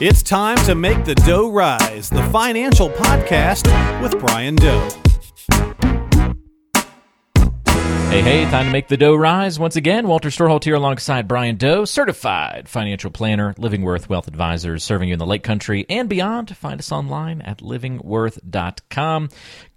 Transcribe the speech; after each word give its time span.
It's 0.00 0.24
time 0.24 0.56
to 0.66 0.74
make 0.74 1.04
the 1.04 1.14
dough 1.14 1.52
rise, 1.52 2.10
the 2.10 2.24
financial 2.24 2.90
podcast 2.90 3.62
with 4.02 4.18
Brian 4.18 4.56
Doe. 4.56 4.88
Hey, 8.10 8.22
hey, 8.22 8.44
time 8.50 8.66
to 8.66 8.72
make 8.72 8.88
the 8.88 8.96
dough 8.96 9.14
rise. 9.14 9.56
Once 9.58 9.76
again, 9.76 10.08
Walter 10.08 10.30
Storholt 10.30 10.64
here 10.64 10.74
alongside 10.74 11.28
Brian 11.28 11.56
Doe, 11.56 11.84
certified 11.84 12.68
financial 12.68 13.12
planner, 13.12 13.54
Living 13.56 13.82
Worth 13.82 14.08
Wealth 14.08 14.26
Advisors, 14.26 14.82
serving 14.82 15.10
you 15.10 15.12
in 15.12 15.18
the 15.20 15.26
Lake 15.26 15.44
Country 15.44 15.86
and 15.88 16.08
beyond. 16.08 16.56
Find 16.56 16.80
us 16.80 16.90
online 16.90 17.40
at 17.42 17.58
livingworth.com. 17.58 19.28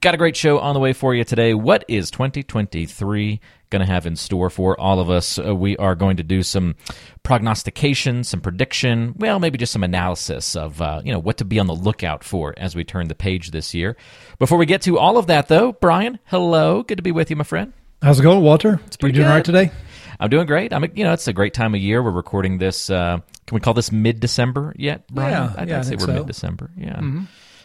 Got 0.02 0.13
a 0.15 0.18
great 0.18 0.36
show 0.36 0.57
on 0.57 0.73
the 0.73 0.79
way 0.79 0.93
for 0.93 1.13
you 1.13 1.23
today. 1.25 1.54
What 1.54 1.86
is 1.88 2.09
2023 2.09 3.39
going 3.70 3.86
to 3.86 3.91
have 3.91 4.05
in 4.05 4.15
store 4.15 4.49
for 4.49 4.79
all 4.79 4.99
of 4.99 5.09
us? 5.09 5.38
Uh, 5.38 5.55
we 5.55 5.75
are 5.77 5.95
going 5.95 6.17
to 6.17 6.23
do 6.23 6.43
some 6.43 6.75
prognostication, 7.23 8.23
some 8.23 8.41
prediction, 8.41 9.13
well, 9.17 9.39
maybe 9.39 9.58
just 9.58 9.73
some 9.73 9.84
analysis 9.84 10.55
of, 10.55 10.81
uh, 10.81 11.02
you 11.03 11.12
know, 11.12 11.20
what 11.20 11.38
to 11.38 11.45
be 11.45 11.59
on 11.59 11.67
the 11.67 11.75
lookout 11.75 12.23
for 12.23 12.53
as 12.58 12.75
we 12.75 12.84
turn 12.84 13.08
the 13.08 13.16
page 13.16 13.52
this 13.52 13.73
year. 13.73 13.98
Before 14.39 14.58
we 14.58 14.66
get 14.66 14.81
to 14.84 14.98
all 14.98 15.17
of 15.17 15.27
that, 15.27 15.48
though, 15.48 15.73
Brian, 15.73 16.20
hello. 16.25 16.84
Good 16.84 16.98
to 16.98 17.03
be 17.03 17.11
with 17.11 17.30
you, 17.30 17.35
my 17.35 17.44
friend. 17.44 17.73
How's 18.02 18.20
it 18.20 18.23
going, 18.23 18.41
Walter? 18.44 18.80
It's 18.85 18.95
pretty 18.95 19.13
you 19.13 19.23
doing 19.23 19.25
good. 19.25 19.31
all 19.31 19.38
right 19.38 19.45
today? 19.45 19.72
I'm 20.20 20.30
doing 20.30 20.47
great. 20.47 20.73
I'm, 20.73 20.86
you 20.95 21.03
know, 21.03 21.13
it's 21.13 21.27
a 21.27 21.34
great 21.34 21.53
time 21.53 21.75
of 21.75 21.81
year. 21.81 22.02
We're 22.02 22.11
recording 22.11 22.58
this. 22.58 22.89
Uh, 22.89 23.20
can 23.45 23.55
we 23.55 23.59
call 23.59 23.73
this 23.73 23.91
mid-December 23.91 24.73
yet, 24.77 25.08
Brian? 25.08 25.31
Yeah, 25.31 25.53
I'd, 25.58 25.70
yeah, 25.70 25.80
I 25.80 25.81
say 25.81 25.89
think 25.89 26.02
we're 26.02 26.05
so. 26.05 26.11
Mm-hmm. 26.11 26.20
mid-December. 26.20 26.72
Yeah. 26.77 27.02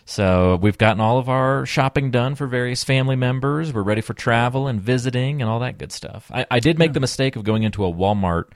So 0.05 0.56
we've 0.56 0.79
gotten 0.79 1.01
all 1.01 1.19
of 1.19 1.29
our 1.29 1.65
shopping 1.65 2.10
done 2.10 2.34
for 2.34 2.47
various 2.47 2.84
family 2.84 3.16
members. 3.16 3.73
We're 3.73 3.83
ready 3.83 4.01
for 4.01 4.15
travel 4.15 4.66
and 4.66 4.80
visiting 4.80 5.41
and 5.41 5.51
all 5.51 5.60
that 5.60 5.79
good 5.79 5.93
stuff. 5.93 6.30
I, 6.33 6.47
I 6.51 6.60
did 6.60 6.79
make 6.79 6.93
the 6.93 7.01
mistake 7.01 7.37
of 7.37 7.45
going 7.45 7.62
into 7.62 7.84
a 7.84 7.93
Walmart 7.93 8.46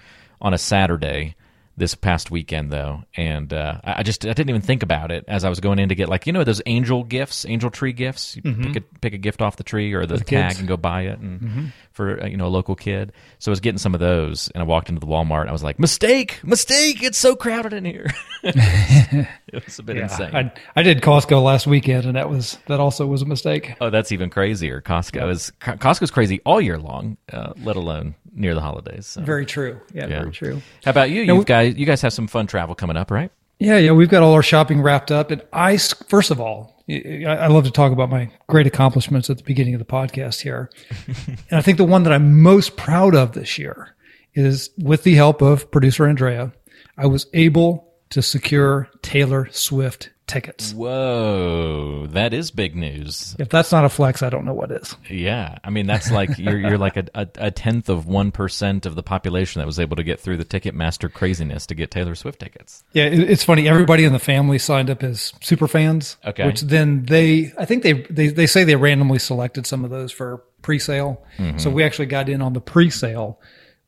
on 0.40 0.52
a 0.52 0.59
Saturday 0.59 1.37
this 1.79 1.95
past 1.95 2.30
weekend 2.30 2.73
though, 2.73 3.03
and 3.16 3.53
uh, 3.53 3.80
I 3.85 4.03
just 4.03 4.25
I 4.25 4.30
didn't 4.33 4.48
even 4.48 4.62
think 4.62 4.83
about 4.83 5.10
it 5.10 5.24
as 5.29 5.45
I 5.45 5.49
was 5.51 5.60
going 5.60 5.79
in 5.79 5.91
to 5.91 5.95
get 5.95 6.09
like 6.09 6.27
you 6.27 6.33
know 6.33 6.43
those 6.43 6.63
angel 6.66 7.05
gifts, 7.05 7.45
angel 7.46 7.71
tree 7.71 7.93
gifts. 7.93 8.35
You 8.37 8.43
pick 8.43 8.77
a 8.77 8.80
pick 8.80 9.13
a 9.13 9.18
gift 9.18 9.43
off 9.43 9.57
the 9.57 9.63
tree 9.63 9.93
or 9.93 10.07
the, 10.07 10.15
Mm-hmm. 10.15 10.18
the 10.18 10.24
tag 10.24 10.49
kids. 10.51 10.59
and 10.60 10.68
go 10.68 10.77
buy 10.79 11.02
it, 11.02 11.18
and 11.18 11.73
for 11.93 12.23
uh, 12.23 12.27
you 12.27 12.37
know 12.38 12.46
a 12.46 12.49
local 12.49 12.74
kid. 12.77 13.13
So 13.38 13.51
I 13.51 13.52
was 13.52 13.60
getting 13.60 13.79
some 13.79 13.93
of 13.95 14.01
those, 14.01 14.49
and 14.55 14.63
I 14.63 14.65
walked 14.66 14.88
into 14.88 15.01
the 15.01 15.07
Walmart. 15.07 15.43
and 15.43 15.51
I 15.51 15.52
was 15.52 15.63
like, 15.63 15.79
mistake, 15.79 16.41
mistake! 16.43 17.02
It's 17.02 17.18
so 17.18 17.37
crowded 17.37 17.73
in 17.74 17.85
here. 17.85 18.07
it 18.43 19.65
was 19.65 19.79
a 19.79 19.83
bit 19.83 19.96
insane. 19.99 20.35
I, 20.35 20.52
I 20.74 20.83
did 20.83 21.01
Costco 21.02 21.43
last 21.43 21.66
weekend, 21.66 22.05
and 22.07 22.16
that 22.16 22.30
was 22.30 22.59
that 22.66 22.80
also 22.80 23.07
was 23.07 23.23
a 23.23 23.27
mistake. 23.27 23.74
Oh, 23.80 23.90
that's 23.90 24.13
even 24.13 24.30
crazier. 24.30 24.80
Costco 24.80 25.30
is 25.30 25.51
Co- 25.61 25.73
Costco's 25.77 26.11
crazy 26.11 26.40
all 26.46 26.61
year 26.61 26.79
long, 26.79 27.16
uh, 27.33 27.52
let 27.63 27.77
alone 27.77 28.15
near 28.37 28.54
the 28.54 28.60
holidays. 28.60 29.06
So. 29.06 29.23
Very 29.23 29.46
true. 29.46 29.80
Yeah, 29.92 30.06
Yeah. 30.06 30.20
very 30.20 30.32
true. 30.32 30.62
How 30.84 30.90
about 30.92 31.10
you? 31.10 31.23
You 31.23 31.42
guys, 31.45 31.74
you 31.76 31.87
guys 31.87 32.02
have 32.02 32.12
some 32.12 32.26
fun 32.29 32.46
travel 32.46 32.74
coming 32.74 32.96
up, 32.96 33.10
right? 33.10 33.32
Yeah, 33.59 33.78
yeah. 33.78 33.93
We've 33.93 34.09
got 34.10 34.23
all 34.23 34.34
our 34.34 34.43
shopping 34.43 34.82
wrapped 34.82 35.10
up, 35.10 35.30
and 35.30 35.43
I 35.52 35.78
first 35.78 36.30
of 36.30 36.40
all, 36.40 36.84
I 36.88 37.24
I 37.26 37.46
love 37.48 37.65
to 37.65 37.70
talk 37.70 37.90
about 37.90 38.10
my 38.10 38.30
great 38.48 38.66
accomplishments 38.66 39.30
at 39.30 39.38
the 39.38 39.43
beginning 39.45 39.74
of 39.74 39.78
the 39.78 39.87
podcast 39.87 40.43
here, 40.43 40.70
and 41.16 41.38
I 41.59 41.62
think 41.62 41.78
the 41.78 41.84
one 41.84 42.02
that 42.02 42.12
I'm 42.12 42.43
most 42.43 42.76
proud 42.76 43.15
of 43.15 43.32
this 43.32 43.56
year 43.59 43.96
is 44.34 44.68
with 44.76 45.02
the 45.04 45.15
help 45.15 45.40
of 45.40 45.71
producer 45.71 46.06
Andrea, 46.06 46.52
I 46.98 47.06
was 47.06 47.26
able 47.32 47.95
to 48.10 48.21
secure 48.21 48.90
Taylor 49.00 49.48
Swift 49.50 50.10
tickets. 50.27 50.73
Whoa, 50.73 52.07
that 52.09 52.32
is 52.35 52.51
big 52.51 52.74
news. 52.74 53.37
If 53.38 53.49
that's 53.49 53.73
not 53.73 53.85
a 53.85 53.88
flex, 53.88 54.23
I 54.23 54.30
don't 54.30 54.45
know 54.45 54.55
what 54.55 54.71
is. 54.71 54.96
Yeah, 55.09 55.59
I 55.63 55.71
mean 55.71 55.87
that's 55.87 56.10
like 56.10 56.38
you're 56.38 56.59
you're 56.59 56.79
like 56.79 56.96
a, 56.96 57.07
a, 57.15 57.29
a 57.37 57.51
tenth 57.51 57.88
of 57.88 58.07
one 58.07 58.33
percent 58.33 58.87
of 58.87 58.95
the 58.95 59.02
population 59.02 59.60
that 59.60 59.66
was 59.66 59.79
able 59.79 59.96
to 59.96 60.02
get 60.02 60.21
through 60.21 60.37
the 60.37 60.45
Ticketmaster 60.45 61.13
craziness 61.13 61.66
to 61.66 61.74
get 61.74 61.91
Taylor 61.91 62.15
Swift 62.15 62.41
tickets. 62.41 62.85
Yeah, 62.93 63.05
it, 63.05 63.30
it's 63.30 63.45
funny. 63.45 63.68
Everybody 63.68 64.05
in 64.05 64.12
the 64.12 64.19
family 64.19 64.59
signed 64.59 64.91
up 64.91 65.03
as 65.03 65.33
super 65.41 65.69
fans. 65.69 66.16
Okay. 66.25 66.47
Which 66.47 66.62
then 66.62 67.05
they, 67.05 67.53
I 67.59 67.65
think 67.65 67.83
they, 67.83 67.93
they, 67.93 68.28
they 68.28 68.47
say 68.47 68.65
they 68.65 68.77
randomly 68.77 69.19
selected 69.19 69.67
some 69.67 69.84
of 69.84 69.91
those 69.91 70.12
for 70.12 70.43
pre-sale. 70.62 71.25
So 71.59 71.71
we 71.71 71.84
actually 71.84 72.06
got 72.06 72.29
in 72.29 72.43
on 72.43 72.53
the 72.53 72.61
pre-sale, 72.61 73.41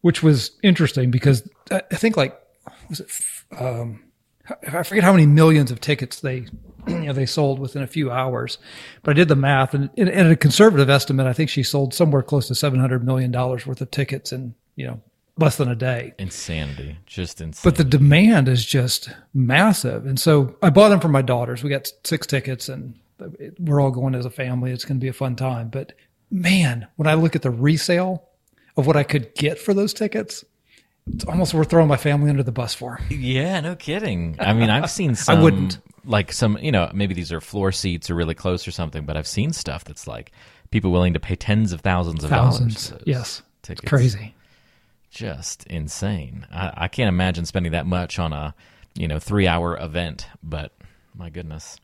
which 0.03 0.23
was 0.23 0.53
interesting 0.63 1.11
because 1.11 1.49
I, 1.71 1.83
I 1.91 1.97
think 1.97 2.17
like, 2.17 2.39
was 2.89 3.01
it, 3.01 3.11
um, 3.59 4.05
I 4.67 4.83
forget 4.83 5.05
how 5.05 5.13
many 5.13 5.27
millions 5.27 5.71
of 5.71 5.81
tickets 5.81 6.21
they, 6.21 6.47
you 6.87 6.95
know, 7.01 7.13
they 7.13 7.27
sold 7.27 7.59
within 7.59 7.83
a 7.83 7.87
few 7.87 8.11
hours, 8.11 8.59
but 9.03 9.13
I 9.13 9.15
did 9.15 9.29
the 9.29 9.37
math 9.37 9.75
and, 9.75 9.91
and 9.97 10.09
at 10.09 10.31
a 10.31 10.37
conservative 10.37 10.91
estimate, 10.91 11.27
I 11.27 11.33
think 11.33 11.51
she 11.51 11.63
sold 11.63 11.95
somewhere 11.95 12.23
close 12.23 12.49
to 12.49 12.55
$700 12.55 13.03
million 13.03 13.33
worth 13.33 13.81
of 13.81 13.91
tickets 13.91 14.33
in, 14.33 14.55
you 14.77 14.87
know, 14.87 15.01
less 15.37 15.57
than 15.57 15.69
a 15.69 15.77
day. 15.77 16.15
Insanity, 16.19 16.99
just 17.07 17.41
insane. 17.41 17.61
But 17.63 17.77
the 17.77 17.85
demand 17.85 18.49
is 18.49 18.65
just 18.65 19.11
massive. 19.33 20.07
And 20.07 20.19
so 20.19 20.57
I 20.63 20.71
bought 20.71 20.89
them 20.89 21.01
for 21.01 21.09
my 21.09 21.23
daughters. 21.23 21.63
We 21.63 21.71
got 21.71 21.93
six 22.05 22.27
tickets 22.27 22.69
and 22.69 22.99
we're 23.59 23.81
all 23.81 23.91
going 23.91 24.15
as 24.15 24.27
a 24.27 24.31
family. 24.31 24.73
It's 24.73 24.85
going 24.85 24.99
to 24.99 25.05
be 25.05 25.09
a 25.09 25.13
fun 25.13 25.37
time. 25.37 25.69
But 25.69 25.93
man, 26.31 26.87
when 26.97 27.07
I 27.07 27.15
look 27.15 27.37
at 27.37 27.43
the 27.43 27.51
resale 27.51 28.25
of 28.77 28.87
what 28.87 28.97
I 28.97 29.03
could 29.03 29.35
get 29.35 29.59
for 29.59 29.75
those 29.75 29.93
tickets, 29.95 30.45
it's 31.15 31.25
almost 31.25 31.55
worth 31.55 31.71
throwing 31.71 31.89
my 31.89 31.97
family 31.97 32.31
under 32.31 32.43
the 32.43 32.53
bus 32.53 32.75
for. 32.75 33.01
Yeah, 33.09 33.61
no 33.61 33.75
kidding. 33.77 34.37
I 34.39 34.53
mean, 34.53 34.71
I've 34.71 34.91
seen 34.91 35.15
some. 35.17 35.39
I 35.39 35.43
wouldn't. 35.43 35.79
like 36.05 36.33
some. 36.33 36.59
You 36.59 36.73
know, 36.73 36.91
maybe 36.95 37.15
these 37.15 37.33
are 37.33 37.41
floor 37.41 37.73
seats 37.73 38.11
or 38.11 38.15
really 38.15 38.35
close 38.35 38.67
or 38.67 38.71
something. 38.71 39.05
But 39.05 39.17
I've 39.17 39.27
seen 39.27 39.53
stuff 39.53 39.85
that's 39.85 40.07
like 40.07 40.33
people 40.71 40.91
willing 40.91 41.15
to 41.15 41.21
pay 41.21 41.37
tens 41.37 41.73
of 41.73 41.81
thousands 41.81 42.25
of 42.25 42.31
Thousands. 42.31 42.89
dollars. 42.91 43.03
Yes. 43.07 43.43
tickets. 43.63 43.83
It's 43.83 43.89
crazy. 43.89 44.35
just 45.11 45.65
insane. 45.67 46.47
I, 46.53 46.73
I 46.77 46.89
can't 46.89 47.09
imagine 47.09 47.45
spending 47.47 47.73
that 47.73 47.87
much 47.87 48.19
on 48.19 48.33
a 48.33 48.55
you 48.95 49.09
know 49.09 49.19
three 49.19 49.47
hour 49.47 49.77
event. 49.79 50.27
But 50.43 50.73
my 51.15 51.31
goodness. 51.31 51.79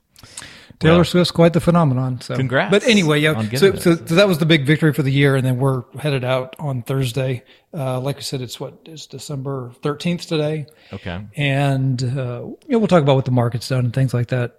Taylor 0.80 0.96
Well, 0.96 1.04
Swift's 1.04 1.30
quite 1.30 1.52
the 1.52 1.60
phenomenon. 1.60 2.20
So, 2.20 2.34
Congrats 2.36 2.70
But 2.70 2.86
anyway, 2.88 3.20
yeah. 3.20 3.40
So, 3.50 3.74
so, 3.76 3.94
so 3.94 4.14
that 4.16 4.26
was 4.26 4.38
the 4.38 4.46
big 4.46 4.66
victory 4.66 4.92
for 4.92 5.02
the 5.02 5.12
year, 5.12 5.36
and 5.36 5.46
then 5.46 5.58
we're 5.58 5.84
headed 5.98 6.24
out 6.24 6.56
on 6.58 6.82
Thursday. 6.82 7.44
Uh, 7.72 8.00
like 8.00 8.16
I 8.16 8.20
said, 8.20 8.40
it's 8.40 8.58
what 8.58 8.74
is 8.86 9.06
December 9.06 9.72
thirteenth 9.82 10.26
today. 10.26 10.66
Okay, 10.92 11.24
and 11.36 12.02
uh, 12.02 12.06
you 12.42 12.56
know, 12.68 12.78
we'll 12.78 12.88
talk 12.88 13.02
about 13.02 13.16
what 13.16 13.24
the 13.24 13.30
market's 13.30 13.68
done 13.68 13.84
and 13.84 13.94
things 13.94 14.12
like 14.12 14.28
that. 14.28 14.56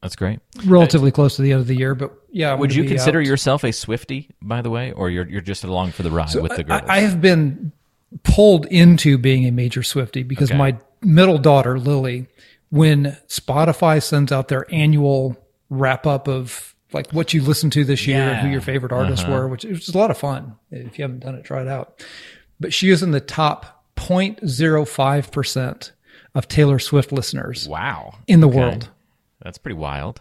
that's 0.00 0.14
great. 0.16 0.38
Relatively 0.64 1.10
close 1.10 1.34
to 1.36 1.42
the 1.42 1.50
end 1.52 1.60
of 1.60 1.66
the 1.66 1.76
year, 1.76 1.94
but 1.96 2.12
yeah. 2.30 2.52
I'm 2.52 2.60
Would 2.60 2.72
you 2.74 2.84
consider 2.84 3.18
out. 3.18 3.26
yourself 3.26 3.64
a 3.64 3.68
Swiftie, 3.68 4.30
by 4.40 4.62
the 4.62 4.70
way, 4.70 4.92
or 4.92 5.10
you're 5.10 5.28
you're 5.28 5.40
just 5.40 5.64
along 5.64 5.90
for 5.90 6.04
the 6.04 6.10
ride 6.10 6.34
with 6.36 6.54
the 6.54 6.62
girls? 6.64 6.82
I, 6.88 6.98
I 6.98 7.00
have 7.00 7.20
been 7.20 7.72
pulled 8.22 8.66
into 8.66 9.18
being 9.18 9.44
a 9.46 9.50
major 9.50 9.80
Swiftie 9.80 10.26
because 10.26 10.50
Okay. 10.50 10.58
my 10.58 10.78
middle 11.02 11.38
daughter 11.38 11.78
Lily, 11.78 12.26
when 12.70 13.16
Spotify 13.28 14.02
sends 14.02 14.30
out 14.32 14.48
their 14.48 14.66
annual 14.72 15.36
wrap 15.70 16.06
up 16.06 16.28
of 16.28 16.74
like 16.92 17.10
what 17.12 17.34
you 17.34 17.42
listened 17.42 17.72
to 17.74 17.84
this 17.84 18.06
year 18.06 18.20
and 18.30 18.38
who 18.40 18.48
your 18.48 18.60
favorite 18.62 18.92
artists 18.92 19.24
Uh-huh. 19.24 19.32
were, 19.34 19.48
which 19.48 19.64
is 19.64 19.88
a 19.88 19.98
lot 19.98 20.10
of 20.10 20.16
fun. 20.18 20.54
If 20.70 20.98
you 20.98 21.02
haven't 21.02 21.20
done 21.20 21.34
it, 21.34 21.44
try 21.44 21.60
it 21.62 21.68
out. 21.68 22.04
But 22.60 22.72
she 22.72 22.90
is 22.90 23.02
in 23.02 23.10
the 23.10 23.20
top 23.20 23.84
0.05 23.96 25.30
percent 25.32 25.92
of 26.34 26.48
Taylor 26.48 26.78
Swift 26.78 27.12
listeners 27.12 27.68
wow, 27.68 28.14
in 28.26 28.40
the 28.40 28.48
Okay. 28.48 28.58
world. 28.58 28.88
That's 29.42 29.58
pretty 29.58 29.76
wild. 29.78 30.20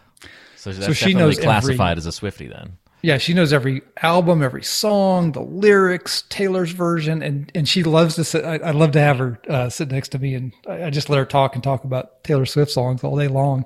So 0.56 0.72
that's 0.74 0.98
she 0.98 1.14
knows 1.14 1.36
every- 1.38 1.44
classified 1.46 1.98
as 1.98 2.06
a 2.06 2.10
Swiftie 2.12 2.50
then. 2.50 2.78
Yeah, 3.08 3.20
she 3.20 3.34
knows 3.34 3.54
every 3.54 3.84
album, 4.02 4.44
every 4.44 4.64
song, 4.64 5.32
the 5.32 5.40
lyrics, 5.40 6.24
Taylor's 6.28 6.72
version, 6.72 7.24
and 7.24 7.50
and 7.56 7.66
she 7.66 7.82
loves 7.82 8.16
to 8.16 8.26
sit. 8.26 8.44
I, 8.44 8.58
I 8.58 8.72
love 8.72 8.92
to 8.92 9.00
have 9.00 9.18
her 9.18 9.40
uh, 9.48 9.70
sit 9.70 9.90
next 9.90 10.10
to 10.10 10.20
me, 10.20 10.34
and 10.34 10.52
I, 10.68 10.84
I 10.84 10.90
just 10.90 11.10
let 11.10 11.16
her 11.16 11.24
talk 11.24 11.56
and 11.56 11.64
talk 11.64 11.86
about 11.86 12.22
Taylor 12.26 12.46
Swift 12.46 12.70
songs 12.70 13.06
all 13.06 13.18
day 13.18 13.30
long. 13.30 13.64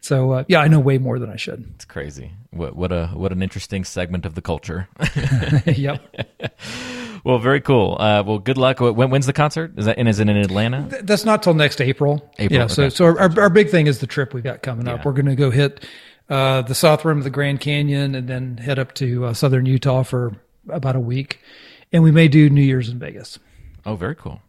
So 0.00 0.30
uh, 0.30 0.44
yeah, 0.46 0.60
I 0.60 0.68
know 0.68 0.78
way 0.78 0.98
more 0.98 1.18
than 1.18 1.28
I 1.28 1.34
should. 1.34 1.68
It's 1.74 1.84
crazy. 1.84 2.34
What 2.52 2.76
what 2.76 2.92
a 2.92 3.08
what 3.08 3.32
an 3.32 3.42
interesting 3.42 3.82
segment 3.82 4.26
of 4.26 4.36
the 4.36 4.42
culture. 4.42 4.88
yep, 5.66 6.00
well, 7.24 7.40
very 7.40 7.60
cool. 7.60 7.96
Uh, 7.98 8.22
well, 8.24 8.38
good 8.38 8.58
luck. 8.58 8.78
When, 8.78 9.10
when's 9.10 9.26
the 9.26 9.32
concert? 9.32 9.76
Is 9.76 9.86
that 9.86 9.98
and 9.98 10.08
is 10.08 10.20
it 10.20 10.28
in 10.28 10.36
Atlanta? 10.36 11.00
that's 11.02 11.24
not 11.24 11.42
till 11.42 11.54
next 11.54 11.80
April. 11.80 12.30
April, 12.38 12.60
yeah. 12.60 12.66
So 12.68 12.84
okay. 12.84 12.94
so 12.94 13.06
our, 13.06 13.40
our 13.40 13.50
big 13.50 13.70
thing 13.70 13.88
is 13.88 13.98
the 13.98 14.06
trip 14.06 14.32
we've 14.34 14.44
got 14.44 14.62
coming 14.62 14.86
up. 14.86 15.04
We're 15.04 15.14
going 15.14 15.26
to 15.26 15.34
go 15.34 15.50
hit 15.50 15.84
uh, 16.28 16.62
the 16.62 16.74
south 16.74 17.04
rim 17.04 17.18
of 17.18 17.24
the 17.24 17.30
Grand 17.30 17.60
Canyon, 17.60 18.14
and 18.14 18.28
then 18.28 18.56
head 18.58 18.78
up 18.78 18.94
to 18.94 19.26
uh, 19.26 19.34
southern 19.34 19.66
Utah 19.66 20.02
for 20.02 20.36
about 20.68 20.96
a 20.96 21.00
week, 21.00 21.40
and 21.92 22.02
we 22.02 22.10
may 22.10 22.28
do 22.28 22.48
New 22.48 22.62
Year's 22.62 22.88
in 22.88 22.98
Vegas. 22.98 23.38
Oh, 23.84 23.96
very 23.96 24.14
cool. 24.14 24.40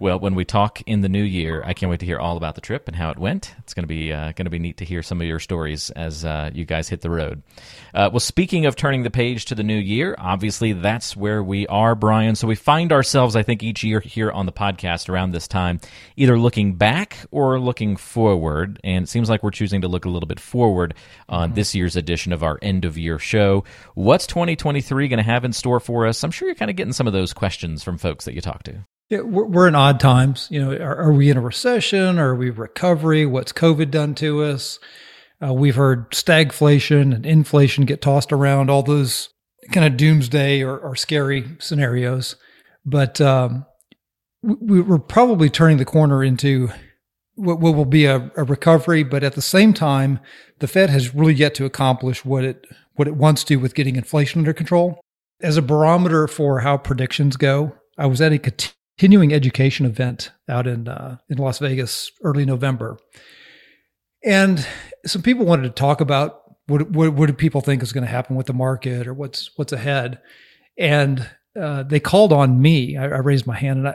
Well, 0.00 0.18
when 0.18 0.34
we 0.34 0.44
talk 0.44 0.82
in 0.82 1.00
the 1.00 1.08
new 1.08 1.22
year, 1.22 1.62
I 1.64 1.72
can't 1.72 1.90
wait 1.90 2.00
to 2.00 2.06
hear 2.06 2.18
all 2.18 2.36
about 2.36 2.54
the 2.54 2.60
trip 2.60 2.88
and 2.88 2.96
how 2.96 3.10
it 3.10 3.18
went. 3.18 3.54
It's 3.58 3.74
going 3.74 3.84
to 3.84 3.88
be 3.88 4.12
uh, 4.12 4.32
going 4.32 4.46
to 4.46 4.50
be 4.50 4.58
neat 4.58 4.78
to 4.78 4.84
hear 4.84 5.02
some 5.02 5.20
of 5.20 5.26
your 5.26 5.38
stories 5.38 5.90
as 5.90 6.24
uh, 6.24 6.50
you 6.52 6.64
guys 6.64 6.88
hit 6.88 7.00
the 7.00 7.10
road. 7.10 7.42
Uh, 7.94 8.10
well, 8.12 8.20
speaking 8.20 8.66
of 8.66 8.76
turning 8.76 9.02
the 9.02 9.10
page 9.10 9.46
to 9.46 9.54
the 9.54 9.62
new 9.62 9.76
year, 9.76 10.14
obviously 10.18 10.72
that's 10.72 11.16
where 11.16 11.42
we 11.42 11.66
are, 11.66 11.94
Brian. 11.94 12.34
So 12.34 12.46
we 12.46 12.54
find 12.54 12.92
ourselves, 12.92 13.36
I 13.36 13.42
think, 13.42 13.62
each 13.62 13.82
year 13.82 14.00
here 14.00 14.30
on 14.30 14.46
the 14.46 14.52
podcast 14.52 15.08
around 15.08 15.32
this 15.32 15.48
time, 15.48 15.80
either 16.16 16.38
looking 16.38 16.74
back 16.74 17.18
or 17.30 17.58
looking 17.58 17.96
forward. 17.96 18.80
And 18.84 19.04
it 19.04 19.08
seems 19.08 19.28
like 19.28 19.42
we're 19.42 19.50
choosing 19.50 19.80
to 19.82 19.88
look 19.88 20.04
a 20.04 20.10
little 20.10 20.28
bit 20.28 20.40
forward 20.40 20.94
on 21.28 21.54
this 21.54 21.74
year's 21.74 21.96
edition 21.96 22.32
of 22.32 22.42
our 22.42 22.58
end 22.62 22.84
of 22.84 22.98
year 22.98 23.18
show. 23.18 23.64
What's 23.94 24.26
2023 24.26 25.08
going 25.08 25.18
to 25.18 25.22
have 25.22 25.44
in 25.44 25.52
store 25.52 25.80
for 25.80 26.06
us? 26.06 26.22
I'm 26.22 26.30
sure 26.30 26.48
you're 26.48 26.54
kind 26.54 26.70
of 26.70 26.76
getting 26.76 26.92
some 26.92 27.06
of 27.06 27.12
those 27.12 27.32
questions 27.32 27.82
from 27.82 27.98
folks 27.98 28.24
that 28.24 28.34
you 28.34 28.40
talk 28.40 28.62
to. 28.64 28.84
Yeah, 29.08 29.20
we're, 29.20 29.46
we're 29.46 29.68
in 29.68 29.74
odd 29.74 30.00
times. 30.00 30.48
You 30.50 30.64
know, 30.64 30.72
are, 30.72 30.96
are, 30.96 31.12
we 31.12 31.30
in 31.30 31.38
a 31.38 31.42
recession? 31.42 32.18
Are 32.18 32.34
we 32.34 32.50
recovery? 32.50 33.24
What's 33.24 33.52
COVID 33.52 33.90
done 33.90 34.14
to 34.16 34.42
us? 34.42 34.78
Uh, 35.42 35.54
we've 35.54 35.76
heard 35.76 36.10
stagflation 36.10 37.14
and 37.14 37.24
inflation 37.24 37.84
get 37.84 38.02
tossed 38.02 38.32
around, 38.32 38.70
all 38.70 38.82
those 38.82 39.30
kind 39.72 39.86
of 39.86 39.96
doomsday 39.96 40.62
or, 40.62 40.76
or 40.76 40.94
scary 40.94 41.44
scenarios. 41.58 42.36
But 42.84 43.20
um, 43.20 43.64
we, 44.42 44.80
are 44.80 44.98
probably 44.98 45.48
turning 45.48 45.78
the 45.78 45.84
corner 45.84 46.22
into 46.22 46.70
what, 47.34 47.60
will 47.60 47.84
be 47.84 48.04
a, 48.04 48.30
a, 48.36 48.44
recovery. 48.44 49.04
But 49.04 49.22
at 49.22 49.34
the 49.34 49.42
same 49.42 49.72
time, 49.72 50.20
the 50.58 50.68
Fed 50.68 50.90
has 50.90 51.14
really 51.14 51.34
yet 51.34 51.54
to 51.56 51.64
accomplish 51.64 52.24
what 52.24 52.44
it 52.44 52.66
what 52.96 53.08
it 53.08 53.14
wants 53.14 53.44
to 53.44 53.56
with 53.56 53.76
getting 53.76 53.94
inflation 53.94 54.40
under 54.40 54.52
control. 54.52 55.00
As 55.40 55.56
a 55.56 55.62
barometer 55.62 56.26
for 56.26 56.60
how 56.60 56.76
predictions 56.76 57.36
go, 57.36 57.76
I 57.96 58.06
was 58.06 58.20
at 58.20 58.32
a 58.32 58.38
continuing 58.98 59.32
education 59.32 59.86
event 59.86 60.32
out 60.48 60.66
in 60.66 60.88
uh, 60.88 61.18
in 61.28 61.38
Las 61.38 61.60
Vegas 61.60 62.10
early 62.22 62.44
November, 62.44 62.98
and 64.24 64.66
some 65.06 65.22
people 65.22 65.46
wanted 65.46 65.62
to 65.62 65.70
talk 65.70 66.00
about 66.00 66.42
what 66.66 66.90
what, 66.90 67.12
what 67.14 67.26
do 67.26 67.32
people 67.32 67.60
think 67.60 67.82
is 67.82 67.92
going 67.92 68.04
to 68.04 68.10
happen 68.10 68.36
with 68.36 68.46
the 68.46 68.52
market 68.52 69.06
or 69.06 69.14
what's 69.14 69.50
what's 69.56 69.72
ahead, 69.72 70.20
and 70.76 71.28
uh, 71.58 71.84
they 71.84 72.00
called 72.00 72.32
on 72.32 72.60
me. 72.60 72.96
I, 72.96 73.04
I 73.04 73.18
raised 73.18 73.46
my 73.46 73.56
hand, 73.56 73.78
and 73.78 73.88
I, 73.88 73.94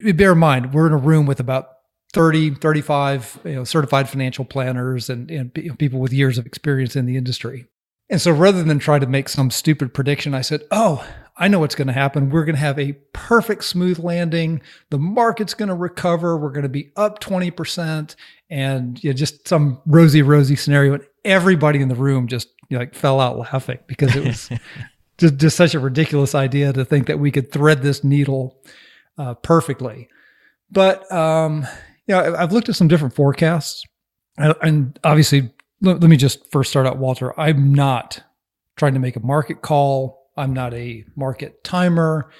it, 0.00 0.16
bear 0.16 0.32
in 0.32 0.38
mind 0.38 0.74
we're 0.74 0.88
in 0.88 0.92
a 0.92 0.96
room 0.96 1.26
with 1.26 1.38
about 1.38 1.68
30, 2.12 2.56
35 2.56 3.38
you 3.44 3.52
know, 3.52 3.64
certified 3.64 4.08
financial 4.08 4.44
planners 4.44 5.08
and, 5.08 5.30
and 5.30 5.54
people 5.78 6.00
with 6.00 6.12
years 6.12 6.36
of 6.36 6.44
experience 6.44 6.96
in 6.96 7.06
the 7.06 7.16
industry. 7.16 7.66
And 8.10 8.20
so 8.20 8.32
rather 8.32 8.62
than 8.62 8.78
try 8.78 8.98
to 8.98 9.06
make 9.06 9.28
some 9.28 9.50
stupid 9.50 9.94
prediction, 9.94 10.34
I 10.34 10.42
said, 10.42 10.64
Oh, 10.70 11.06
I 11.36 11.48
know 11.48 11.60
what's 11.60 11.74
going 11.74 11.86
to 11.86 11.94
happen. 11.94 12.30
We're 12.30 12.44
going 12.44 12.56
to 12.56 12.60
have 12.60 12.78
a 12.78 12.92
perfect 13.12 13.64
smooth 13.64 13.98
landing. 13.98 14.60
The 14.90 14.98
market's 14.98 15.54
going 15.54 15.70
to 15.70 15.74
recover. 15.74 16.36
We're 16.36 16.50
going 16.50 16.64
to 16.64 16.68
be 16.68 16.92
up 16.96 17.20
20% 17.20 18.14
and 18.50 19.02
you 19.02 19.10
know, 19.10 19.14
just 19.14 19.48
some 19.48 19.80
rosy, 19.86 20.22
rosy 20.22 20.56
scenario. 20.56 20.94
And 20.94 21.04
everybody 21.24 21.80
in 21.80 21.88
the 21.88 21.94
room 21.94 22.26
just 22.26 22.48
you 22.68 22.76
know, 22.76 22.80
like 22.80 22.94
fell 22.94 23.18
out 23.18 23.38
laughing 23.38 23.78
because 23.86 24.14
it 24.14 24.24
was 24.24 24.50
just, 25.18 25.36
just 25.36 25.56
such 25.56 25.74
a 25.74 25.80
ridiculous 25.80 26.34
idea 26.34 26.72
to 26.72 26.84
think 26.84 27.06
that 27.06 27.18
we 27.18 27.30
could 27.30 27.50
thread 27.50 27.82
this 27.82 28.04
needle 28.04 28.58
uh, 29.16 29.34
perfectly. 29.34 30.08
But, 30.70 31.10
um, 31.10 31.66
you 32.06 32.14
know, 32.14 32.34
I've 32.34 32.52
looked 32.52 32.68
at 32.68 32.76
some 32.76 32.88
different 32.88 33.14
forecasts 33.14 33.84
and 34.36 34.98
obviously 35.04 35.50
let, 35.80 36.00
let 36.00 36.08
me 36.08 36.16
just 36.16 36.50
first 36.50 36.70
start 36.70 36.86
out, 36.86 36.98
Walter. 36.98 37.38
I'm 37.38 37.74
not 37.74 38.22
trying 38.76 38.94
to 38.94 39.00
make 39.00 39.16
a 39.16 39.20
market 39.20 39.62
call. 39.62 40.21
I'm 40.36 40.52
not 40.52 40.74
a 40.74 41.04
market 41.16 41.62
timer. 41.64 42.30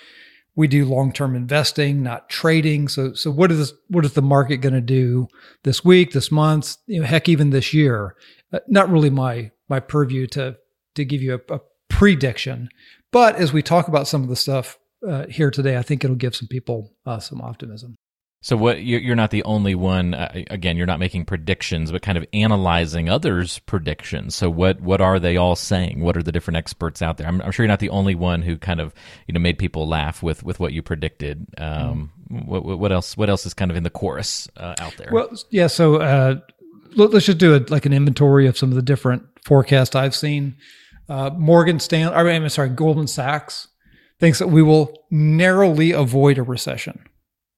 We 0.55 0.69
do 0.69 0.85
long-term 0.85 1.35
investing, 1.35 2.03
not 2.03 2.29
trading. 2.29 2.89
So, 2.89 3.15
so 3.15 3.31
what 3.31 3.50
is 3.50 3.73
what 3.89 4.05
is 4.05 4.12
the 4.12 4.23
market 4.23 4.59
going 4.59 4.75
to 4.75 4.81
do 4.81 5.29
this 5.62 5.85
week, 5.85 6.12
this 6.12 6.31
month, 6.31 6.77
you 6.87 7.00
know, 7.00 7.06
heck, 7.06 7.29
even 7.29 7.50
this 7.50 7.73
year? 7.73 8.17
Uh, 8.53 8.59
not 8.69 8.91
really 8.91 9.11
my 9.11 9.50
my 9.69 9.81
purview 9.81 10.27
to 10.29 10.56
to 10.94 11.05
give 11.05 11.23
you 11.23 11.41
a, 11.49 11.55
a 11.55 11.61
prediction. 11.89 12.69
But 13.12 13.37
as 13.37 13.53
we 13.53 13.62
talk 13.62 13.89
about 13.89 14.09
some 14.09 14.23
of 14.23 14.29
the 14.29 14.37
stuff 14.37 14.79
uh, 15.09 15.27
here 15.27 15.50
today, 15.50 15.77
I 15.77 15.83
think 15.83 16.05
it'll 16.05 16.17
give 16.17 16.37
some 16.37 16.49
people 16.49 16.93
uh, 17.06 17.19
some 17.19 17.41
optimism. 17.41 17.97
So 18.44 18.56
what 18.56 18.83
you're 18.83 19.15
not 19.15 19.31
the 19.31 19.44
only 19.44 19.77
one. 19.77 20.15
Uh, 20.15 20.43
again, 20.50 20.77
you're 20.77 20.85
not 20.85 20.99
making 20.99 21.27
predictions, 21.27 21.93
but 21.93 22.03
kind 22.03 22.19
of 22.19 22.27
analyzing 22.33 23.09
others' 23.09 23.61
predictions. 23.61 24.35
So 24.35 24.50
what 24.50 24.81
what 24.81 25.00
are 25.00 25.21
they 25.21 25.37
all 25.37 25.55
saying? 25.55 26.00
What 26.00 26.17
are 26.17 26.25
the 26.25 26.33
different 26.33 26.56
experts 26.56 27.00
out 27.03 27.19
there? 27.19 27.29
I'm, 27.29 27.41
I'm 27.41 27.53
sure 27.53 27.62
you're 27.62 27.69
not 27.69 27.79
the 27.79 27.91
only 27.91 28.17
one 28.17 28.43
who 28.43 28.59
kind 28.59 28.81
of 28.81 28.93
you 29.29 29.33
know 29.33 29.39
made 29.39 29.59
people 29.59 29.89
laugh 29.89 30.25
with 30.25 30.43
with 30.43 30.59
what 30.59 30.73
you 30.73 30.83
predicted. 30.83 31.47
Um, 31.56 32.11
what, 32.29 32.65
what 32.65 32.91
else? 32.91 33.17
What 33.17 33.31
else 33.31 33.47
is 33.47 33.55
kind 33.55 33.71
of 33.71 33.77
in 33.77 33.85
the 33.85 33.91
chorus 33.91 34.49
uh, 34.56 34.75
out 34.81 34.97
there? 34.97 35.11
Well, 35.12 35.31
yeah. 35.50 35.69
So 35.69 35.97
uh, 35.97 36.41
let's 36.97 37.27
just 37.27 37.39
do 37.39 37.55
a, 37.55 37.62
like 37.69 37.87
an 37.87 37.93
inventory 37.93 38.49
of 38.49 38.59
some 38.59 38.71
of 38.71 38.75
the 38.75 38.83
different 38.83 39.23
forecasts 39.44 39.94
I've 39.94 40.17
seen. 40.17 40.56
Uh, 41.09 41.31
Morgan 41.31 41.79
Stanley, 41.79 42.15
I 42.15 42.39
mean, 42.39 42.49
sorry, 42.49 42.71
Goldman 42.71 43.06
Sachs 43.06 43.69
thinks 44.19 44.41
that 44.41 44.49
we 44.49 44.62
will 44.62 45.05
narrowly 45.11 45.93
avoid 45.93 46.39
a 46.39 46.43
recession 46.43 47.05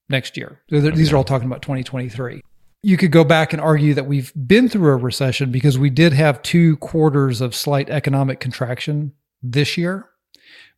next 0.09 0.37
year. 0.37 0.61
These 0.69 1.11
are 1.11 1.17
all 1.17 1.23
talking 1.23 1.47
about 1.47 1.61
2023. 1.61 2.41
You 2.83 2.97
could 2.97 3.11
go 3.11 3.23
back 3.23 3.51
and 3.51 3.61
argue 3.61 3.93
that 3.95 4.05
we've 4.05 4.31
been 4.35 4.69
through 4.69 4.91
a 4.91 4.97
recession 4.97 5.51
because 5.51 5.77
we 5.77 5.89
did 5.89 6.13
have 6.13 6.41
two 6.43 6.77
quarters 6.77 7.41
of 7.41 7.55
slight 7.55 7.89
economic 7.89 8.39
contraction 8.39 9.13
this 9.41 9.77
year. 9.77 10.09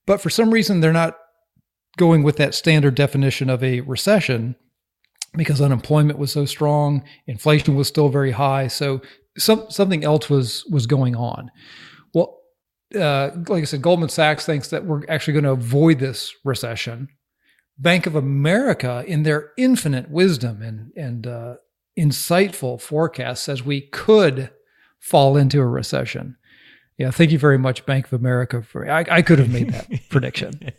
But 0.05 0.21
for 0.21 0.29
some 0.29 0.51
reason, 0.51 0.79
they're 0.79 0.93
not 0.93 1.17
going 1.97 2.23
with 2.23 2.37
that 2.37 2.55
standard 2.55 2.95
definition 2.95 3.49
of 3.49 3.61
a 3.63 3.81
recession 3.81 4.55
because 5.35 5.59
unemployment 5.59 6.17
was 6.17 6.31
so 6.31 6.45
strong, 6.45 7.03
inflation 7.25 7.75
was 7.75 7.87
still 7.87 8.07
very 8.07 8.31
high. 8.31 8.67
So 8.67 9.01
some, 9.37 9.65
something 9.69 10.03
else 10.03 10.29
was 10.29 10.65
was 10.71 10.87
going 10.87 11.15
on. 11.15 11.51
Well, 12.13 12.39
uh, 12.95 13.31
like 13.47 13.63
I 13.63 13.65
said, 13.65 13.81
Goldman 13.81 14.09
Sachs 14.09 14.45
thinks 14.45 14.69
that 14.69 14.85
we're 14.85 15.01
actually 15.09 15.33
going 15.33 15.43
to 15.43 15.51
avoid 15.51 15.99
this 15.99 16.33
recession 16.45 17.09
Bank 17.79 18.07
of 18.07 18.15
America, 18.15 19.03
in 19.05 19.23
their 19.23 19.51
infinite 19.57 20.09
wisdom 20.09 20.61
and 20.61 20.91
and 20.95 21.27
uh, 21.27 21.55
insightful 21.97 22.81
forecast, 22.81 23.43
says 23.43 23.63
we 23.63 23.81
could 23.81 24.51
fall 24.99 25.37
into 25.37 25.59
a 25.59 25.65
recession. 25.65 26.37
Yeah, 26.97 27.11
thank 27.11 27.31
you 27.31 27.37
very 27.37 27.59
much, 27.59 27.85
Bank 27.85 28.07
of 28.07 28.13
America. 28.13 28.63
For 28.63 28.89
I, 28.89 29.05
I 29.09 29.21
could 29.21 29.39
have 29.39 29.51
made 29.51 29.71
that 29.71 29.87
prediction. 30.09 30.71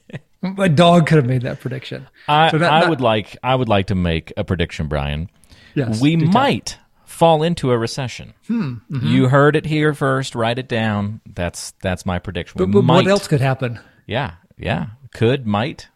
My 0.42 0.68
dog 0.68 1.06
could 1.06 1.16
have 1.16 1.26
made 1.26 1.42
that 1.42 1.60
prediction. 1.60 2.08
I, 2.26 2.50
so 2.50 2.58
that, 2.58 2.72
I 2.72 2.88
would 2.88 3.00
like 3.00 3.36
I 3.42 3.54
would 3.54 3.68
like 3.68 3.86
to 3.86 3.94
make 3.94 4.32
a 4.36 4.44
prediction, 4.44 4.88
Brian. 4.88 5.30
Yes, 5.74 6.00
we 6.00 6.16
might 6.16 6.78
fall 7.04 7.42
into 7.42 7.70
a 7.70 7.78
recession. 7.78 8.34
Hmm, 8.46 8.74
mm-hmm. 8.90 9.06
You 9.06 9.28
heard 9.28 9.54
it 9.54 9.66
here 9.66 9.94
first. 9.94 10.34
Write 10.34 10.58
it 10.58 10.68
down. 10.68 11.20
That's 11.26 11.72
that's 11.82 12.04
my 12.04 12.18
prediction. 12.18 12.58
But, 12.58 12.72
but 12.72 12.84
what 12.84 13.06
else 13.06 13.28
could 13.28 13.40
happen? 13.40 13.78
Yeah, 14.06 14.34
yeah, 14.56 14.86
could, 15.12 15.46
might 15.46 15.88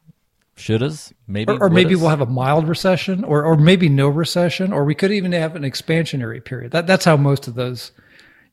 shouldas, 0.57 1.13
maybe, 1.27 1.53
or, 1.53 1.65
or 1.65 1.71
maybe 1.71 1.95
we'll 1.95 2.09
have 2.09 2.21
a 2.21 2.27
mild 2.27 2.69
recession, 2.69 3.25
or 3.25 3.45
or 3.45 3.57
maybe 3.57 3.89
no 3.89 4.09
recession, 4.09 4.73
or 4.73 4.85
we 4.85 4.95
could 4.95 5.13
even 5.13 5.33
have 5.33 5.57
an 5.57 5.63
expansionary 5.63 6.45
period. 6.45 6.73
That 6.73 6.87
that's 6.87 7.05
how 7.05 7.17
most 7.17 7.49
of 7.49 7.55
those. 7.55 7.93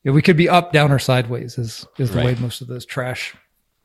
You 0.04 0.12
know, 0.12 0.16
we 0.16 0.22
could 0.22 0.38
be 0.38 0.48
up, 0.48 0.72
down, 0.72 0.94
or 0.94 1.00
sideways 1.00 1.58
is 1.58 1.86
is 1.98 2.12
the 2.12 2.18
right. 2.18 2.26
way 2.26 2.36
most 2.36 2.62
of 2.62 2.68
those 2.68 2.86
trash 2.86 3.36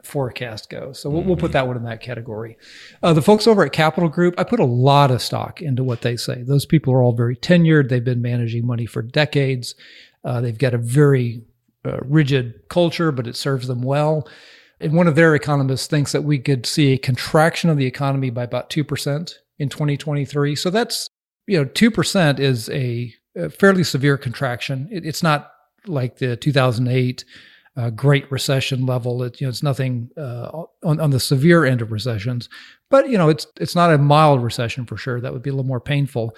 forecast 0.05 0.71
goes. 0.71 1.01
So 1.01 1.11
we'll, 1.11 1.21
mm-hmm. 1.21 1.31
we'll 1.31 1.37
put 1.39 1.53
that 1.53 1.67
one 1.67 1.77
in 1.77 1.85
that 1.85 2.01
category. 2.01 2.57
Uh, 3.03 3.13
the 3.13 3.23
folks 3.23 3.47
over 3.47 3.65
at 3.65 3.73
Capital 3.73 4.09
Group, 4.09 4.35
I 4.39 4.45
put 4.45 4.61
a 4.61 4.65
lot 4.65 5.11
of 5.11 5.23
stock 5.23 5.61
into 5.61 5.83
what 5.83 6.03
they 6.03 6.17
say. 6.17 6.43
Those 6.43 6.67
people 6.67 6.93
are 6.95 7.03
all 7.03 7.15
very 7.15 7.37
tenured. 7.37 7.89
They've 7.89 8.05
been 8.05 8.23
managing 8.23 8.67
money 8.67 8.87
for 8.87 9.03
decades. 9.03 9.75
Uh, 10.25 10.41
they've 10.41 10.59
got 10.59 10.75
a 10.75 10.79
very 10.79 11.43
uh, 11.85 11.99
rigid 12.03 12.69
culture, 12.69 13.13
but 13.13 13.27
it 13.27 13.37
serves 13.37 13.67
them 13.67 13.83
well. 13.83 14.29
And 14.81 14.95
one 14.95 15.07
of 15.07 15.15
their 15.15 15.35
economists 15.35 15.87
thinks 15.87 16.13
that 16.13 16.23
we 16.23 16.39
could 16.39 16.67
see 16.67 16.93
a 16.93 16.99
contraction 16.99 17.71
of 17.71 17.77
the 17.77 17.87
economy 17.87 18.31
by 18.31 18.43
about 18.43 18.71
2% 18.71 19.35
in 19.59 19.69
2023. 19.69 20.57
So 20.57 20.71
that's, 20.71 21.09
you 21.47 21.59
know, 21.59 21.65
2% 21.65 22.39
is 22.41 22.69
a, 22.71 23.15
a 23.37 23.51
fairly 23.51 23.85
severe 23.85 24.19
contraction. 24.19 24.89
It, 24.91 25.07
it's 25.07 25.23
not 25.23 25.51
like 25.87 26.19
the 26.19 26.37
2008 26.37 27.25
uh, 27.77 27.91
Great 27.91 28.31
Recession 28.31 28.87
level. 28.87 29.23
It, 29.23 29.41
you 29.41 29.47
know, 29.47 29.49
it's 29.49 29.63
nothing 29.63 30.11
uh, 30.17 30.65
on, 30.85 31.01
on 31.01 31.11
the 31.11 31.21
severe 31.21 31.65
end 31.65 31.83
of 31.83 31.93
recessions, 31.93 32.49
but 32.91 33.09
you 33.09 33.19
know, 33.19 33.29
it's 33.29 33.47
it's 33.59 33.75
not 33.75 33.93
a 33.93 33.99
mild 33.99 34.43
recession 34.43 34.87
for 34.87 34.97
sure. 34.97 35.21
That 35.21 35.33
would 35.33 35.43
be 35.43 35.51
a 35.51 35.53
little 35.53 35.67
more 35.67 35.81
painful. 35.81 36.37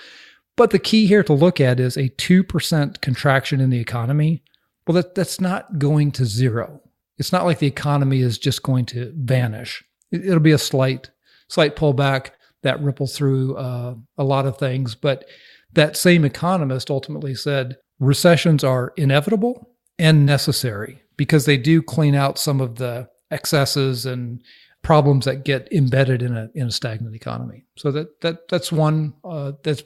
But 0.57 0.71
the 0.71 0.79
key 0.79 1.07
here 1.07 1.23
to 1.25 1.35
look 1.35 1.61
at 1.61 1.79
is 1.79 1.99
a 1.99 2.09
two 2.09 2.43
percent 2.43 3.01
contraction 3.03 3.61
in 3.61 3.71
the 3.71 3.81
economy. 3.81 4.43
Well, 4.87 4.95
that 4.95 5.15
that's 5.15 5.41
not 5.41 5.79
going 5.79 6.13
to 6.13 6.25
zero. 6.25 6.81
It's 7.19 7.33
not 7.33 7.45
like 7.45 7.59
the 7.59 7.67
economy 7.67 8.21
is 8.21 8.39
just 8.39 8.63
going 8.63 8.87
to 8.87 9.13
vanish. 9.17 9.83
It'll 10.13 10.41
be 10.41 10.53
a 10.53 10.59
slight, 10.59 11.11
slight 11.49 11.77
pullback 11.77 12.31
that 12.63 12.81
ripples 12.81 13.17
through 13.17 13.57
uh, 13.57 13.95
a 14.19 14.25
lot 14.25 14.47
of 14.47 14.59
things. 14.59 14.95
But 14.95 15.25
that 15.73 15.97
same 15.97 16.25
economist 16.25 16.91
ultimately 16.91 17.35
said 17.35 17.77
recessions 17.99 18.65
are 18.65 18.93
inevitable 18.97 19.71
and 19.99 20.27
necessary 20.27 21.03
because 21.17 21.47
they 21.47 21.57
do 21.57 21.83
clean 21.83 22.15
out 22.15 22.39
some 22.39 22.61
of 22.61 22.77
the 22.77 23.09
excesses 23.31 24.07
and 24.07 24.43
problems 24.83 25.25
that 25.25 25.45
get 25.45 25.71
embedded 25.73 26.23
in 26.23 26.37
a 26.37 26.49
in 26.55 26.69
a 26.69 26.71
stagnant 26.71 27.15
economy. 27.15 27.65
So 27.77 27.91
that 27.93 28.21
that 28.21 28.49
that's 28.49 28.71
one 28.71 29.15
uh, 29.25 29.53
that's 29.63 29.83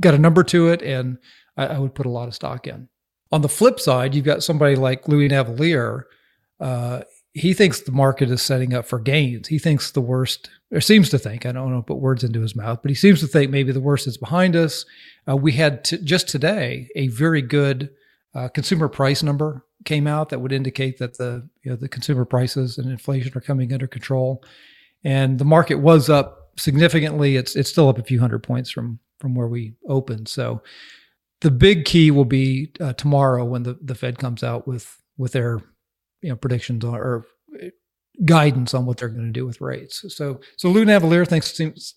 got 0.00 0.14
a 0.14 0.18
number 0.18 0.42
to 0.44 0.68
it, 0.68 0.82
and 0.82 1.18
I, 1.56 1.66
I, 1.66 1.78
would 1.78 1.94
put 1.94 2.06
a 2.06 2.10
lot 2.10 2.28
of 2.28 2.34
stock 2.34 2.66
in. 2.66 2.88
On 3.32 3.42
the 3.42 3.48
flip 3.48 3.80
side, 3.80 4.14
you've 4.14 4.24
got 4.24 4.42
somebody 4.42 4.76
like 4.76 5.08
Louis 5.08 5.28
Navellier 5.28 6.04
uh, 6.60 7.02
he 7.34 7.54
thinks 7.54 7.80
the 7.80 7.92
market 7.92 8.30
is 8.30 8.42
setting 8.42 8.74
up 8.74 8.86
for 8.86 8.98
gains. 8.98 9.48
He 9.48 9.58
thinks 9.58 9.90
the 9.90 10.00
worst, 10.00 10.50
or 10.72 10.80
seems 10.80 11.08
to 11.10 11.18
think, 11.18 11.46
I 11.46 11.52
don't 11.52 11.72
know, 11.72 11.82
put 11.82 11.98
words 11.98 12.24
into 12.24 12.40
his 12.40 12.56
mouth, 12.56 12.80
but 12.82 12.90
he 12.90 12.94
seems 12.94 13.20
to 13.20 13.26
think 13.26 13.50
maybe 13.50 13.72
the 13.72 13.80
worst 13.80 14.06
is 14.06 14.16
behind 14.16 14.56
us. 14.56 14.84
Uh, 15.28 15.36
we 15.36 15.52
had 15.52 15.84
t- 15.84 15.98
just 16.02 16.28
today 16.28 16.88
a 16.96 17.08
very 17.08 17.42
good 17.42 17.90
uh, 18.34 18.48
consumer 18.48 18.88
price 18.88 19.22
number 19.22 19.64
came 19.84 20.06
out 20.06 20.30
that 20.30 20.40
would 20.40 20.52
indicate 20.52 20.98
that 20.98 21.16
the 21.18 21.48
you 21.62 21.70
know, 21.70 21.76
the 21.76 21.88
consumer 21.88 22.24
prices 22.24 22.78
and 22.78 22.90
inflation 22.90 23.36
are 23.36 23.40
coming 23.40 23.72
under 23.72 23.86
control, 23.86 24.42
and 25.04 25.38
the 25.38 25.44
market 25.44 25.76
was 25.76 26.10
up 26.10 26.50
significantly. 26.56 27.36
It's 27.36 27.54
it's 27.56 27.70
still 27.70 27.88
up 27.88 27.98
a 27.98 28.04
few 28.04 28.20
hundred 28.20 28.42
points 28.42 28.70
from 28.70 28.98
from 29.20 29.34
where 29.34 29.48
we 29.48 29.74
opened. 29.88 30.28
So 30.28 30.62
the 31.40 31.50
big 31.50 31.84
key 31.84 32.10
will 32.10 32.24
be 32.24 32.72
uh, 32.80 32.94
tomorrow 32.94 33.44
when 33.44 33.62
the, 33.62 33.78
the 33.80 33.94
Fed 33.94 34.18
comes 34.18 34.42
out 34.42 34.66
with 34.66 35.00
with 35.16 35.32
their 35.32 35.60
you 36.22 36.30
know 36.30 36.36
predictions 36.36 36.84
on, 36.84 36.94
or 36.94 37.26
guidance 38.24 38.74
on 38.74 38.86
what 38.86 38.98
they're 38.98 39.08
going 39.08 39.26
to 39.26 39.32
do 39.32 39.46
with 39.46 39.60
rates. 39.60 40.04
So 40.14 40.40
so 40.56 40.68
Lou 40.68 40.84
Navellier 40.84 41.26
thinks 41.26 41.52
seems 41.52 41.94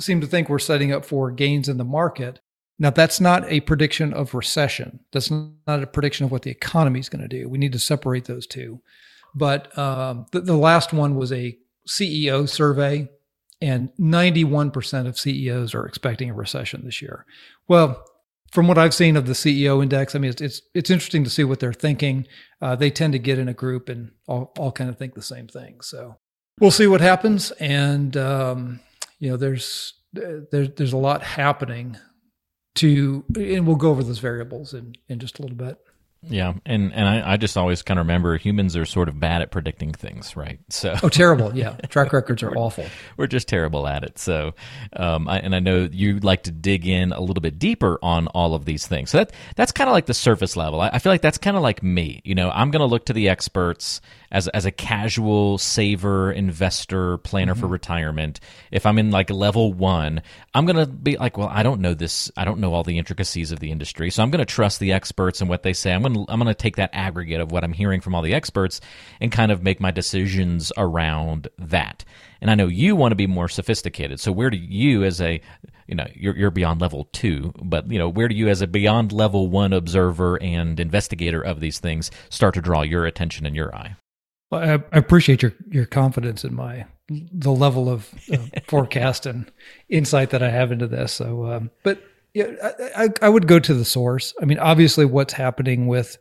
seem 0.00 0.20
to 0.20 0.26
think 0.26 0.48
we're 0.48 0.58
setting 0.58 0.92
up 0.92 1.04
for 1.04 1.30
gains 1.30 1.68
in 1.68 1.78
the 1.78 1.84
market. 1.84 2.40
Now 2.78 2.90
that's 2.90 3.20
not 3.20 3.44
a 3.50 3.60
prediction 3.60 4.12
of 4.12 4.34
recession. 4.34 5.00
That's 5.12 5.30
not 5.30 5.82
a 5.82 5.86
prediction 5.86 6.24
of 6.24 6.32
what 6.32 6.42
the 6.42 6.50
economy 6.50 7.00
is 7.00 7.08
going 7.08 7.22
to 7.22 7.28
do. 7.28 7.48
We 7.48 7.58
need 7.58 7.72
to 7.72 7.78
separate 7.78 8.24
those 8.24 8.46
two. 8.46 8.80
But 9.34 9.76
um, 9.76 10.26
the, 10.32 10.40
the 10.40 10.56
last 10.56 10.92
one 10.92 11.16
was 11.16 11.32
a 11.32 11.58
CEO 11.88 12.48
survey, 12.48 13.08
and 13.60 13.90
91% 14.00 15.06
of 15.06 15.18
CEOs 15.18 15.74
are 15.74 15.86
expecting 15.86 16.30
a 16.30 16.34
recession 16.34 16.84
this 16.84 17.02
year. 17.02 17.26
Well, 17.68 18.04
from 18.54 18.68
what 18.68 18.78
I've 18.78 18.94
seen 18.94 19.16
of 19.16 19.26
the 19.26 19.32
CEO 19.32 19.82
index, 19.82 20.14
I 20.14 20.20
mean, 20.20 20.30
it's 20.30 20.40
it's, 20.40 20.62
it's 20.74 20.88
interesting 20.88 21.24
to 21.24 21.30
see 21.30 21.42
what 21.42 21.58
they're 21.58 21.72
thinking. 21.72 22.28
Uh, 22.62 22.76
they 22.76 22.88
tend 22.88 23.12
to 23.14 23.18
get 23.18 23.36
in 23.36 23.48
a 23.48 23.52
group 23.52 23.88
and 23.88 24.12
all, 24.28 24.52
all 24.56 24.70
kind 24.70 24.88
of 24.88 24.96
think 24.96 25.14
the 25.14 25.22
same 25.22 25.48
thing. 25.48 25.80
So 25.80 26.18
we'll 26.60 26.70
see 26.70 26.86
what 26.86 27.00
happens. 27.00 27.50
And 27.52 28.16
um, 28.16 28.78
you 29.18 29.28
know, 29.28 29.36
there's 29.36 29.94
there's 30.12 30.70
there's 30.76 30.92
a 30.92 30.96
lot 30.96 31.24
happening 31.24 31.96
to, 32.76 33.24
and 33.34 33.66
we'll 33.66 33.74
go 33.74 33.90
over 33.90 34.04
those 34.04 34.20
variables 34.20 34.72
in 34.72 34.94
in 35.08 35.18
just 35.18 35.40
a 35.40 35.42
little 35.42 35.56
bit. 35.56 35.76
Yeah, 36.28 36.54
and 36.64 36.92
and 36.92 37.08
I, 37.08 37.32
I 37.32 37.36
just 37.36 37.56
always 37.56 37.82
kind 37.82 37.98
of 38.00 38.06
remember 38.06 38.36
humans 38.36 38.76
are 38.76 38.84
sort 38.84 39.08
of 39.08 39.18
bad 39.20 39.42
at 39.42 39.50
predicting 39.50 39.92
things, 39.92 40.36
right? 40.36 40.58
So 40.70 40.94
oh, 41.02 41.08
terrible! 41.08 41.54
Yeah, 41.56 41.72
track 41.88 42.12
records 42.12 42.42
are 42.42 42.54
awful. 42.56 42.86
We're 43.16 43.26
just 43.26 43.48
terrible 43.48 43.86
at 43.86 44.04
it. 44.04 44.18
So, 44.18 44.54
um, 44.94 45.28
I, 45.28 45.38
and 45.38 45.54
I 45.54 45.60
know 45.60 45.88
you 45.90 46.20
like 46.20 46.44
to 46.44 46.50
dig 46.50 46.86
in 46.86 47.12
a 47.12 47.20
little 47.20 47.40
bit 47.40 47.58
deeper 47.58 47.98
on 48.02 48.28
all 48.28 48.54
of 48.54 48.64
these 48.64 48.86
things. 48.86 49.10
So 49.10 49.18
that 49.18 49.32
that's 49.56 49.72
kind 49.72 49.88
of 49.88 49.92
like 49.92 50.06
the 50.06 50.14
surface 50.14 50.56
level. 50.56 50.80
I, 50.80 50.90
I 50.94 50.98
feel 50.98 51.12
like 51.12 51.22
that's 51.22 51.38
kind 51.38 51.56
of 51.56 51.62
like 51.62 51.82
me. 51.82 52.20
You 52.24 52.34
know, 52.34 52.50
I'm 52.50 52.70
going 52.70 52.80
to 52.80 52.86
look 52.86 53.06
to 53.06 53.12
the 53.12 53.28
experts 53.28 54.00
as 54.34 54.48
as 54.48 54.66
a 54.66 54.72
casual 54.72 55.58
saver, 55.58 56.32
investor, 56.32 57.18
planner 57.18 57.52
mm-hmm. 57.52 57.60
for 57.60 57.68
retirement, 57.68 58.40
if 58.72 58.84
I'm 58.84 58.98
in 58.98 59.12
like 59.12 59.30
level 59.30 59.72
one, 59.72 60.22
I'm 60.52 60.66
gonna 60.66 60.86
be 60.86 61.16
like, 61.16 61.38
well, 61.38 61.48
I 61.48 61.62
don't 61.62 61.80
know 61.80 61.94
this, 61.94 62.32
I 62.36 62.44
don't 62.44 62.58
know 62.58 62.74
all 62.74 62.82
the 62.82 62.98
intricacies 62.98 63.52
of 63.52 63.60
the 63.60 63.70
industry, 63.70 64.10
so 64.10 64.24
I'm 64.24 64.32
gonna 64.32 64.44
trust 64.44 64.80
the 64.80 64.92
experts 64.92 65.40
and 65.40 65.48
what 65.48 65.62
they 65.62 65.72
say. 65.72 65.92
I'm 65.92 66.02
gonna 66.14 66.26
I'm 66.28 66.38
gonna 66.38 66.54
take 66.54 66.76
that 66.76 66.90
aggregate 66.92 67.40
of 67.40 67.52
what 67.52 67.64
I'm 67.64 67.72
hearing 67.72 68.00
from 68.00 68.14
all 68.14 68.22
the 68.22 68.34
experts 68.34 68.80
and 69.20 69.30
kind 69.30 69.52
of 69.52 69.62
make 69.62 69.80
my 69.80 69.90
decisions 69.90 70.72
around 70.76 71.48
that. 71.58 72.04
And 72.40 72.50
I 72.50 72.54
know 72.54 72.66
you 72.66 72.96
want 72.96 73.12
to 73.12 73.16
be 73.16 73.26
more 73.26 73.48
sophisticated. 73.48 74.20
So 74.20 74.32
where 74.32 74.50
do 74.50 74.56
you, 74.56 75.04
as 75.04 75.20
a 75.20 75.40
you 75.86 75.94
know 75.94 76.06
you're, 76.14 76.36
you're 76.36 76.50
beyond 76.50 76.80
level 76.80 77.10
two 77.12 77.52
but 77.62 77.90
you 77.92 77.98
know 77.98 78.08
where 78.08 78.26
do 78.26 78.34
you 78.34 78.48
as 78.48 78.62
a 78.62 78.66
beyond 78.66 79.12
level 79.12 79.48
one 79.48 79.74
observer 79.74 80.42
and 80.42 80.80
investigator 80.80 81.42
of 81.42 81.60
these 81.60 81.78
things 81.78 82.10
start 82.30 82.54
to 82.54 82.62
draw 82.62 82.80
your 82.80 83.04
attention 83.04 83.44
and 83.44 83.54
your 83.54 83.74
eye 83.76 83.94
well, 84.50 84.82
I, 84.92 84.98
appreciate 84.98 85.42
your 85.42 85.52
your 85.68 85.86
confidence 85.86 86.44
in 86.44 86.54
my 86.54 86.86
the 87.08 87.50
level 87.50 87.88
of 87.88 88.08
uh, 88.32 88.38
forecast 88.68 89.26
and 89.26 89.50
insight 89.88 90.30
that 90.30 90.42
I 90.42 90.50
have 90.50 90.72
into 90.72 90.86
this. 90.86 91.12
So, 91.12 91.46
um, 91.46 91.70
but 91.82 92.02
yeah, 92.34 92.72
I, 92.96 93.08
I, 93.22 93.28
would 93.28 93.46
go 93.46 93.58
to 93.58 93.74
the 93.74 93.84
source. 93.84 94.34
I 94.42 94.44
mean, 94.44 94.58
obviously, 94.58 95.04
what's 95.04 95.32
happening 95.32 95.86
with 95.86 96.18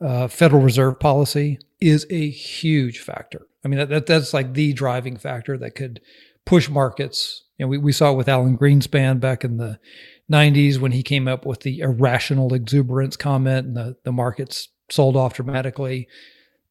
uh, 0.00 0.28
Federal 0.28 0.62
Reserve 0.62 1.00
policy 1.00 1.58
is 1.80 2.06
a 2.10 2.28
huge 2.28 3.00
factor. 3.00 3.46
I 3.64 3.68
mean, 3.68 3.88
that, 3.88 4.06
that's 4.06 4.34
like 4.34 4.54
the 4.54 4.72
driving 4.72 5.16
factor 5.16 5.58
that 5.58 5.74
could 5.74 6.00
push 6.44 6.68
markets. 6.68 7.44
You 7.58 7.66
know, 7.66 7.70
we, 7.70 7.78
we 7.78 7.92
saw 7.92 8.12
it 8.12 8.16
with 8.16 8.28
Alan 8.28 8.56
Greenspan 8.56 9.18
back 9.18 9.44
in 9.44 9.56
the 9.56 9.78
90s 10.30 10.78
when 10.78 10.92
he 10.92 11.02
came 11.02 11.26
up 11.26 11.46
with 11.46 11.60
the 11.60 11.80
irrational 11.80 12.52
exuberance 12.54 13.16
comment 13.16 13.66
and 13.66 13.76
the, 13.76 13.96
the 14.04 14.12
markets 14.12 14.68
sold 14.90 15.16
off 15.16 15.34
dramatically 15.34 16.06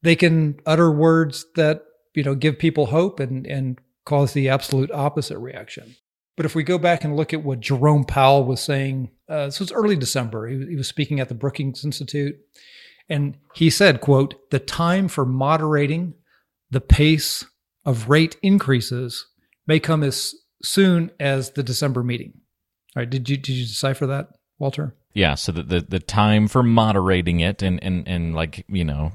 they 0.06 0.16
can 0.16 0.58
utter 0.64 0.90
words 0.90 1.46
that 1.56 1.82
you 2.14 2.22
know 2.22 2.34
give 2.34 2.58
people 2.58 2.86
hope 2.86 3.20
and 3.20 3.46
and 3.46 3.78
cause 4.04 4.32
the 4.32 4.48
absolute 4.48 4.90
opposite 4.92 5.38
reaction. 5.38 5.96
But 6.36 6.46
if 6.46 6.54
we 6.54 6.62
go 6.62 6.78
back 6.78 7.02
and 7.02 7.16
look 7.16 7.32
at 7.32 7.42
what 7.42 7.60
Jerome 7.60 8.04
Powell 8.04 8.44
was 8.44 8.60
saying, 8.60 9.10
uh, 9.28 9.46
this 9.46 9.58
was 9.58 9.72
early 9.72 9.96
December. 9.96 10.46
He, 10.46 10.66
he 10.66 10.76
was 10.76 10.88
speaking 10.88 11.18
at 11.18 11.28
the 11.28 11.34
Brookings 11.34 11.84
Institute, 11.84 12.36
and 13.08 13.36
he 13.54 13.70
said, 13.70 14.00
"quote 14.00 14.50
The 14.50 14.58
time 14.58 15.08
for 15.08 15.24
moderating 15.24 16.14
the 16.70 16.80
pace 16.80 17.44
of 17.84 18.08
rate 18.08 18.36
increases 18.42 19.26
may 19.66 19.80
come 19.80 20.02
as 20.02 20.34
soon 20.62 21.10
as 21.18 21.52
the 21.52 21.62
December 21.62 22.02
meeting." 22.02 22.34
All 22.94 23.02
right, 23.02 23.10
did 23.10 23.28
you 23.28 23.36
did 23.36 23.54
you 23.54 23.66
decipher 23.66 24.06
that, 24.06 24.28
Walter? 24.58 24.94
Yeah, 25.16 25.34
so 25.34 25.50
the, 25.50 25.62
the, 25.62 25.80
the 25.80 25.98
time 25.98 26.46
for 26.46 26.62
moderating 26.62 27.40
it 27.40 27.62
and, 27.62 27.82
and, 27.82 28.06
and 28.06 28.34
like, 28.34 28.66
you 28.68 28.84
know, 28.84 29.12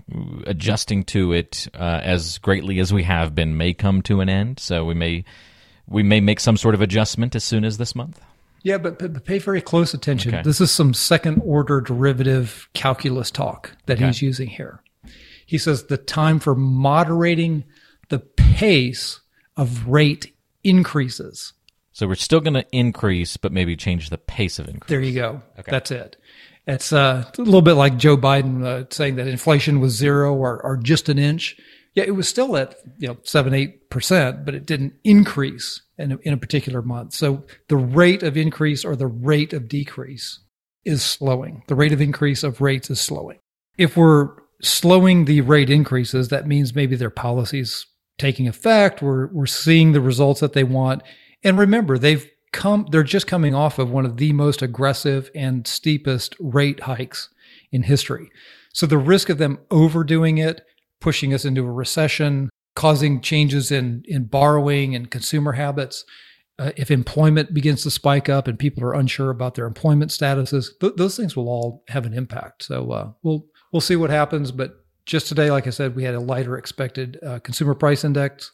adjusting 0.47 1.03
to 1.03 1.31
it 1.31 1.67
uh, 1.75 1.99
as 2.01 2.39
greatly 2.39 2.79
as 2.79 2.91
we 2.91 3.03
have 3.03 3.35
been 3.35 3.55
may 3.55 3.75
come 3.75 4.01
to 4.03 4.19
an 4.19 4.27
end. 4.27 4.57
So 4.57 4.83
we 4.83 4.95
may 4.95 5.25
we 5.87 6.03
may 6.03 6.19
make 6.19 6.39
some 6.39 6.57
sort 6.57 6.75
of 6.75 6.81
adjustment 6.81 7.35
as 7.35 7.43
soon 7.43 7.63
as 7.63 7.77
this 7.77 7.95
month. 7.95 8.21
Yeah, 8.63 8.77
but, 8.77 8.99
but 8.99 9.25
pay 9.25 9.39
very 9.39 9.61
close 9.61 9.93
attention. 9.93 10.35
Okay. 10.35 10.43
This 10.43 10.61
is 10.61 10.71
some 10.71 10.93
second 10.93 11.41
order 11.43 11.81
derivative 11.81 12.69
calculus 12.73 13.31
talk 13.31 13.75
that 13.87 13.97
okay. 13.97 14.07
he's 14.07 14.21
using 14.21 14.47
here. 14.47 14.83
He 15.45 15.57
says 15.57 15.85
the 15.85 15.97
time 15.97 16.39
for 16.39 16.55
moderating 16.55 17.63
the 18.09 18.19
pace 18.19 19.21
of 19.57 19.87
rate 19.87 20.33
increases 20.63 21.53
so 21.93 22.07
we're 22.07 22.15
still 22.15 22.39
going 22.39 22.53
to 22.53 22.65
increase, 22.71 23.37
but 23.37 23.51
maybe 23.51 23.75
change 23.75 24.09
the 24.09 24.17
pace 24.17 24.59
of 24.59 24.67
increase. 24.67 24.89
There 24.89 25.01
you 25.01 25.13
go. 25.13 25.41
Okay. 25.59 25.69
That's 25.71 25.91
it. 25.91 26.17
It's, 26.65 26.93
uh, 26.93 27.25
a 27.37 27.41
little 27.41 27.61
bit 27.61 27.73
like 27.73 27.97
Joe 27.97 28.17
Biden 28.17 28.63
uh, 28.65 28.85
saying 28.89 29.15
that 29.15 29.27
inflation 29.27 29.79
was 29.79 29.93
zero 29.93 30.33
or, 30.33 30.61
or 30.63 30.77
just 30.77 31.09
an 31.09 31.19
inch. 31.19 31.57
Yeah, 31.93 32.05
it 32.05 32.15
was 32.15 32.27
still 32.27 32.55
at 32.57 32.75
you 32.97 33.07
know 33.07 33.17
seven 33.23 33.53
eight 33.53 33.89
percent, 33.89 34.45
but 34.45 34.55
it 34.55 34.65
didn't 34.65 34.93
increase 35.03 35.81
in 35.97 36.13
a, 36.13 36.17
in 36.23 36.33
a 36.33 36.37
particular 36.37 36.81
month. 36.81 37.13
So 37.13 37.43
the 37.67 37.77
rate 37.77 38.23
of 38.23 38.37
increase 38.37 38.85
or 38.85 38.95
the 38.95 39.07
rate 39.07 39.53
of 39.53 39.67
decrease 39.67 40.39
is 40.85 41.03
slowing. 41.03 41.63
The 41.67 41.75
rate 41.75 41.91
of 41.91 42.01
increase 42.01 42.43
of 42.43 42.61
rates 42.61 42.89
is 42.89 42.99
slowing. 42.99 43.39
If 43.77 43.97
we're 43.97 44.29
slowing 44.61 45.25
the 45.25 45.41
rate 45.41 45.69
increases, 45.69 46.29
that 46.29 46.47
means 46.47 46.75
maybe 46.75 46.95
their 46.95 47.09
policies 47.09 47.85
taking 48.17 48.47
effect. 48.47 49.01
We're 49.01 49.27
we're 49.27 49.45
seeing 49.45 49.91
the 49.91 50.01
results 50.01 50.39
that 50.39 50.53
they 50.53 50.63
want 50.63 51.03
and 51.43 51.57
remember, 51.57 51.97
they've 51.97 52.29
come, 52.51 52.87
they're 52.91 53.03
just 53.03 53.27
coming 53.27 53.55
off 53.55 53.79
of 53.79 53.89
one 53.89 54.05
of 54.05 54.17
the 54.17 54.33
most 54.33 54.61
aggressive 54.61 55.31
and 55.33 55.65
steepest 55.67 56.35
rate 56.39 56.81
hikes 56.81 57.29
in 57.71 57.83
history. 57.83 58.29
So 58.73 58.85
the 58.85 58.97
risk 58.97 59.29
of 59.29 59.37
them 59.37 59.59
overdoing 59.69 60.37
it, 60.37 60.61
pushing 61.01 61.33
us 61.33 61.43
into 61.43 61.65
a 61.65 61.71
recession, 61.71 62.49
causing 62.75 63.21
changes 63.21 63.71
in, 63.71 64.03
in 64.05 64.25
borrowing 64.25 64.95
and 64.95 65.11
consumer 65.11 65.53
habits, 65.53 66.05
uh, 66.59 66.71
if 66.77 66.91
employment 66.91 67.53
begins 67.53 67.81
to 67.83 67.91
spike 67.91 68.29
up 68.29 68.47
and 68.47 68.59
people 68.59 68.83
are 68.83 68.93
unsure 68.93 69.31
about 69.31 69.55
their 69.55 69.65
employment 69.65 70.11
statuses, 70.11 70.67
th- 70.79 70.93
those 70.95 71.17
things 71.17 71.35
will 71.35 71.49
all 71.49 71.83
have 71.87 72.05
an 72.05 72.13
impact. 72.13 72.63
So 72.63 72.91
uh, 72.91 73.11
we'll 73.23 73.47
we'll 73.71 73.81
see 73.81 73.95
what 73.95 74.09
happens. 74.11 74.51
But 74.51 74.85
just 75.05 75.27
today, 75.27 75.49
like 75.49 75.65
I 75.65 75.71
said, 75.71 75.95
we 75.95 76.03
had 76.03 76.13
a 76.13 76.19
lighter 76.19 76.57
expected 76.57 77.19
uh, 77.25 77.39
consumer 77.39 77.73
price 77.73 78.03
index 78.03 78.51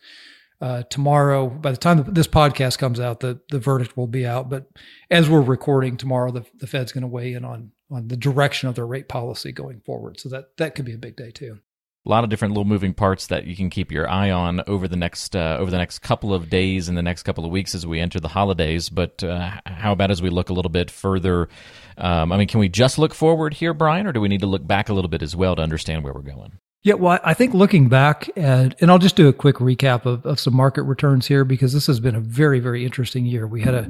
uh, 0.62 0.84
tomorrow. 0.84 1.50
By 1.50 1.72
the 1.72 1.78
time 1.78 2.04
this 2.08 2.28
podcast 2.28 2.78
comes 2.78 3.00
out, 3.00 3.20
the 3.20 3.42
the 3.50 3.60
verdict 3.60 3.98
will 3.98 4.08
be 4.08 4.26
out. 4.26 4.50
But 4.50 4.68
as 5.12 5.30
we're 5.30 5.42
recording 5.42 5.98
tomorrow, 5.98 6.32
the, 6.32 6.46
the 6.60 6.68
Fed's 6.68 6.94
going 6.94 7.02
to 7.02 7.08
weigh 7.08 7.34
in 7.34 7.44
on 7.44 7.72
on 7.92 8.08
the 8.08 8.18
direction 8.18 8.70
of 8.70 8.76
their 8.76 8.88
rate 8.88 9.10
policy 9.10 9.52
going 9.52 9.82
forward. 9.86 10.20
So 10.20 10.30
that 10.30 10.56
that 10.58 10.76
could 10.76 10.86
be 10.86 10.94
a 10.94 10.98
big 10.98 11.18
day 11.18 11.32
too. 11.32 11.60
A 12.08 12.10
lot 12.10 12.24
of 12.24 12.30
different 12.30 12.54
little 12.54 12.66
moving 12.66 12.94
parts 12.94 13.28
that 13.28 13.48
you 13.48 13.56
can 13.56 13.70
keep 13.70 13.92
your 13.92 14.10
eye 14.10 14.32
on 14.32 14.62
over 14.66 14.88
the 14.88 14.96
next 14.96 15.36
uh, 15.36 15.58
over 15.60 15.70
the 15.70 15.78
next 15.78 16.00
couple 16.00 16.34
of 16.34 16.50
days 16.50 16.88
and 16.88 16.98
the 16.98 17.02
next 17.02 17.24
couple 17.24 17.44
of 17.44 17.52
weeks 17.52 17.76
as 17.76 17.86
we 17.86 18.00
enter 18.00 18.22
the 18.22 18.30
holidays. 18.30 18.90
But 18.90 19.22
uh, 19.24 19.52
how 19.66 19.92
about 19.92 20.10
as 20.10 20.22
we 20.22 20.30
look 20.30 20.50
a 20.50 20.54
little 20.54 20.72
bit 20.72 20.90
further? 20.90 21.50
Um, 21.98 22.32
I 22.32 22.38
mean, 22.38 22.48
can 22.48 22.62
we 22.62 22.70
just 22.70 22.98
look 22.98 23.14
forward 23.14 23.56
here, 23.56 23.74
Brian, 23.74 24.08
or 24.08 24.14
do 24.14 24.22
we 24.22 24.30
need 24.30 24.40
to 24.40 24.48
look 24.48 24.66
back 24.66 24.88
a 24.88 24.94
little 24.94 25.10
bit 25.10 25.22
as 25.22 25.36
well 25.36 25.56
to 25.58 25.62
understand 25.62 26.06
where 26.06 26.14
we're 26.14 26.22
going? 26.22 26.60
Yeah, 26.84 26.94
well, 26.94 27.20
I 27.26 27.34
think 27.34 27.54
looking 27.54 27.90
back 27.90 28.30
at, 28.38 28.82
and 28.82 28.90
I'll 28.90 28.98
just 28.98 29.18
do 29.18 29.28
a 29.28 29.34
quick 29.34 29.58
recap 29.58 30.06
of, 30.06 30.26
of 30.26 30.40
some 30.40 30.56
market 30.56 30.84
returns 30.84 31.28
here 31.28 31.44
because 31.44 31.74
this 31.74 31.88
has 31.88 32.00
been 32.00 32.16
a 32.16 32.22
very, 32.22 32.62
very 32.62 32.86
interesting 32.86 33.26
year. 33.26 33.46
We 33.46 33.62
had 33.62 33.74
a, 33.74 33.90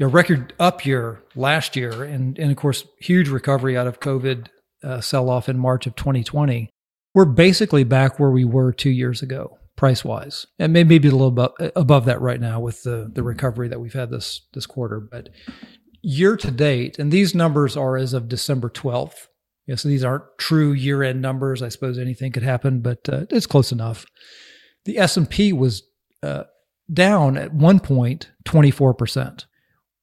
a 0.00 0.08
record 0.08 0.52
up 0.58 0.84
year 0.84 1.22
last 1.36 1.76
year, 1.76 2.02
and, 2.02 2.36
and 2.40 2.50
of 2.50 2.56
course, 2.56 2.84
huge 2.98 3.28
recovery 3.28 3.76
out 3.76 3.86
of 3.86 4.00
COVID 4.00 4.48
uh, 4.82 5.00
sell 5.00 5.30
off 5.30 5.48
in 5.48 5.56
March 5.56 5.86
of 5.86 5.94
2020. 5.94 6.68
We're 7.14 7.26
basically 7.26 7.84
back 7.84 8.18
where 8.18 8.30
we 8.30 8.44
were 8.44 8.72
two 8.72 8.90
years 8.90 9.22
ago, 9.22 9.58
price 9.76 10.04
wise, 10.04 10.46
and 10.58 10.72
maybe 10.72 10.96
a 10.96 11.00
little 11.10 11.28
above, 11.28 11.52
above 11.76 12.04
that 12.06 12.20
right 12.20 12.40
now 12.40 12.60
with 12.60 12.82
the, 12.82 13.10
the 13.12 13.22
recovery 13.22 13.68
that 13.68 13.80
we've 13.80 13.92
had 13.92 14.10
this 14.10 14.42
this 14.54 14.66
quarter. 14.66 15.00
But 15.00 15.28
year 16.00 16.36
to 16.36 16.50
date, 16.50 16.98
and 16.98 17.12
these 17.12 17.34
numbers 17.34 17.76
are 17.76 17.96
as 17.96 18.12
of 18.12 18.28
December 18.28 18.70
12th 18.70 19.26
yeah, 19.66 19.76
so 19.76 19.88
these 19.88 20.04
aren't 20.04 20.24
true 20.38 20.72
year-end 20.72 21.22
numbers. 21.22 21.62
I 21.62 21.68
suppose 21.68 21.98
anything 21.98 22.32
could 22.32 22.42
happen, 22.42 22.80
but 22.80 23.08
uh, 23.08 23.26
it's 23.30 23.46
close 23.46 23.70
enough. 23.70 24.04
The 24.84 24.98
S 24.98 25.16
and 25.16 25.28
P 25.30 25.52
was 25.52 25.84
uh, 26.22 26.44
down 26.92 27.36
at 27.36 27.54
one 27.54 27.78
point 27.78 28.30
24%. 28.44 29.44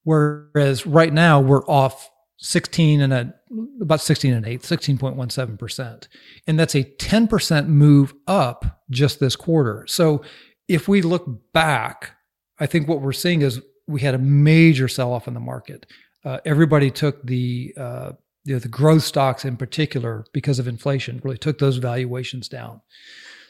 Whereas 0.04 0.86
right 0.86 1.14
now 1.14 1.42
we're 1.42 1.66
off 1.66 2.10
16 2.40 3.02
and 3.02 3.14
a 3.14 3.34
about 3.82 4.02
16 4.02 4.34
and 4.34 4.46
8, 4.46 4.62
16.17%. 4.62 6.08
And 6.48 6.60
that's 6.60 6.76
a 6.76 6.84
10% 6.84 7.68
move 7.68 8.14
up 8.28 8.82
just 8.90 9.20
this 9.20 9.36
quarter. 9.36 9.86
So 9.88 10.24
if 10.68 10.88
we 10.88 11.02
look 11.02 11.52
back, 11.52 12.12
I 12.60 12.66
think 12.66 12.88
what 12.88 13.02
we're 13.02 13.12
seeing 13.12 13.42
is 13.42 13.62
we 13.88 14.02
had 14.02 14.14
a 14.14 14.20
major 14.20 14.88
sell 14.88 15.12
off 15.12 15.28
in 15.28 15.34
the 15.34 15.40
market. 15.40 15.86
Uh, 16.24 16.40
everybody 16.46 16.92
took 16.92 17.22
the 17.24 17.74
uh, 17.78 18.12
you 18.46 18.54
know, 18.54 18.60
the 18.60 18.68
growth 18.68 19.04
stocks 19.04 19.46
in 19.46 19.58
particular 19.58 20.26
because 20.34 20.60
of 20.60 20.68
inflation 20.68 21.20
really 21.24 21.38
took 21.38 21.60
those 21.60 21.78
valuations 21.78 22.48
down. 22.48 22.82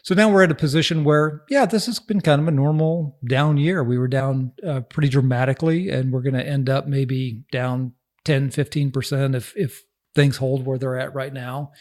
So 0.03 0.15
now 0.15 0.31
we're 0.31 0.43
at 0.43 0.51
a 0.51 0.55
position 0.55 1.03
where, 1.03 1.43
yeah, 1.49 1.65
this 1.65 1.85
has 1.85 1.99
been 1.99 2.21
kind 2.21 2.41
of 2.41 2.47
a 2.47 2.51
normal 2.51 3.17
down 3.27 3.57
year. 3.57 3.83
We 3.83 3.97
were 3.97 4.07
down 4.07 4.53
uh, 4.65 4.81
pretty 4.81 5.09
dramatically, 5.09 5.89
and 5.89 6.11
we're 6.11 6.21
going 6.21 6.35
to 6.35 6.47
end 6.47 6.69
up 6.69 6.87
maybe 6.87 7.43
down 7.51 7.93
10, 8.25 8.49
15% 8.49 9.35
if, 9.35 9.53
if 9.55 9.83
things 10.15 10.37
hold 10.37 10.65
where 10.65 10.77
they're 10.77 10.99
at 10.99 11.13
right 11.13 11.33
now. 11.33 11.71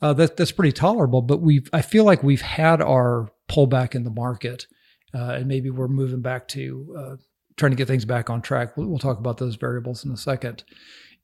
Uh, 0.00 0.12
that, 0.12 0.36
that's 0.36 0.52
pretty 0.52 0.72
tolerable, 0.72 1.22
but 1.22 1.40
we've, 1.40 1.68
I 1.72 1.80
feel 1.80 2.04
like 2.04 2.22
we've 2.22 2.42
had 2.42 2.80
our 2.82 3.28
pullback 3.48 3.94
in 3.94 4.02
the 4.02 4.10
market, 4.10 4.66
uh, 5.14 5.34
and 5.36 5.46
maybe 5.46 5.70
we're 5.70 5.86
moving 5.88 6.22
back 6.22 6.48
to 6.48 6.96
uh, 6.98 7.16
trying 7.56 7.70
to 7.70 7.76
get 7.76 7.86
things 7.86 8.04
back 8.04 8.30
on 8.30 8.42
track. 8.42 8.76
We'll, 8.76 8.88
we'll 8.88 8.98
talk 8.98 9.18
about 9.18 9.38
those 9.38 9.56
variables 9.56 10.04
in 10.04 10.10
a 10.10 10.16
second. 10.16 10.64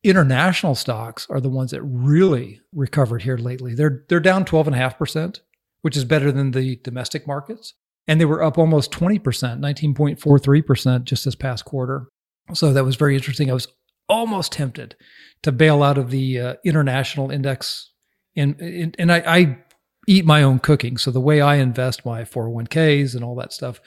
International 0.04 0.76
stocks 0.76 1.26
are 1.28 1.40
the 1.40 1.48
ones 1.48 1.72
that 1.72 1.82
really 1.82 2.60
recovered 2.72 3.22
here 3.22 3.36
lately. 3.36 3.74
They're 3.74 4.04
they're 4.08 4.20
down 4.20 4.44
12.5%, 4.44 5.40
which 5.82 5.96
is 5.96 6.04
better 6.04 6.30
than 6.30 6.52
the 6.52 6.76
domestic 6.76 7.26
markets. 7.26 7.74
And 8.06 8.20
they 8.20 8.24
were 8.24 8.42
up 8.42 8.56
almost 8.58 8.92
20%, 8.92 9.20
19.43% 9.20 11.04
just 11.04 11.24
this 11.24 11.34
past 11.34 11.64
quarter. 11.64 12.08
So 12.54 12.72
that 12.72 12.84
was 12.84 12.96
very 12.96 13.14
interesting. 13.14 13.50
I 13.50 13.54
was 13.54 13.68
almost 14.08 14.52
tempted 14.52 14.96
to 15.42 15.52
bail 15.52 15.82
out 15.82 15.98
of 15.98 16.10
the 16.10 16.40
uh, 16.40 16.54
international 16.64 17.30
index. 17.30 17.90
And, 18.36 18.60
and, 18.60 18.96
and 18.98 19.12
I, 19.12 19.22
I 19.26 19.58
eat 20.06 20.24
my 20.24 20.42
own 20.42 20.58
cooking. 20.58 20.96
So 20.96 21.10
the 21.10 21.20
way 21.20 21.40
I 21.40 21.56
invest 21.56 22.06
my 22.06 22.22
401ks 22.22 23.14
and 23.14 23.22
all 23.22 23.36
that 23.36 23.52
stuff, 23.52 23.80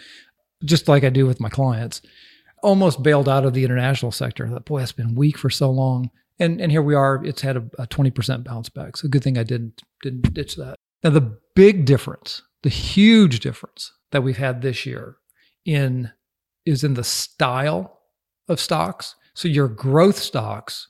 just 0.64 0.88
like 0.88 1.04
I 1.04 1.10
do 1.10 1.26
with 1.26 1.40
my 1.40 1.50
clients, 1.50 2.02
almost 2.62 3.04
bailed 3.04 3.28
out 3.28 3.46
of 3.46 3.54
the 3.54 3.64
international 3.64 4.12
sector. 4.12 4.46
I 4.46 4.50
thought, 4.50 4.66
boy, 4.66 4.80
that's 4.80 4.92
been 4.92 5.16
weak 5.16 5.38
for 5.38 5.50
so 5.50 5.72
long. 5.72 6.12
And 6.40 6.60
and 6.60 6.72
here 6.72 6.82
we 6.82 6.96
are. 6.96 7.24
It's 7.24 7.42
had 7.42 7.58
a, 7.58 7.64
a 7.78 7.88
20% 7.88 8.44
bounce 8.44 8.70
back. 8.70 8.98
So 8.98 9.08
good 9.08 9.24
thing 9.24 9.38
I 9.38 9.44
didn't 9.44 9.82
didn't 10.02 10.34
ditch 10.34 10.56
that. 10.56 10.76
Now 11.04 11.12
the 11.12 11.38
big 11.56 11.86
difference, 11.86 12.42
the 12.64 12.70
huge 12.70 13.40
difference 13.40 13.92
that 14.12 14.24
we've 14.24 14.38
had 14.38 14.62
this 14.62 14.86
year 14.86 15.18
in 15.66 16.12
is 16.66 16.84
in 16.84 16.96
the 16.96 17.04
style 17.04 18.00
of 18.48 18.60
stocks. 18.60 19.16
So 19.34 19.48
your 19.48 19.68
growth 19.68 20.18
stocks, 20.18 20.88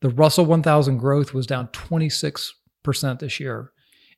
the 0.00 0.10
Russell 0.10 0.46
1000 0.46 0.98
growth 0.98 1.32
was 1.32 1.46
down 1.46 1.68
26% 1.68 2.52
this 3.18 3.40
year 3.40 3.72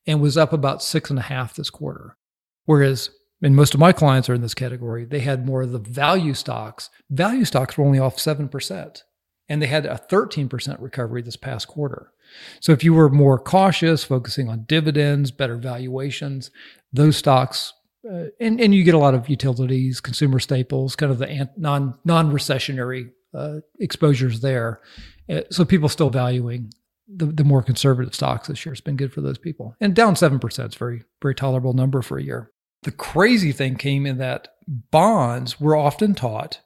and 0.06 0.20
was 0.20 0.36
up 0.36 0.52
about 0.52 0.82
six 0.82 1.10
and 1.10 1.18
a 1.18 1.22
half 1.22 1.54
this 1.54 1.70
quarter. 1.70 2.16
Whereas 2.64 3.10
and 3.42 3.54
most 3.54 3.74
of 3.74 3.80
my 3.80 3.92
clients 3.92 4.28
are 4.28 4.34
in 4.34 4.40
this 4.40 4.54
category, 4.54 5.04
they 5.04 5.20
had 5.20 5.46
more 5.46 5.62
of 5.62 5.72
the 5.72 5.78
value 5.78 6.34
stocks. 6.34 6.90
Value 7.10 7.44
stocks 7.44 7.78
were 7.78 7.84
only 7.84 7.98
off 7.98 8.16
7%, 8.16 9.02
and 9.48 9.62
they 9.62 9.66
had 9.66 9.86
a 9.86 10.00
13% 10.10 10.80
recovery 10.80 11.22
this 11.22 11.36
past 11.36 11.68
quarter. 11.68 12.12
So 12.60 12.72
if 12.72 12.82
you 12.82 12.94
were 12.94 13.08
more 13.08 13.38
cautious, 13.38 14.04
focusing 14.04 14.48
on 14.48 14.64
dividends, 14.64 15.30
better 15.30 15.56
valuations, 15.56 16.50
those 16.92 17.16
stocks, 17.16 17.72
uh, 18.08 18.24
and, 18.40 18.60
and 18.60 18.74
you 18.74 18.84
get 18.84 18.94
a 18.94 18.98
lot 18.98 19.14
of 19.14 19.28
utilities, 19.28 20.00
consumer 20.00 20.40
staples, 20.40 20.96
kind 20.96 21.12
of 21.12 21.18
the 21.18 21.48
non 21.56 21.98
non 22.04 22.32
recessionary 22.32 23.10
uh, 23.34 23.60
exposures 23.78 24.40
there. 24.40 24.80
Uh, 25.28 25.42
so 25.50 25.64
people 25.64 25.88
still 25.88 26.10
valuing 26.10 26.72
the, 27.08 27.26
the 27.26 27.44
more 27.44 27.62
conservative 27.62 28.14
stocks 28.14 28.48
this 28.48 28.64
year. 28.64 28.72
It's 28.72 28.80
been 28.80 28.96
good 28.96 29.12
for 29.12 29.20
those 29.20 29.38
people. 29.38 29.74
And 29.80 29.94
down 29.94 30.14
7% 30.14 30.68
is 30.68 30.74
very, 30.74 31.04
very 31.22 31.34
tolerable 31.34 31.72
number 31.72 32.02
for 32.02 32.18
a 32.18 32.22
year. 32.22 32.52
The 32.82 32.92
crazy 32.92 33.52
thing 33.52 33.76
came 33.76 34.06
in 34.06 34.18
that 34.18 34.48
bonds 34.66 35.60
we're 35.60 35.76
often 35.76 36.14
taught 36.14 36.60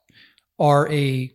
are 0.59 0.91
a 0.91 1.33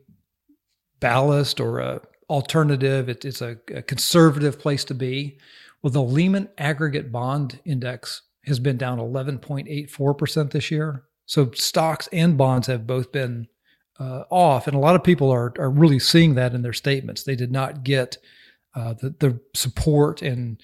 ballast 1.00 1.60
or 1.60 1.80
a 1.80 2.02
alternative. 2.30 3.10
It, 3.10 3.26
it's 3.26 3.42
a, 3.42 3.58
a 3.74 3.82
conservative 3.82 4.60
place 4.60 4.84
to 4.86 4.94
be. 4.94 5.40
Well, 5.82 5.92
the 5.92 6.04
Lehman 6.04 6.50
Aggregate 6.58 7.12
Bond 7.12 7.60
Index 7.66 8.22
has 8.46 8.60
been 8.60 8.78
down 8.78 9.00
11.84% 9.00 10.52
this 10.52 10.72
year. 10.72 11.04
So 11.26 11.52
stocks 11.52 12.08
and 12.12 12.38
bonds 12.38 12.68
have 12.68 12.88
both 12.88 13.12
been 13.12 13.48
uh, 14.00 14.24
off, 14.30 14.68
and 14.68 14.76
a 14.76 14.80
lot 14.80 14.96
of 14.96 15.04
people 15.04 15.32
are 15.32 15.54
are 15.58 15.70
really 15.70 16.00
seeing 16.00 16.36
that 16.36 16.54
in 16.54 16.62
their 16.62 16.74
statements. 16.74 17.24
They 17.24 17.36
did 17.36 17.52
not 17.52 17.84
get 17.84 18.18
uh, 18.76 18.94
the 18.94 19.16
the 19.20 19.40
support 19.54 20.22
and 20.22 20.62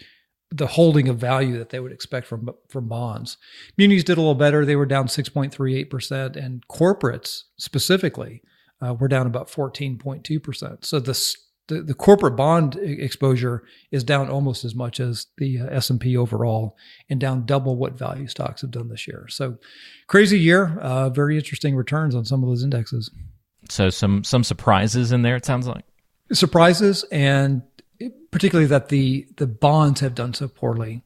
the 0.51 0.67
holding 0.67 1.09
of 1.09 1.17
value 1.17 1.57
that 1.57 1.69
they 1.69 1.79
would 1.79 1.91
expect 1.91 2.27
from 2.27 2.49
from 2.69 2.87
bonds. 2.87 3.37
Munis 3.77 4.03
did 4.03 4.17
a 4.17 4.21
little 4.21 4.35
better; 4.35 4.65
they 4.65 4.75
were 4.75 4.85
down 4.85 5.07
6.38 5.07 5.89
percent, 5.89 6.35
and 6.35 6.67
corporates 6.67 7.43
specifically 7.57 8.41
uh, 8.81 8.93
were 8.93 9.07
down 9.07 9.27
about 9.27 9.49
14.2 9.49 10.43
percent. 10.43 10.85
So 10.85 10.99
the, 10.99 11.35
the, 11.67 11.81
the 11.81 11.93
corporate 11.93 12.35
bond 12.35 12.75
exposure 12.75 13.63
is 13.91 14.03
down 14.03 14.29
almost 14.29 14.65
as 14.65 14.75
much 14.75 14.99
as 14.99 15.27
the 15.37 15.61
uh, 15.61 15.67
S 15.67 15.89
and 15.89 15.99
P 15.99 16.17
overall, 16.17 16.75
and 17.09 17.19
down 17.19 17.45
double 17.45 17.75
what 17.75 17.97
value 17.97 18.27
stocks 18.27 18.61
have 18.61 18.71
done 18.71 18.89
this 18.89 19.07
year. 19.07 19.27
So 19.29 19.57
crazy 20.07 20.39
year, 20.39 20.77
uh, 20.79 21.09
very 21.09 21.37
interesting 21.37 21.75
returns 21.75 22.15
on 22.15 22.25
some 22.25 22.43
of 22.43 22.49
those 22.49 22.63
indexes. 22.63 23.09
So 23.69 23.89
some 23.89 24.23
some 24.23 24.43
surprises 24.43 25.11
in 25.11 25.21
there. 25.21 25.37
It 25.37 25.45
sounds 25.45 25.67
like 25.67 25.85
surprises 26.31 27.05
and 27.11 27.61
particularly 28.31 28.67
that 28.67 28.89
the 28.89 29.27
the 29.37 29.47
bonds 29.47 30.01
have 30.01 30.15
done 30.15 30.33
so 30.33 30.47
poorly. 30.47 31.03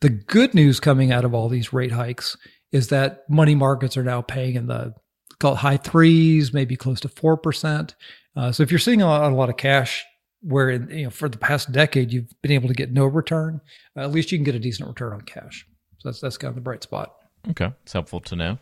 The 0.00 0.10
good 0.10 0.54
news 0.54 0.78
coming 0.78 1.10
out 1.10 1.24
of 1.24 1.34
all 1.34 1.48
these 1.48 1.72
rate 1.72 1.92
hikes 1.92 2.36
is 2.70 2.88
that 2.88 3.28
money 3.28 3.56
markets 3.56 3.96
are 3.96 4.04
now 4.04 4.22
paying 4.22 4.54
in 4.54 4.68
the 4.68 4.94
call 5.40 5.56
high 5.56 5.76
threes, 5.76 6.52
maybe 6.52 6.76
close 6.76 7.00
to 7.00 7.08
four 7.08 7.36
percent. 7.36 7.96
Uh, 8.38 8.52
so 8.52 8.62
if 8.62 8.70
you're 8.70 8.78
seeing 8.78 9.02
a 9.02 9.06
lot, 9.06 9.32
a 9.32 9.34
lot, 9.34 9.50
of 9.50 9.56
cash 9.56 10.06
where 10.42 10.70
you 10.70 11.02
know 11.02 11.10
for 11.10 11.28
the 11.28 11.36
past 11.36 11.72
decade 11.72 12.12
you've 12.12 12.32
been 12.40 12.52
able 12.52 12.68
to 12.68 12.74
get 12.74 12.92
no 12.92 13.04
return, 13.04 13.60
uh, 13.96 14.02
at 14.02 14.12
least 14.12 14.30
you 14.30 14.38
can 14.38 14.44
get 14.44 14.54
a 14.54 14.60
decent 14.60 14.88
return 14.88 15.12
on 15.12 15.22
cash. 15.22 15.66
So 15.98 16.08
that's 16.08 16.20
that's 16.20 16.38
kind 16.38 16.50
of 16.50 16.54
the 16.54 16.60
bright 16.60 16.84
spot. 16.84 17.16
Okay, 17.50 17.72
it's 17.82 17.92
helpful 17.92 18.20
to 18.20 18.36
know. 18.36 18.58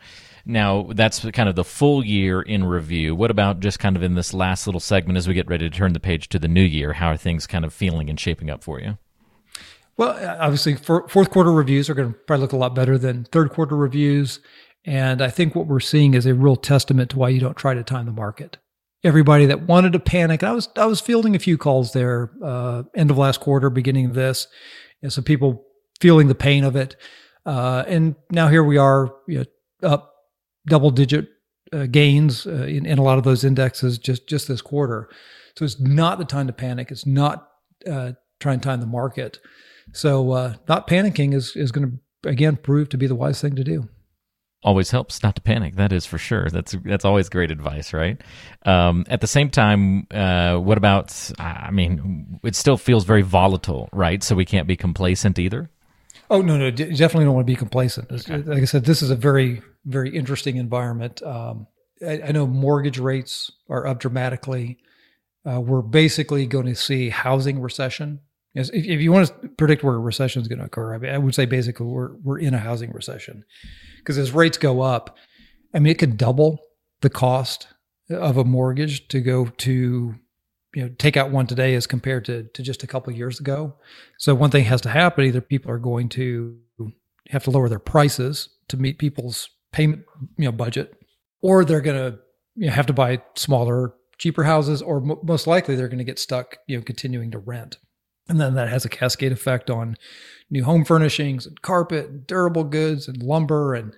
Now, 0.46 0.88
that's 0.94 1.20
kind 1.30 1.48
of 1.48 1.56
the 1.56 1.64
full 1.64 2.04
year 2.04 2.40
in 2.40 2.64
review. 2.64 3.14
What 3.14 3.30
about 3.30 3.60
just 3.60 3.78
kind 3.78 3.96
of 3.96 4.02
in 4.02 4.14
this 4.14 4.32
last 4.32 4.66
little 4.66 4.80
segment 4.80 5.18
as 5.18 5.28
we 5.28 5.34
get 5.34 5.48
ready 5.48 5.68
to 5.68 5.76
turn 5.76 5.92
the 5.92 6.00
page 6.00 6.30
to 6.30 6.38
the 6.38 6.48
new 6.48 6.62
year? 6.62 6.94
How 6.94 7.10
are 7.10 7.16
things 7.16 7.46
kind 7.46 7.64
of 7.64 7.74
feeling 7.74 8.08
and 8.08 8.18
shaping 8.18 8.48
up 8.48 8.64
for 8.64 8.80
you? 8.80 8.96
Well, 9.98 10.10
obviously, 10.40 10.76
fourth 10.76 11.30
quarter 11.30 11.52
reviews 11.52 11.90
are 11.90 11.94
going 11.94 12.12
to 12.12 12.18
probably 12.18 12.42
look 12.42 12.52
a 12.52 12.56
lot 12.56 12.74
better 12.74 12.96
than 12.96 13.24
third 13.24 13.50
quarter 13.50 13.76
reviews. 13.76 14.40
And 14.86 15.20
I 15.20 15.28
think 15.28 15.54
what 15.54 15.66
we're 15.66 15.80
seeing 15.80 16.14
is 16.14 16.24
a 16.24 16.34
real 16.34 16.56
testament 16.56 17.10
to 17.10 17.18
why 17.18 17.28
you 17.30 17.40
don't 17.40 17.56
try 17.56 17.74
to 17.74 17.82
time 17.82 18.06
the 18.06 18.12
market. 18.12 18.58
Everybody 19.04 19.46
that 19.46 19.62
wanted 19.62 19.92
to 19.92 20.00
panic, 20.00 20.42
I 20.42 20.52
was 20.52 20.68
I 20.76 20.86
was 20.86 21.00
fielding 21.00 21.36
a 21.36 21.38
few 21.38 21.58
calls 21.58 21.92
there, 21.92 22.30
uh, 22.42 22.82
end 22.94 23.10
of 23.10 23.18
last 23.18 23.40
quarter, 23.40 23.70
beginning 23.70 24.06
of 24.06 24.14
this, 24.14 24.48
and 25.02 25.12
so 25.12 25.22
people 25.22 25.64
feeling 26.00 26.28
the 26.28 26.34
pain 26.34 26.64
of 26.64 26.76
it. 26.76 26.96
Uh, 27.44 27.84
and 27.86 28.16
now 28.30 28.48
here 28.48 28.64
we 28.64 28.76
are, 28.76 29.14
you 29.28 29.38
know, 29.38 29.88
up 29.88 30.14
double 30.66 30.90
digit 30.90 31.28
uh, 31.72 31.86
gains 31.86 32.46
uh, 32.46 32.64
in, 32.64 32.86
in, 32.86 32.98
a 32.98 33.02
lot 33.02 33.18
of 33.18 33.24
those 33.24 33.44
indexes 33.44 33.98
just 33.98 34.28
just 34.28 34.48
this 34.48 34.62
quarter. 34.62 35.08
So 35.56 35.64
it's 35.64 35.78
not 35.78 36.18
the 36.18 36.24
time 36.24 36.46
to 36.48 36.52
panic. 36.52 36.90
It's 36.90 37.06
not 37.06 37.48
uh, 37.88 38.12
trying 38.40 38.60
to 38.60 38.68
time 38.68 38.80
the 38.80 38.86
market. 38.86 39.38
So 39.92 40.32
uh, 40.32 40.54
not 40.68 40.88
panicking 40.88 41.34
is 41.34 41.54
is 41.54 41.70
going 41.70 41.90
to 41.90 42.28
again 42.28 42.56
prove 42.56 42.88
to 42.88 42.98
be 42.98 43.06
the 43.06 43.14
wise 43.14 43.40
thing 43.40 43.54
to 43.56 43.64
do 43.64 43.88
always 44.66 44.90
helps 44.90 45.22
not 45.22 45.36
to 45.36 45.40
panic. 45.40 45.76
That 45.76 45.92
is 45.92 46.04
for 46.04 46.18
sure. 46.18 46.50
That's 46.50 46.76
that's 46.84 47.04
always 47.04 47.30
great 47.30 47.50
advice, 47.50 47.92
right? 47.92 48.20
Um, 48.66 49.06
at 49.08 49.20
the 49.20 49.26
same 49.28 49.48
time, 49.48 50.08
uh, 50.10 50.56
what 50.56 50.76
about? 50.76 51.30
I 51.38 51.70
mean, 51.70 52.40
it 52.42 52.56
still 52.56 52.76
feels 52.76 53.04
very 53.04 53.22
volatile, 53.22 53.88
right? 53.92 54.22
So 54.22 54.34
we 54.34 54.44
can't 54.44 54.66
be 54.66 54.76
complacent 54.76 55.38
either. 55.38 55.70
Oh 56.28 56.42
no, 56.42 56.58
no, 56.58 56.70
definitely 56.72 57.24
don't 57.24 57.34
want 57.34 57.46
to 57.46 57.52
be 57.52 57.56
complacent. 57.56 58.10
Okay. 58.10 58.38
Like 58.38 58.62
I 58.62 58.64
said, 58.64 58.84
this 58.84 59.00
is 59.00 59.10
a 59.10 59.16
very, 59.16 59.62
very 59.84 60.10
interesting 60.10 60.56
environment. 60.56 61.22
Um, 61.22 61.68
I, 62.04 62.20
I, 62.26 62.32
know 62.32 62.48
mortgage 62.48 62.98
rates 62.98 63.52
are 63.70 63.86
up 63.86 64.00
dramatically. 64.00 64.78
Uh, 65.48 65.60
we're 65.60 65.82
basically 65.82 66.46
going 66.46 66.66
to 66.66 66.74
see 66.74 67.10
housing 67.10 67.60
recession. 67.60 68.20
If, 68.56 68.70
if 68.70 69.00
you 69.00 69.12
want 69.12 69.28
to 69.28 69.48
predict 69.50 69.84
where 69.84 69.94
a 69.94 69.98
recession 69.98 70.40
is 70.40 70.48
going 70.48 70.58
to 70.58 70.64
occur, 70.64 70.94
I, 70.94 70.98
mean, 70.98 71.12
I 71.12 71.18
would 71.18 71.34
say 71.34 71.44
basically 71.44 71.86
we're 71.86 72.14
we're 72.22 72.38
in 72.38 72.54
a 72.54 72.58
housing 72.58 72.90
recession 72.92 73.44
because 73.98 74.18
as 74.18 74.32
rates 74.32 74.58
go 74.58 74.80
up, 74.80 75.16
I 75.74 75.78
mean 75.78 75.90
it 75.90 75.98
could 75.98 76.16
double 76.16 76.58
the 77.02 77.10
cost 77.10 77.68
of 78.10 78.36
a 78.36 78.44
mortgage 78.44 79.08
to 79.08 79.20
go 79.20 79.46
to 79.46 80.14
you 80.74 80.82
know 80.82 80.90
take 80.98 81.16
out 81.16 81.30
one 81.30 81.46
today 81.46 81.74
as 81.74 81.86
compared 81.86 82.24
to 82.24 82.44
to 82.54 82.62
just 82.62 82.82
a 82.82 82.86
couple 82.86 83.12
years 83.12 83.38
ago. 83.40 83.74
So 84.18 84.34
one 84.34 84.50
thing 84.50 84.64
has 84.64 84.80
to 84.82 84.88
happen: 84.88 85.24
either 85.24 85.40
people 85.40 85.70
are 85.70 85.78
going 85.78 86.08
to 86.10 86.58
have 87.28 87.44
to 87.44 87.50
lower 87.50 87.68
their 87.68 87.78
prices 87.78 88.48
to 88.68 88.76
meet 88.76 88.98
people's 88.98 89.50
payment 89.72 90.04
you 90.38 90.46
know 90.46 90.52
budget, 90.52 90.94
or 91.42 91.64
they're 91.64 91.80
going 91.80 92.12
to 92.12 92.18
you 92.54 92.66
know, 92.66 92.72
have 92.72 92.86
to 92.86 92.92
buy 92.92 93.22
smaller, 93.34 93.94
cheaper 94.18 94.44
houses, 94.44 94.82
or 94.82 94.98
m- 94.98 95.18
most 95.22 95.46
likely 95.46 95.76
they're 95.76 95.88
going 95.88 95.98
to 95.98 96.04
get 96.04 96.18
stuck, 96.18 96.56
you 96.66 96.76
know, 96.76 96.82
continuing 96.82 97.30
to 97.30 97.38
rent. 97.38 97.78
And 98.28 98.40
then 98.40 98.54
that 98.54 98.68
has 98.68 98.84
a 98.84 98.88
cascade 98.88 99.32
effect 99.32 99.70
on 99.70 99.96
new 100.50 100.64
home 100.64 100.84
furnishings 100.84 101.46
and 101.46 101.60
carpet 101.62 102.08
and 102.08 102.26
durable 102.26 102.64
goods 102.64 103.08
and 103.08 103.22
lumber. 103.22 103.74
And 103.74 103.92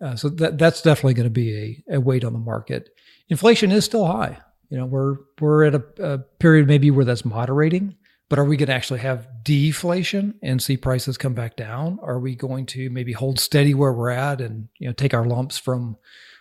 uh, 0.00 0.16
so 0.16 0.28
that, 0.30 0.58
that's 0.58 0.82
definitely 0.82 1.14
going 1.14 1.24
to 1.24 1.30
be 1.30 1.82
a, 1.88 1.96
a 1.96 2.00
weight 2.00 2.24
on 2.24 2.32
the 2.32 2.38
market. 2.38 2.88
Inflation 3.28 3.70
is 3.70 3.84
still 3.84 4.06
high. 4.06 4.38
You 4.70 4.78
know, 4.78 4.86
we're, 4.86 5.16
we're 5.40 5.64
at 5.64 5.74
a, 5.74 5.84
a 5.98 6.18
period 6.38 6.68
maybe 6.68 6.90
where 6.90 7.04
that's 7.04 7.24
moderating, 7.24 7.96
but 8.28 8.38
are 8.38 8.44
we 8.44 8.56
going 8.56 8.68
to 8.68 8.74
actually 8.74 9.00
have 9.00 9.28
deflation 9.42 10.34
and 10.42 10.62
see 10.62 10.76
prices 10.76 11.18
come 11.18 11.34
back 11.34 11.56
down? 11.56 11.98
Are 12.02 12.20
we 12.20 12.36
going 12.36 12.66
to 12.66 12.88
maybe 12.88 13.12
hold 13.12 13.40
steady 13.40 13.74
where 13.74 13.92
we're 13.92 14.10
at 14.10 14.40
and, 14.40 14.68
you 14.78 14.86
know, 14.86 14.94
take 14.94 15.12
our 15.12 15.24
lumps 15.24 15.58
from, 15.58 15.96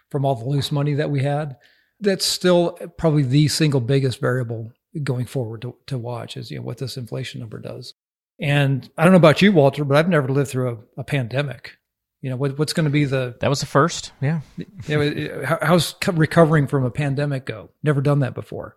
from 0.09 0.25
all 0.25 0.35
the 0.35 0.45
loose 0.45 0.71
money 0.71 0.93
that 0.93 1.09
we 1.09 1.23
had? 1.23 1.57
That's 1.99 2.25
still 2.25 2.77
probably 2.97 3.23
the 3.23 3.47
single 3.47 3.81
biggest 3.81 4.21
variable 4.21 4.71
going 5.03 5.25
forward 5.25 5.61
to, 5.61 5.75
to 5.87 5.97
watch 5.97 6.37
is, 6.37 6.49
you 6.51 6.57
know, 6.57 6.63
what 6.63 6.77
this 6.77 6.97
inflation 6.97 7.39
number 7.39 7.59
does. 7.59 7.93
And 8.39 8.89
I 8.97 9.03
don't 9.03 9.11
know 9.11 9.17
about 9.17 9.41
you, 9.41 9.51
Walter, 9.51 9.83
but 9.83 9.97
I've 9.97 10.09
never 10.09 10.29
lived 10.29 10.49
through 10.49 10.69
a, 10.97 11.01
a 11.01 11.03
pandemic. 11.03 11.77
You 12.21 12.29
know, 12.29 12.35
what, 12.35 12.57
what's 12.57 12.73
going 12.73 12.85
to 12.85 12.89
be 12.89 13.05
the 13.05 13.35
That 13.39 13.49
was 13.49 13.59
the 13.59 13.65
first. 13.65 14.11
Yeah. 14.21 14.41
you 14.57 14.65
know, 14.87 15.45
how- 15.45 15.59
how's 15.61 15.95
recovering 16.13 16.67
from 16.67 16.83
a 16.83 16.91
pandemic 16.91 17.45
go? 17.45 17.69
Never 17.83 18.01
done 18.01 18.19
that 18.19 18.33
before. 18.33 18.75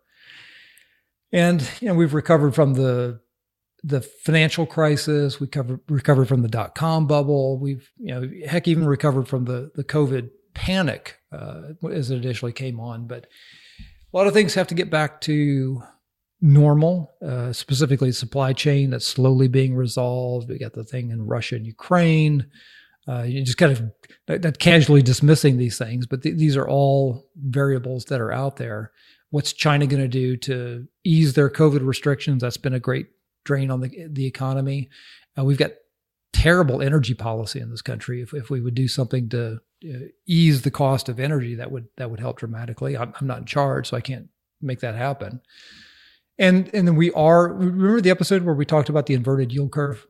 And 1.33 1.67
you 1.81 1.89
know, 1.89 1.95
we've 1.95 2.15
recovered 2.15 2.55
from 2.55 2.75
the 2.75 3.21
the 3.83 4.01
financial 4.01 4.67
crisis. 4.67 5.41
We 5.41 5.47
covered 5.49 5.81
recovered 5.89 6.29
from 6.29 6.43
the 6.43 6.49
dot 6.49 6.75
com 6.75 7.07
bubble. 7.07 7.59
We've 7.59 7.91
you 7.97 8.15
know, 8.15 8.31
heck, 8.47 8.69
even 8.69 8.87
recovered 8.87 9.27
from 9.27 9.47
the 9.47 9.71
the 9.75 9.83
COVID 9.83 10.31
panic 10.55 11.19
uh, 11.33 11.73
as 11.91 12.11
it 12.11 12.23
initially 12.23 12.53
came 12.53 12.79
on. 12.79 13.07
But 13.07 13.27
a 14.13 14.17
lot 14.17 14.27
of 14.27 14.35
things 14.35 14.55
have 14.55 14.69
to 14.69 14.75
get 14.75 14.91
back 14.91 15.23
to 15.23 15.83
normal, 16.43 17.15
uh, 17.25 17.53
specifically 17.53 18.11
supply 18.11 18.53
chain 18.53 18.91
that's 18.91 19.07
slowly 19.07 19.47
being 19.47 19.77
resolved. 19.77 20.49
We 20.49 20.59
got 20.59 20.73
the 20.73 20.85
thing 20.85 21.11
in 21.11 21.25
Russia 21.25 21.55
and 21.55 21.67
Ukraine. 21.67 22.47
Uh, 23.09 23.23
you 23.23 23.43
just 23.43 23.59
kind 23.59 23.73
of 23.73 24.43
not 24.43 24.59
casually 24.59 25.03
dismissing 25.03 25.57
these 25.57 25.79
things, 25.79 26.07
but 26.07 26.23
th- 26.23 26.37
these 26.37 26.57
are 26.57 26.69
all 26.69 27.29
variables 27.37 28.05
that 28.07 28.21
are 28.21 28.33
out 28.33 28.57
there. 28.57 28.93
What's 29.31 29.53
China 29.53 29.87
going 29.87 30.03
to 30.03 30.09
do 30.09 30.37
to 30.39 30.87
ease 31.05 31.35
their 31.35 31.49
COVID 31.49 31.87
restrictions? 31.87 32.43
That's 32.43 32.57
been 32.57 32.75
a 32.75 32.81
great 32.81 33.07
drain 33.45 33.71
on 33.71 33.81
the 33.81 34.09
the 34.11 34.27
economy. 34.27 34.91
Uh, 35.39 35.45
we've 35.45 35.59
got 35.59 35.73
terrible 36.33 36.83
energy 36.83 37.15
policy 37.15 37.61
in 37.61 37.71
this 37.71 37.83
country. 37.83 38.21
If 38.21 38.35
if 38.35 38.51
we 38.51 38.61
would 38.61 38.75
do 38.75 38.89
something 38.89 39.29
to 39.31 39.61
uh, 39.85 39.99
ease 40.27 40.63
the 40.63 40.71
cost 40.71 41.09
of 41.09 41.19
energy, 41.19 41.55
that 41.57 41.71
would 41.71 41.87
that 41.97 42.11
would 42.11 42.21
help 42.21 42.39
dramatically. 42.39 42.97
I'm, 42.97 43.15
I'm 43.21 43.27
not 43.27 43.39
in 43.39 43.45
charge, 43.47 43.89
so 43.89 43.97
I 43.97 44.01
can't 44.01 44.29
make 44.61 44.81
that 44.81 44.95
happen. 44.95 45.41
And 46.39 46.71
and 46.75 46.89
then 46.89 46.97
we 46.97 47.13
are 47.13 47.49
remember 47.53 48.01
the 48.01 48.11
episode 48.11 48.43
where 48.43 48.55
we 48.55 48.65
talked 48.65 48.89
about 48.89 49.07
the 49.07 49.15
inverted 49.15 49.53
yield 49.53 49.73
curve. 49.73 50.07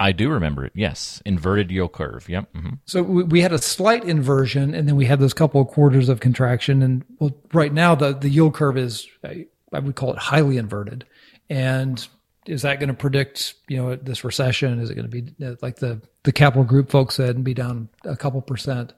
I 0.00 0.12
do 0.12 0.30
remember 0.30 0.64
it. 0.64 0.72
Yes. 0.76 1.20
Inverted 1.26 1.70
yield 1.72 1.92
curve. 1.92 2.28
Yep. 2.28 2.48
hmm 2.54 2.68
So 2.86 3.02
we, 3.02 3.22
we 3.24 3.40
had 3.40 3.52
a 3.52 3.58
slight 3.58 4.04
inversion, 4.04 4.72
and 4.74 4.86
then 4.88 4.94
we 4.94 5.06
had 5.06 5.18
those 5.18 5.34
couple 5.34 5.60
of 5.60 5.68
quarters 5.68 6.08
of 6.08 6.20
contraction. 6.20 6.82
And 6.82 7.04
well, 7.18 7.36
right 7.52 7.72
now 7.72 7.94
the 7.94 8.12
the 8.14 8.30
yield 8.30 8.54
curve 8.54 8.76
is 8.78 9.08
I, 9.24 9.46
I 9.72 9.80
would 9.80 9.96
call 9.96 10.12
it 10.12 10.18
highly 10.18 10.56
inverted. 10.56 11.04
And 11.50 12.06
is 12.46 12.62
that 12.62 12.78
going 12.78 12.88
to 12.88 12.94
predict 12.94 13.54
you 13.68 13.76
know 13.76 13.96
this 13.96 14.24
recession? 14.24 14.78
Is 14.80 14.88
it 14.90 14.94
going 14.94 15.10
to 15.10 15.22
be 15.22 15.44
uh, 15.44 15.56
like 15.60 15.76
the 15.76 16.00
the 16.22 16.32
Capital 16.32 16.64
Group 16.64 16.90
folks 16.90 17.16
said 17.16 17.36
and 17.36 17.44
be 17.44 17.54
down 17.54 17.88
a 18.04 18.16
couple 18.16 18.40
percent? 18.40 18.92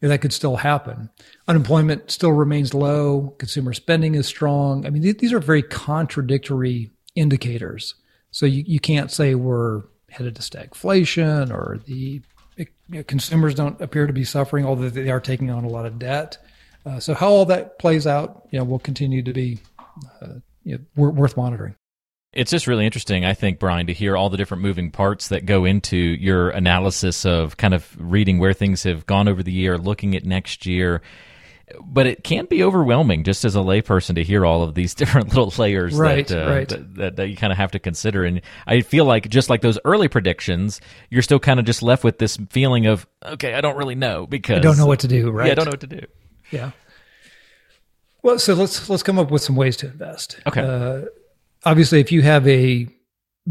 That 0.00 0.20
could 0.20 0.32
still 0.32 0.56
happen. 0.56 1.10
Unemployment 1.48 2.10
still 2.10 2.32
remains 2.32 2.74
low. 2.74 3.34
Consumer 3.38 3.72
spending 3.72 4.14
is 4.14 4.26
strong. 4.26 4.86
I 4.86 4.90
mean, 4.90 5.02
th- 5.02 5.18
these 5.18 5.32
are 5.32 5.40
very 5.40 5.62
contradictory 5.62 6.90
indicators. 7.14 7.94
So 8.30 8.44
you, 8.44 8.62
you 8.66 8.78
can't 8.78 9.10
say 9.10 9.34
we're 9.34 9.84
headed 10.10 10.36
to 10.36 10.42
stagflation 10.42 11.50
or 11.50 11.80
the 11.86 12.20
you 12.56 12.66
know, 12.88 13.02
consumers 13.02 13.54
don't 13.54 13.80
appear 13.80 14.06
to 14.06 14.12
be 14.12 14.24
suffering, 14.24 14.64
although 14.64 14.90
they 14.90 15.10
are 15.10 15.20
taking 15.20 15.50
on 15.50 15.64
a 15.64 15.68
lot 15.68 15.86
of 15.86 15.98
debt. 15.98 16.38
Uh, 16.84 17.00
so 17.00 17.14
how 17.14 17.28
all 17.28 17.44
that 17.46 17.78
plays 17.78 18.06
out, 18.06 18.46
you 18.50 18.58
know, 18.58 18.64
will 18.64 18.78
continue 18.78 19.22
to 19.22 19.32
be 19.32 19.58
uh, 20.22 20.34
you 20.62 20.76
know, 20.76 20.84
wor- 20.94 21.10
worth 21.10 21.36
monitoring. 21.36 21.74
It's 22.36 22.50
just 22.50 22.66
really 22.66 22.84
interesting, 22.84 23.24
I 23.24 23.32
think, 23.34 23.58
Brian, 23.58 23.86
to 23.86 23.94
hear 23.94 24.16
all 24.16 24.28
the 24.28 24.36
different 24.36 24.62
moving 24.62 24.90
parts 24.90 25.28
that 25.28 25.46
go 25.46 25.64
into 25.64 25.96
your 25.96 26.50
analysis 26.50 27.24
of 27.24 27.56
kind 27.56 27.72
of 27.72 27.88
reading 27.98 28.38
where 28.38 28.52
things 28.52 28.82
have 28.82 29.06
gone 29.06 29.26
over 29.26 29.42
the 29.42 29.52
year, 29.52 29.78
looking 29.78 30.14
at 30.14 30.24
next 30.24 30.66
year. 30.66 31.00
But 31.80 32.06
it 32.06 32.22
can 32.22 32.44
be 32.44 32.62
overwhelming 32.62 33.24
just 33.24 33.44
as 33.44 33.56
a 33.56 33.60
layperson 33.60 34.14
to 34.16 34.22
hear 34.22 34.44
all 34.44 34.62
of 34.62 34.74
these 34.74 34.94
different 35.00 35.28
little 35.28 35.52
layers 35.58 35.94
Right, 35.94 36.28
that, 36.28 36.46
uh, 36.46 36.50
right. 36.50 36.68
that, 36.68 36.94
that, 36.94 37.16
that 37.16 37.28
you 37.28 37.36
kind 37.36 37.52
of 37.52 37.56
have 37.56 37.72
to 37.72 37.78
consider. 37.78 38.24
And 38.24 38.42
I 38.66 38.82
feel 38.82 39.06
like 39.06 39.28
just 39.30 39.48
like 39.50 39.62
those 39.62 39.78
early 39.84 40.08
predictions, 40.08 40.80
you're 41.10 41.22
still 41.22 41.40
kind 41.40 41.58
of 41.58 41.64
just 41.66 41.82
left 41.82 42.04
with 42.04 42.18
this 42.18 42.38
feeling 42.50 42.86
of, 42.86 43.06
okay, 43.24 43.54
I 43.54 43.62
don't 43.62 43.76
really 43.76 43.96
know 43.96 44.26
because 44.26 44.58
I 44.58 44.60
don't 44.60 44.76
know 44.76 44.86
what 44.86 45.00
to 45.00 45.08
do, 45.08 45.30
right? 45.30 45.46
Yeah, 45.46 45.52
I 45.52 45.54
don't 45.54 45.64
know 45.64 45.72
what 45.72 45.80
to 45.80 45.86
do. 45.86 46.06
Yeah. 46.52 46.70
Well, 48.22 48.38
so 48.38 48.54
let's 48.54 48.90
let's 48.90 49.02
come 49.02 49.18
up 49.18 49.30
with 49.30 49.42
some 49.42 49.56
ways 49.56 49.76
to 49.78 49.86
invest. 49.86 50.38
Okay. 50.46 50.60
Uh, 50.60 51.06
obviously, 51.66 52.00
if 52.00 52.10
you 52.10 52.22
have 52.22 52.48
a 52.48 52.88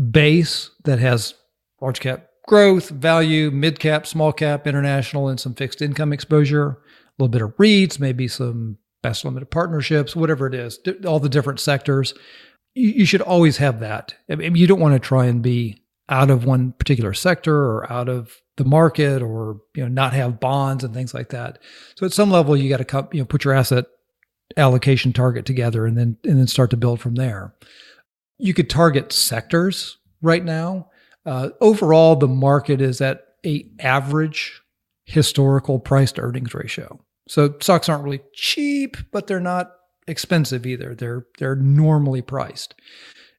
base 0.09 0.71
that 0.85 0.97
has 0.97 1.35
large 1.79 1.99
cap 1.99 2.29
growth, 2.47 2.89
value, 2.89 3.51
mid 3.51 3.79
cap, 3.79 4.07
small 4.07 4.31
cap, 4.31 4.65
international, 4.65 5.27
and 5.27 5.39
some 5.39 5.53
fixed 5.53 5.81
income 5.81 6.13
exposure, 6.13 6.69
a 6.69 6.77
little 7.19 7.29
bit 7.29 7.41
of 7.41 7.55
REITs, 7.57 7.99
maybe 7.99 8.27
some 8.27 8.77
master 9.03 9.27
limited 9.27 9.51
partnerships, 9.51 10.15
whatever 10.15 10.47
it 10.47 10.55
is, 10.55 10.79
all 11.05 11.19
the 11.19 11.29
different 11.29 11.59
sectors, 11.59 12.13
you, 12.73 13.05
should 13.05 13.21
always 13.21 13.57
have 13.57 13.79
that. 13.79 14.15
I 14.29 14.35
mean, 14.35 14.55
you 14.55 14.67
don't 14.67 14.79
want 14.79 14.93
to 14.93 14.99
try 14.99 15.25
and 15.25 15.41
be 15.41 15.81
out 16.09 16.29
of 16.29 16.45
one 16.45 16.73
particular 16.73 17.13
sector 17.13 17.55
or 17.55 17.91
out 17.91 18.09
of 18.09 18.35
the 18.57 18.65
market 18.65 19.21
or 19.21 19.59
you 19.75 19.81
know 19.83 19.89
not 19.89 20.13
have 20.13 20.39
bonds 20.39 20.83
and 20.83 20.93
things 20.93 21.13
like 21.13 21.29
that. 21.29 21.59
So 21.95 22.05
at 22.05 22.13
some 22.13 22.31
level, 22.31 22.55
you 22.55 22.69
got 22.69 22.87
to 22.87 23.07
you 23.11 23.21
know 23.21 23.25
put 23.25 23.43
your 23.43 23.53
asset 23.53 23.85
allocation 24.55 25.13
target 25.13 25.45
together 25.45 25.85
and 25.85 25.97
then 25.97 26.17
and 26.23 26.37
then 26.37 26.47
start 26.47 26.69
to 26.71 26.77
build 26.77 26.99
from 26.99 27.15
there. 27.15 27.53
You 28.37 28.53
could 28.53 28.69
target 28.69 29.11
sectors 29.11 29.97
right 30.21 30.43
now. 30.43 30.89
Uh, 31.25 31.49
overall, 31.61 32.15
the 32.15 32.27
market 32.27 32.81
is 32.81 33.01
at 33.01 33.21
a 33.45 33.67
average 33.79 34.61
historical 35.05 35.79
price 35.79 36.11
to 36.13 36.21
earnings 36.21 36.53
ratio. 36.53 36.99
So 37.27 37.55
stocks 37.59 37.89
aren't 37.89 38.03
really 38.03 38.21
cheap, 38.33 38.97
but 39.11 39.27
they're 39.27 39.39
not 39.39 39.71
expensive 40.07 40.65
either. 40.65 40.93
They're 40.95 41.25
they're 41.39 41.55
normally 41.55 42.21
priced. 42.21 42.75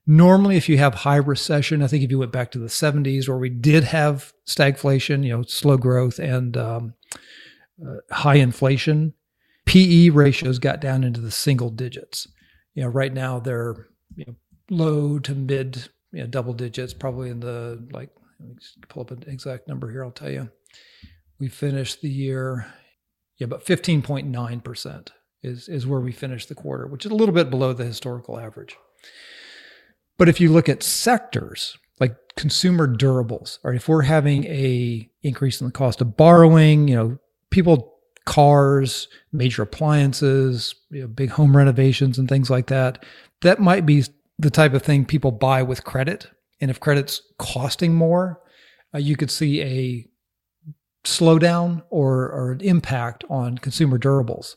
Normally, 0.06 0.56
if 0.56 0.68
you 0.68 0.78
have 0.78 0.94
high 0.94 1.16
recession, 1.16 1.82
I 1.82 1.88
think 1.88 2.04
if 2.04 2.11
you 2.11 2.18
went 2.20 2.30
back 2.30 2.52
to 2.52 2.59
the 2.61 2.68
70s 2.68 3.28
where 3.28 3.38
we 3.38 3.48
did 3.48 3.82
have 3.85 4.32
stagflation, 4.46 5.24
you 5.24 5.37
know, 5.37 5.42
slow 5.42 5.76
growth 5.76 6.20
and 6.20 6.56
um, 6.56 6.94
uh, 7.85 7.96
high 8.12 8.37
inflation, 8.37 9.14
PE 9.64 10.11
ratios 10.11 10.61
got 10.61 10.80
down 10.80 11.02
into 11.02 11.20
the 11.20 11.32
single 11.32 11.70
digits. 11.70 12.28
You 12.74 12.85
know, 12.85 12.88
right 12.88 13.12
now 13.12 13.40
they're 13.40 13.88
you 14.14 14.24
know, 14.26 14.35
low 14.70 15.18
to 15.18 15.35
mid 15.35 15.88
you 16.12 16.20
know, 16.20 16.26
double 16.26 16.52
digits, 16.52 16.94
probably 16.94 17.31
in 17.31 17.40
the 17.40 17.87
like. 17.92 18.11
Let 18.38 18.48
me 18.50 18.57
pull 18.88 19.02
up 19.02 19.11
an 19.11 19.24
exact 19.26 19.66
number 19.66 19.90
here. 19.90 20.05
I'll 20.05 20.11
tell 20.11 20.31
you. 20.31 20.50
We 21.38 21.48
finished 21.48 22.00
the 22.00 22.11
year, 22.11 22.66
yeah, 23.38 23.46
about 23.46 23.62
fifteen 23.62 24.02
point 24.02 24.26
nine 24.26 24.61
percent 24.61 25.12
is 25.42 25.68
is 25.68 25.87
where 25.87 26.00
we 26.00 26.12
finished 26.12 26.48
the 26.48 26.55
quarter, 26.55 26.87
which 26.87 27.07
is 27.07 27.12
a 27.12 27.14
little 27.14 27.35
bit 27.35 27.50
below 27.50 27.72
the 27.72 27.85
historical 27.85 28.38
average. 28.38 28.76
But 30.18 30.29
if 30.29 30.40
you 30.40 30.50
look 30.50 30.68
at 30.68 30.83
sectors 30.83 31.76
like 32.00 32.16
consumer 32.37 32.87
durables, 32.87 33.59
or 33.64 33.72
if 33.72 33.88
we're 33.88 34.02
having 34.02 34.44
a 34.44 35.09
increase 35.22 35.61
in 35.61 35.66
the 35.66 35.72
cost 35.72 36.00
of 36.00 36.16
borrowing, 36.16 36.88
you 36.88 36.96
know, 36.96 37.18
people 37.50 37.94
cars, 38.26 39.09
major 39.33 39.62
appliances, 39.62 40.74
you 40.90 41.02
know, 41.02 41.07
big 41.07 41.31
home 41.31 41.57
renovations 41.57 42.18
and 42.18 42.29
things 42.29 42.50
like 42.50 42.66
that, 42.66 43.05
that 43.40 43.61
might 43.61 43.87
be 43.87 44.05
the 44.38 44.51
type 44.51 44.75
of 44.75 44.83
thing 44.83 45.05
people 45.05 45.33
buy 45.33 45.62
with 45.62 45.85
credit. 45.85 46.29
And 46.61 46.70
if 46.70 46.81
credit's 46.81 47.22
costing 47.38 47.94
more, 47.94 48.40
uh, 48.94 48.99
you 48.99 49.16
could 49.16 49.31
see 49.31 49.62
a 49.62 50.09
slowdown 51.05 51.83
or, 51.90 52.31
or 52.31 52.53
an 52.53 52.61
impact 52.61 53.25
on 53.31 53.59
consumer 53.59 53.99
durables. 53.99 54.57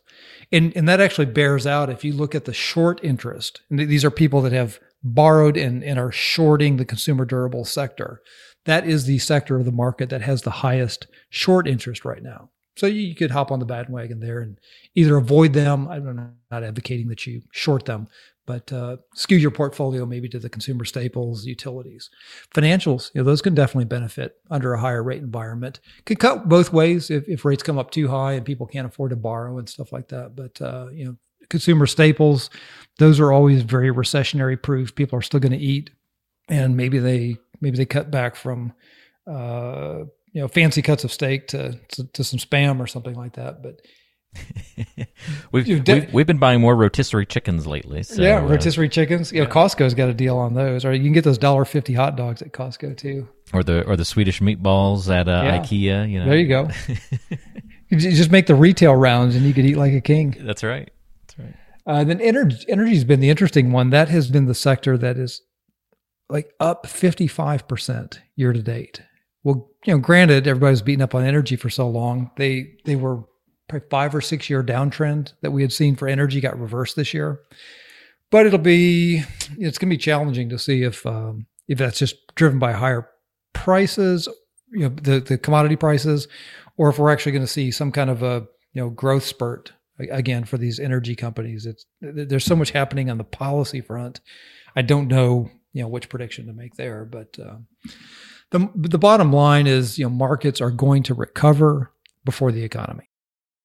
And, 0.52 0.76
and 0.76 0.90
that 0.90 1.00
actually 1.00 1.28
bears 1.28 1.68
out 1.68 1.90
if 1.90 2.04
you 2.04 2.14
look 2.14 2.34
at 2.34 2.46
the 2.46 2.54
short 2.54 3.00
interest. 3.04 3.62
And 3.70 3.80
these 3.80 4.04
are 4.04 4.12
people 4.12 4.42
that 4.42 4.52
have 4.52 4.80
borrowed 5.04 5.56
and, 5.56 5.84
and 5.84 6.00
are 6.00 6.12
shorting 6.12 6.78
the 6.78 6.86
consumer 6.86 7.26
durable 7.26 7.66
sector. 7.66 8.22
That 8.66 8.86
is 8.86 9.06
the 9.06 9.20
sector 9.20 9.58
of 9.58 9.66
the 9.66 9.72
market 9.72 10.10
that 10.10 10.22
has 10.22 10.42
the 10.42 10.50
highest 10.50 11.08
short 11.30 11.68
interest 11.68 12.04
right 12.04 12.24
now. 12.24 12.50
So 12.76 12.88
you 12.88 13.14
could 13.16 13.32
hop 13.32 13.52
on 13.52 13.60
the 13.60 13.66
bandwagon 13.66 14.20
there 14.20 14.40
and 14.40 14.58
either 14.96 15.18
avoid 15.18 15.54
them. 15.54 15.88
I'm 15.88 16.34
not 16.50 16.64
advocating 16.64 17.10
that 17.10 17.26
you 17.28 17.42
short 17.52 17.86
them, 17.86 18.08
but 18.50 18.74
uh, 18.74 18.98
skew 19.14 19.38
your 19.38 19.52
portfolio 19.52 20.08
maybe 20.08 20.28
to 20.28 20.40
the 20.40 20.50
consumer 20.50 20.84
staples, 20.84 21.46
utilities, 21.46 22.10
financials. 22.52 23.14
You 23.14 23.22
know, 23.22 23.26
those 23.26 23.44
can 23.44 23.54
definitely 23.54 23.86
benefit 23.86 24.38
under 24.50 24.74
a 24.74 24.80
higher 24.80 25.04
rate 25.04 25.22
environment. 25.22 25.80
Could 26.08 26.18
cut 26.18 26.50
both 26.50 26.74
ways 26.74 27.12
if, 27.12 27.30
if 27.30 27.46
rates 27.46 27.62
come 27.62 27.78
up 27.78 27.92
too 27.92 28.08
high 28.08 28.34
and 28.34 28.44
people 28.44 28.66
can't 28.66 28.88
afford 28.88 29.12
to 29.12 29.16
borrow 29.16 29.60
and 29.60 29.70
stuff 29.70 29.92
like 29.92 30.08
that. 30.08 30.36
But 30.36 30.60
uh, 30.64 30.88
you 30.92 31.06
know, 31.06 31.16
consumer 31.52 31.86
staples, 31.86 32.50
those 32.98 33.20
are 33.20 33.32
always 33.32 33.62
very 33.62 33.92
recessionary 33.94 34.60
proof. 34.60 34.96
People 34.96 35.20
are 35.20 35.22
still 35.22 35.40
going 35.40 35.52
to 35.52 35.60
eat, 35.60 35.92
and 36.48 36.76
maybe 36.76 36.98
they 36.98 37.38
maybe 37.62 37.78
they 37.78 37.86
cut 37.86 38.10
back 38.10 38.36
from 38.36 38.74
uh, 39.28 40.06
you 40.34 40.42
know 40.42 40.48
fancy 40.48 40.82
cuts 40.82 41.04
of 41.04 41.14
steak 41.14 41.50
to, 41.50 41.80
to, 41.90 42.04
to 42.14 42.24
some 42.24 42.40
spam 42.40 42.80
or 42.80 42.88
something 42.88 43.14
like 43.14 43.34
that. 43.34 43.62
But 43.62 43.82
we've, 45.52 45.84
de- 45.84 45.94
we've 45.94 46.14
we've 46.14 46.28
been 46.28 46.38
buying 46.38 46.62
more 46.62 46.76
rotisserie 46.76 47.26
chickens 47.26 47.66
lately. 47.68 48.04
So, 48.04 48.22
yeah, 48.22 48.38
uh, 48.38 48.42
rotisserie 48.48 48.90
chickens. 48.90 49.32
You 49.32 49.44
know, 49.44 49.50
Costco's 49.50 49.94
got 49.94 50.10
a 50.10 50.14
deal 50.14 50.38
on 50.38 50.54
those, 50.54 50.86
or 50.86 50.94
you 50.94 51.04
can 51.04 51.14
get 51.14 51.24
those 51.24 51.38
dollar 51.38 51.66
fifty 51.66 51.94
hot 51.94 52.16
dogs 52.16 52.42
at 52.42 52.52
Costco 52.54 52.98
too. 52.98 53.28
or 53.54 53.64
the 53.64 53.84
or 53.86 53.96
the 53.96 54.06
Swedish 54.06 54.40
meatballs 54.40 55.10
at 55.14 55.28
uh, 55.28 55.42
Yeah. 55.44 55.60
IKEA. 55.60 56.10
You 56.12 56.20
know, 56.20 56.26
There 56.26 56.38
you 56.38 56.48
go. 56.48 56.70
you 57.90 57.98
just 58.00 58.32
make 58.32 58.48
the 58.48 58.56
retail 58.56 58.96
rounds, 58.96 59.36
and 59.36 59.46
you 59.46 59.54
could 59.54 59.66
eat 59.66 59.76
like 59.78 59.94
a 59.94 60.02
king. 60.02 60.36
That's 60.42 60.64
right. 60.64 60.90
That's 61.28 61.40
right. 61.40 61.56
Uh, 61.86 62.04
then 62.04 62.22
energy 62.22 62.66
energy's 62.70 63.04
been 63.04 63.20
the 63.20 63.30
interesting 63.30 63.72
one. 63.72 63.90
That 63.90 64.10
has 64.10 64.30
been 64.30 64.46
the 64.46 64.56
sector 64.56 64.98
that 64.98 65.18
is 65.18 65.42
like 66.30 66.52
up 66.60 66.86
55% 66.86 68.20
year 68.36 68.54
to 68.54 68.62
date. 68.62 69.02
Well, 69.44 69.70
you 69.86 69.94
know, 69.94 70.00
granted, 70.00 70.46
everybody's 70.48 70.82
beaten 70.84 71.02
up 71.02 71.16
on 71.16 71.24
energy 71.24 71.56
for 71.56 71.70
so 71.70 71.90
long. 71.90 72.30
They 72.38 72.74
they 72.86 72.96
were 72.96 73.24
probably 73.70 73.88
five 73.90 74.14
or 74.14 74.22
six 74.22 74.50
year 74.50 74.64
downtrend 74.64 75.34
that 75.42 75.52
we 75.52 75.62
had 75.62 75.72
seen 75.72 75.96
for 75.96 76.08
energy 76.08 76.42
got 76.42 76.60
reversed 76.60 76.96
this 76.96 77.14
year. 77.14 77.40
But 78.32 78.46
it'll 78.46 78.60
be 78.60 79.24
it's 79.58 79.78
going 79.78 79.90
to 79.90 79.94
be 79.94 79.98
challenging 79.98 80.50
to 80.50 80.60
see 80.60 80.84
if 80.84 81.06
um, 81.06 81.46
if 81.68 81.78
that's 81.78 82.00
just 82.00 82.36
driven 82.36 82.60
by 82.60 82.74
higher 82.74 83.10
prices, 83.54 84.28
you 84.72 84.82
know, 84.82 84.90
the 84.90 85.20
the 85.20 85.38
commodity 85.38 85.76
prices, 85.76 86.28
or 86.78 86.90
if 86.90 87.00
we're 87.00 87.12
actually 87.12 87.32
going 87.32 87.44
to 87.44 87.48
see 87.48 87.72
some 87.72 87.92
kind 87.92 88.10
of 88.10 88.22
a 88.22 88.48
you 88.74 88.82
know 88.82 88.90
growth 88.90 89.24
spurt 89.24 89.72
again 90.00 90.46
for 90.46 90.58
these 90.58 90.80
energy 90.80 91.16
companies. 91.16 91.66
It's 91.66 91.86
there's 92.02 92.46
so 92.46 92.56
much 92.56 92.72
happening 92.72 93.10
on 93.10 93.18
the 93.18 93.24
policy 93.24 93.82
front. 93.82 94.20
I 94.76 94.82
don't 94.82 95.08
know 95.08 95.50
you 95.74 95.82
know 95.82 95.88
which 95.88 96.10
prediction 96.10 96.48
to 96.48 96.54
make 96.54 96.76
there, 96.76 97.06
but 97.06 97.38
uh, 97.40 97.58
the 98.52 98.70
the 98.76 98.98
bottom 98.98 99.32
line 99.32 99.68
is 99.68 99.98
you 99.98 100.06
know 100.06 100.10
markets 100.10 100.62
are 100.62 100.72
going 100.72 101.04
to 101.04 101.14
recover 101.14 101.92
before 102.26 102.52
the 102.52 102.64
economy. 102.64 103.09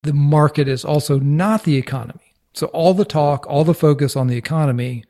The 0.04 0.12
market 0.12 0.68
is 0.68 0.84
also 0.84 1.18
not 1.18 1.64
the 1.64 1.76
economy. 1.76 2.34
So 2.54 2.68
all 2.68 2.94
the 2.94 3.04
talk, 3.04 3.46
all 3.48 3.64
the 3.64 3.74
focus 3.74 4.16
on 4.16 4.28
the 4.28 4.36
economy 4.36 5.04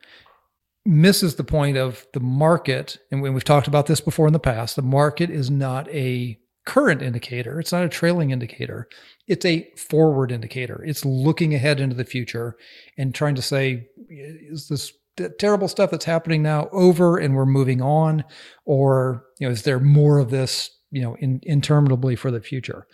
misses 0.85 1.35
the 1.35 1.43
point 1.43 1.77
of 1.77 2.05
the 2.13 2.19
market. 2.19 2.97
And 3.11 3.21
when 3.21 3.33
we've 3.33 3.43
talked 3.43 3.67
about 3.67 3.85
this 3.85 4.01
before 4.01 4.27
in 4.27 4.33
the 4.33 4.39
past, 4.39 4.75
the 4.75 4.81
market 4.81 5.29
is 5.29 5.49
not 5.51 5.87
a 5.89 6.39
current 6.65 7.01
indicator. 7.01 7.59
It's 7.59 7.71
not 7.71 7.83
a 7.83 7.89
trailing 7.89 8.31
indicator. 8.31 8.87
It's 9.27 9.45
a 9.45 9.69
forward 9.77 10.31
indicator. 10.31 10.83
It's 10.83 11.05
looking 11.05 11.53
ahead 11.53 11.79
into 11.79 11.95
the 11.95 12.05
future 12.05 12.55
and 12.97 13.13
trying 13.13 13.35
to 13.35 13.41
say, 13.41 13.87
is 14.09 14.67
this 14.67 14.91
terrible 15.39 15.67
stuff 15.67 15.91
that's 15.91 16.05
happening 16.05 16.41
now 16.41 16.69
over 16.71 17.17
and 17.17 17.35
we're 17.35 17.45
moving 17.45 17.81
on? 17.81 18.23
Or, 18.65 19.25
you 19.39 19.47
know, 19.47 19.51
is 19.51 19.63
there 19.63 19.79
more 19.79 20.19
of 20.19 20.31
this, 20.31 20.71
you 20.91 21.01
know, 21.01 21.15
in, 21.19 21.39
interminably 21.43 22.15
for 22.15 22.31
the 22.31 22.41
future? 22.41 22.87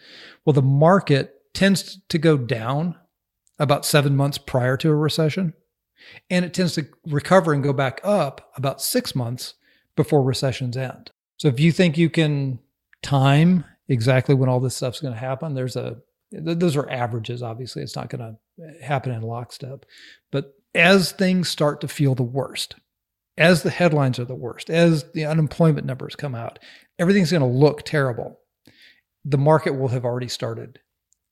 Well, 0.45 0.53
the 0.53 0.61
market 0.61 1.35
tends 1.53 1.99
to 2.09 2.17
go 2.17 2.37
down 2.37 2.95
about 3.59 3.85
seven 3.85 4.15
months 4.15 4.37
prior 4.37 4.77
to 4.77 4.89
a 4.89 4.95
recession. 4.95 5.53
And 6.29 6.43
it 6.43 6.53
tends 6.53 6.73
to 6.75 6.87
recover 7.05 7.53
and 7.53 7.63
go 7.63 7.73
back 7.73 8.01
up 8.03 8.51
about 8.57 8.81
six 8.81 9.13
months 9.13 9.53
before 9.95 10.23
recessions 10.23 10.75
end. 10.75 11.11
So 11.37 11.47
if 11.47 11.59
you 11.59 11.71
think 11.71 11.97
you 11.97 12.09
can 12.09 12.59
time 13.03 13.65
exactly 13.87 14.33
when 14.33 14.49
all 14.49 14.59
this 14.59 14.75
stuff's 14.75 14.99
going 14.99 15.13
to 15.13 15.19
happen, 15.19 15.53
there's 15.53 15.75
a, 15.75 15.97
those 16.31 16.75
are 16.75 16.89
averages, 16.89 17.43
obviously. 17.43 17.83
It's 17.83 17.95
not 17.95 18.09
going 18.09 18.21
to 18.21 18.83
happen 18.83 19.11
in 19.11 19.21
lockstep. 19.21 19.85
But 20.31 20.53
as 20.73 21.11
things 21.11 21.49
start 21.49 21.81
to 21.81 21.87
feel 21.87 22.15
the 22.15 22.23
worst, 22.23 22.75
as 23.37 23.63
the 23.63 23.69
headlines 23.69 24.17
are 24.17 24.25
the 24.25 24.35
worst, 24.35 24.69
as 24.69 25.11
the 25.11 25.25
unemployment 25.25 25.85
numbers 25.85 26.15
come 26.15 26.35
out, 26.35 26.59
everything's 26.97 27.31
going 27.31 27.41
to 27.41 27.47
look 27.47 27.83
terrible. 27.83 28.39
The 29.25 29.37
market 29.37 29.73
will 29.73 29.89
have 29.89 30.05
already 30.05 30.29
started 30.29 30.79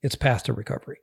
its 0.01 0.15
path 0.15 0.43
to 0.43 0.53
recovery. 0.53 0.97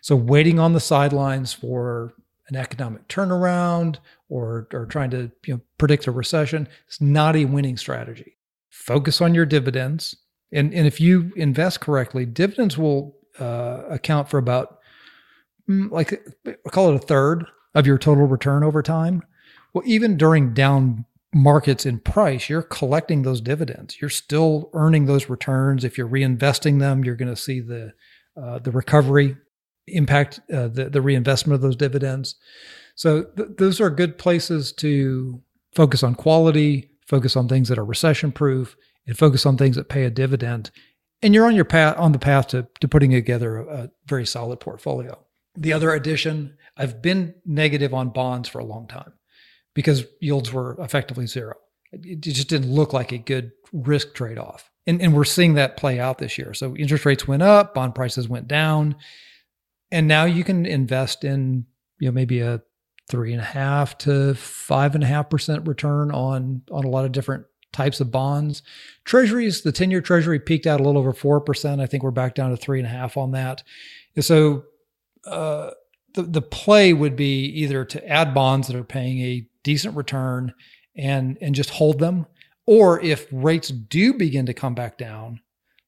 So 0.00 0.16
waiting 0.16 0.58
on 0.58 0.72
the 0.72 0.80
sidelines 0.80 1.52
for 1.52 2.14
an 2.48 2.56
economic 2.56 3.08
turnaround 3.08 3.96
or 4.28 4.68
or 4.72 4.86
trying 4.86 5.10
to 5.10 5.30
you 5.46 5.54
know 5.54 5.60
predict 5.78 6.06
a 6.06 6.12
recession 6.12 6.68
is 6.88 7.00
not 7.00 7.36
a 7.36 7.44
winning 7.44 7.76
strategy. 7.76 8.36
Focus 8.70 9.20
on 9.20 9.34
your 9.34 9.46
dividends, 9.46 10.16
and 10.52 10.72
and 10.72 10.86
if 10.86 11.00
you 11.00 11.32
invest 11.36 11.80
correctly, 11.80 12.24
dividends 12.24 12.78
will 12.78 13.16
uh, 13.40 13.82
account 13.90 14.28
for 14.28 14.38
about 14.38 14.78
mm, 15.68 15.90
like 15.90 16.20
I 16.46 16.70
call 16.70 16.90
it 16.90 16.96
a 16.96 17.06
third 17.06 17.46
of 17.74 17.86
your 17.86 17.98
total 17.98 18.26
return 18.26 18.62
over 18.62 18.82
time. 18.82 19.22
Well, 19.72 19.84
even 19.86 20.16
during 20.16 20.54
down 20.54 21.04
markets 21.34 21.84
in 21.84 21.98
price, 21.98 22.48
you're 22.48 22.62
collecting 22.62 23.22
those 23.22 23.40
dividends. 23.42 24.00
You're 24.00 24.08
still 24.08 24.70
earning 24.72 25.04
those 25.04 25.28
returns. 25.28 25.84
If 25.84 25.98
you're 25.98 26.08
reinvesting 26.08 26.78
them, 26.78 27.04
you're 27.04 27.16
going 27.16 27.34
to 27.34 27.40
see 27.40 27.60
the 27.60 27.92
uh, 28.40 28.58
the 28.58 28.70
recovery 28.70 29.36
impact 29.88 30.40
uh, 30.52 30.68
the 30.68 30.88
the 30.90 31.00
reinvestment 31.00 31.54
of 31.54 31.60
those 31.60 31.76
dividends. 31.76 32.36
So 32.94 33.24
th- 33.24 33.50
those 33.58 33.80
are 33.80 33.90
good 33.90 34.18
places 34.18 34.72
to 34.74 35.40
focus 35.74 36.02
on 36.02 36.14
quality, 36.14 36.90
focus 37.06 37.36
on 37.36 37.48
things 37.48 37.68
that 37.68 37.78
are 37.78 37.84
recession 37.84 38.32
proof, 38.32 38.76
and 39.06 39.16
focus 39.16 39.46
on 39.46 39.56
things 39.56 39.76
that 39.76 39.88
pay 39.88 40.04
a 40.04 40.10
dividend. 40.10 40.70
And 41.22 41.34
you're 41.34 41.46
on 41.46 41.54
your 41.54 41.64
path 41.64 41.96
on 41.98 42.12
the 42.12 42.18
path 42.18 42.48
to 42.48 42.66
to 42.80 42.88
putting 42.88 43.10
together 43.10 43.58
a, 43.58 43.84
a 43.84 43.90
very 44.06 44.26
solid 44.26 44.60
portfolio. 44.60 45.18
The 45.56 45.72
other 45.72 45.92
addition, 45.92 46.56
I've 46.76 47.00
been 47.00 47.34
negative 47.46 47.94
on 47.94 48.10
bonds 48.10 48.48
for 48.48 48.58
a 48.58 48.64
long 48.64 48.86
time 48.86 49.12
because 49.74 50.04
yields 50.20 50.52
were 50.52 50.76
effectively 50.80 51.26
zero. 51.26 51.54
It 51.92 52.20
just 52.20 52.48
didn't 52.48 52.72
look 52.72 52.92
like 52.92 53.12
a 53.12 53.18
good 53.18 53.52
risk 53.72 54.14
trade 54.14 54.38
off. 54.38 54.70
And, 54.86 55.00
and 55.02 55.14
we're 55.14 55.24
seeing 55.24 55.54
that 55.54 55.76
play 55.76 55.98
out 55.98 56.18
this 56.18 56.38
year. 56.38 56.54
So 56.54 56.76
interest 56.76 57.04
rates 57.04 57.26
went 57.26 57.42
up, 57.42 57.74
bond 57.74 57.94
prices 57.94 58.28
went 58.28 58.46
down. 58.46 58.96
And 59.90 60.06
now 60.06 60.24
you 60.24 60.44
can 60.44 60.66
invest 60.66 61.24
in, 61.24 61.66
you 61.98 62.08
know, 62.08 62.12
maybe 62.12 62.40
a 62.40 62.62
three 63.08 63.32
and 63.32 63.40
a 63.40 63.44
half 63.44 63.96
to 63.98 64.34
five 64.34 64.94
and 64.94 65.04
a 65.04 65.06
half 65.06 65.30
percent 65.30 65.66
return 65.66 66.10
on 66.10 66.62
on 66.72 66.84
a 66.84 66.88
lot 66.88 67.04
of 67.04 67.12
different 67.12 67.46
types 67.72 68.00
of 68.00 68.10
bonds. 68.10 68.62
Treasuries, 69.04 69.62
the 69.62 69.72
10 69.72 69.90
year 69.90 70.00
treasury 70.00 70.40
peaked 70.40 70.66
out 70.66 70.80
a 70.80 70.82
little 70.82 71.00
over 71.00 71.12
four 71.12 71.40
percent. 71.40 71.80
I 71.80 71.86
think 71.86 72.02
we're 72.02 72.10
back 72.10 72.34
down 72.34 72.50
to 72.50 72.56
three 72.56 72.78
and 72.78 72.86
a 72.86 72.90
half 72.90 73.16
on 73.16 73.32
that. 73.32 73.62
And 74.14 74.24
so 74.24 74.64
uh, 75.24 75.70
the 76.14 76.22
the 76.22 76.42
play 76.42 76.92
would 76.92 77.16
be 77.16 77.44
either 77.44 77.84
to 77.84 78.08
add 78.08 78.34
bonds 78.34 78.68
that 78.68 78.76
are 78.76 78.84
paying 78.84 79.20
a 79.20 79.46
decent 79.62 79.96
return 79.96 80.54
and 80.96 81.38
and 81.40 81.54
just 81.54 81.70
hold 81.70 81.98
them, 81.98 82.26
or 82.66 83.00
if 83.00 83.26
rates 83.30 83.68
do 83.68 84.14
begin 84.14 84.46
to 84.46 84.54
come 84.54 84.74
back 84.74 84.98
down, 84.98 85.40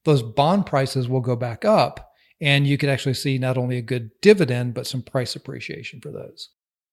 those 0.05 0.23
bond 0.23 0.67
prices 0.67 1.09
will 1.09 1.21
go 1.21 1.37
back 1.37 1.65
up, 1.65 2.13
and 2.41 2.67
you 2.67 2.79
could 2.79 2.89
actually 2.89 3.15
see 3.15 3.37
not 3.39 3.59
only 3.59 3.77
a 3.77 3.83
good 3.83 4.11
dividend 4.23 4.75
but 4.75 4.87
some 4.87 5.03
price 5.03 5.37
appreciation 5.37 6.01
for 6.01 6.11
those. 6.11 6.51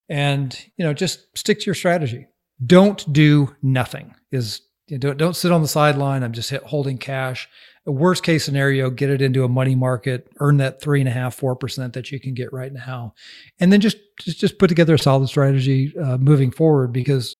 And 0.10 0.58
you 0.78 0.86
know, 0.86 0.94
just 0.94 1.38
stick 1.38 1.60
to 1.60 1.66
your 1.66 1.76
strategy. 1.76 2.28
Don't 2.66 3.12
do 3.12 3.56
nothing. 3.62 4.16
Is 4.32 4.62
you 4.88 4.98
know, 4.98 5.00
don't 5.00 5.18
don't 5.18 5.36
sit 5.36 5.52
on 5.52 5.62
the 5.62 5.68
sideline. 5.68 6.24
I'm 6.24 6.34
just 6.34 6.52
holding 6.52 6.98
cash. 6.98 7.48
Worst 7.88 8.24
case 8.24 8.44
scenario, 8.44 8.90
get 8.90 9.12
it 9.12 9.22
into 9.22 9.44
a 9.44 9.48
money 9.48 9.76
market, 9.76 10.28
earn 10.40 10.58
that 10.58 10.82
three 10.82 11.00
and 11.00 11.08
a 11.08 11.12
half, 11.12 11.36
four 11.36 11.56
percent 11.56 11.94
that 11.94 12.12
you 12.12 12.20
can 12.20 12.34
get 12.34 12.52
right 12.52 12.74
now, 12.74 13.14
and 13.60 13.72
then 13.72 13.80
just 13.80 13.98
just 14.20 14.40
just 14.40 14.58
put 14.58 14.68
together 14.68 14.96
a 14.96 15.00
solid 15.00 15.28
strategy 15.28 15.94
uh, 16.04 16.18
moving 16.18 16.50
forward. 16.50 16.92
Because 16.92 17.36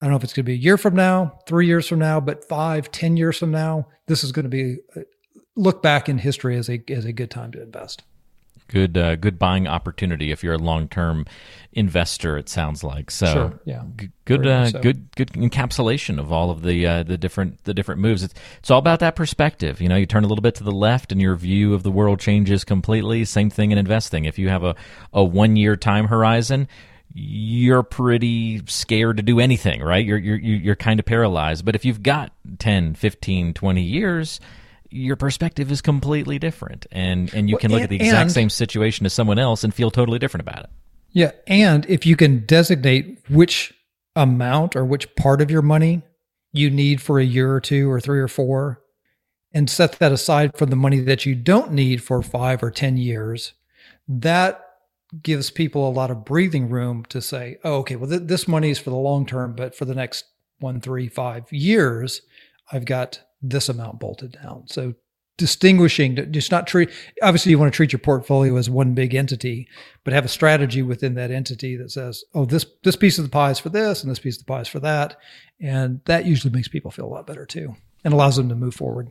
I 0.00 0.06
don't 0.06 0.10
know 0.10 0.16
if 0.16 0.24
it's 0.24 0.32
going 0.32 0.44
to 0.44 0.50
be 0.50 0.54
a 0.54 0.56
year 0.56 0.76
from 0.76 0.94
now, 0.94 1.38
three 1.46 1.66
years 1.66 1.88
from 1.88 1.98
now, 1.98 2.20
but 2.20 2.46
five, 2.48 2.90
ten 2.92 3.16
years 3.16 3.38
from 3.38 3.50
now, 3.50 3.86
this 4.06 4.22
is 4.22 4.32
going 4.32 4.44
to 4.44 4.50
be 4.50 4.76
uh, 4.94 5.00
look 5.56 5.82
back 5.82 6.08
in 6.08 6.18
history 6.18 6.56
as 6.56 6.68
a 6.68 6.82
as 6.88 7.04
a 7.04 7.12
good 7.12 7.30
time 7.30 7.52
to 7.52 7.62
invest. 7.62 8.02
Good, 8.68 8.98
uh, 8.98 9.14
good 9.14 9.38
buying 9.38 9.68
opportunity 9.68 10.32
if 10.32 10.42
you're 10.42 10.54
a 10.54 10.58
long-term 10.58 11.26
investor. 11.72 12.36
It 12.36 12.48
sounds 12.48 12.82
like 12.82 13.12
so. 13.12 13.32
Sure, 13.32 13.60
yeah. 13.64 13.84
G- 13.96 14.08
good, 14.24 14.44
uh, 14.44 14.70
so. 14.70 14.80
good, 14.80 15.14
good 15.14 15.32
encapsulation 15.34 16.18
of 16.18 16.32
all 16.32 16.50
of 16.50 16.62
the 16.62 16.84
uh, 16.84 17.02
the 17.04 17.16
different 17.16 17.62
the 17.62 17.72
different 17.72 18.00
moves. 18.00 18.24
It's 18.24 18.34
it's 18.58 18.70
all 18.70 18.80
about 18.80 18.98
that 19.00 19.14
perspective. 19.14 19.80
You 19.80 19.88
know, 19.88 19.94
you 19.94 20.04
turn 20.04 20.24
a 20.24 20.26
little 20.26 20.42
bit 20.42 20.56
to 20.56 20.64
the 20.64 20.72
left, 20.72 21.12
and 21.12 21.20
your 21.20 21.36
view 21.36 21.74
of 21.74 21.84
the 21.84 21.92
world 21.92 22.18
changes 22.18 22.64
completely. 22.64 23.24
Same 23.24 23.50
thing 23.50 23.70
in 23.70 23.78
investing. 23.78 24.24
If 24.24 24.36
you 24.36 24.48
have 24.48 24.64
a 24.64 24.74
a 25.12 25.22
one 25.22 25.54
year 25.54 25.76
time 25.76 26.08
horizon. 26.08 26.66
You're 27.18 27.82
pretty 27.82 28.60
scared 28.66 29.16
to 29.16 29.22
do 29.22 29.40
anything, 29.40 29.80
right? 29.82 30.04
You're 30.04 30.18
you're 30.18 30.36
you're 30.36 30.76
kind 30.76 31.00
of 31.00 31.06
paralyzed. 31.06 31.64
But 31.64 31.74
if 31.74 31.84
you've 31.86 32.02
got 32.02 32.30
10, 32.58 32.94
15, 32.94 33.54
20 33.54 33.82
years, 33.82 34.38
your 34.90 35.16
perspective 35.16 35.72
is 35.72 35.80
completely 35.80 36.38
different 36.38 36.86
and 36.92 37.32
and 37.32 37.48
you 37.48 37.54
Well, 37.54 37.60
can 37.60 37.70
look 37.70 37.78
and- 37.80 37.84
at 37.84 37.90
the 37.90 37.96
exact 37.96 38.20
and- 38.22 38.32
same 38.32 38.50
situation 38.50 39.06
as 39.06 39.14
someone 39.14 39.38
else 39.38 39.64
and 39.64 39.72
feel 39.72 39.90
totally 39.90 40.18
different 40.18 40.42
about 40.46 40.64
it. 40.64 40.70
Yeah. 41.12 41.30
And 41.46 41.86
if 41.88 42.04
you 42.04 42.16
can 42.16 42.44
designate 42.44 43.18
which 43.30 43.72
amount 44.14 44.76
or 44.76 44.84
which 44.84 45.14
part 45.16 45.40
of 45.40 45.50
your 45.50 45.62
money 45.62 46.02
you 46.52 46.68
need 46.68 47.00
for 47.00 47.18
a 47.18 47.24
year 47.24 47.50
or 47.54 47.60
two 47.60 47.90
or 47.90 47.98
three 47.98 48.18
or 48.20 48.28
four, 48.28 48.82
and 49.54 49.70
set 49.70 49.92
that 49.92 50.12
aside 50.12 50.54
for 50.56 50.66
the 50.66 50.76
money 50.76 51.00
that 51.00 51.24
you 51.24 51.34
don't 51.34 51.72
need 51.72 52.02
for 52.02 52.20
five 52.22 52.62
or 52.62 52.70
10 52.70 52.98
years, 52.98 53.54
that 54.06 54.65
gives 55.22 55.50
people 55.50 55.88
a 55.88 55.90
lot 55.90 56.10
of 56.10 56.24
breathing 56.24 56.68
room 56.68 57.04
to 57.10 57.20
say, 57.20 57.58
oh, 57.64 57.76
okay, 57.76 57.96
well, 57.96 58.10
th- 58.10 58.22
this 58.24 58.48
money 58.48 58.70
is 58.70 58.78
for 58.78 58.90
the 58.90 58.96
long 58.96 59.26
term, 59.26 59.54
but 59.54 59.74
for 59.74 59.84
the 59.84 59.94
next 59.94 60.24
one, 60.58 60.80
three, 60.80 61.08
five 61.08 61.50
years, 61.52 62.22
I've 62.72 62.84
got 62.84 63.20
this 63.42 63.68
amount 63.68 64.00
bolted 64.00 64.32
down. 64.42 64.64
So 64.66 64.94
distinguishing, 65.38 66.32
just 66.32 66.50
not 66.50 66.66
treat, 66.66 66.90
obviously, 67.22 67.50
you 67.50 67.58
want 67.58 67.72
to 67.72 67.76
treat 67.76 67.92
your 67.92 68.00
portfolio 68.00 68.56
as 68.56 68.70
one 68.70 68.94
big 68.94 69.14
entity, 69.14 69.68
but 70.02 70.14
have 70.14 70.24
a 70.24 70.28
strategy 70.28 70.82
within 70.82 71.14
that 71.14 71.30
entity 71.30 71.76
that 71.76 71.90
says, 71.90 72.24
oh, 72.34 72.44
this, 72.44 72.66
this 72.82 72.96
piece 72.96 73.18
of 73.18 73.24
the 73.24 73.30
pie 73.30 73.50
is 73.50 73.58
for 73.58 73.68
this 73.68 74.02
and 74.02 74.10
this 74.10 74.18
piece 74.18 74.36
of 74.36 74.46
the 74.46 74.52
pie 74.52 74.62
is 74.62 74.68
for 74.68 74.80
that. 74.80 75.18
And 75.60 76.00
that 76.06 76.24
usually 76.24 76.52
makes 76.52 76.68
people 76.68 76.90
feel 76.90 77.06
a 77.06 77.14
lot 77.14 77.26
better 77.26 77.46
too 77.46 77.76
and 78.04 78.14
allows 78.14 78.36
them 78.36 78.48
to 78.48 78.54
move 78.54 78.74
forward. 78.74 79.10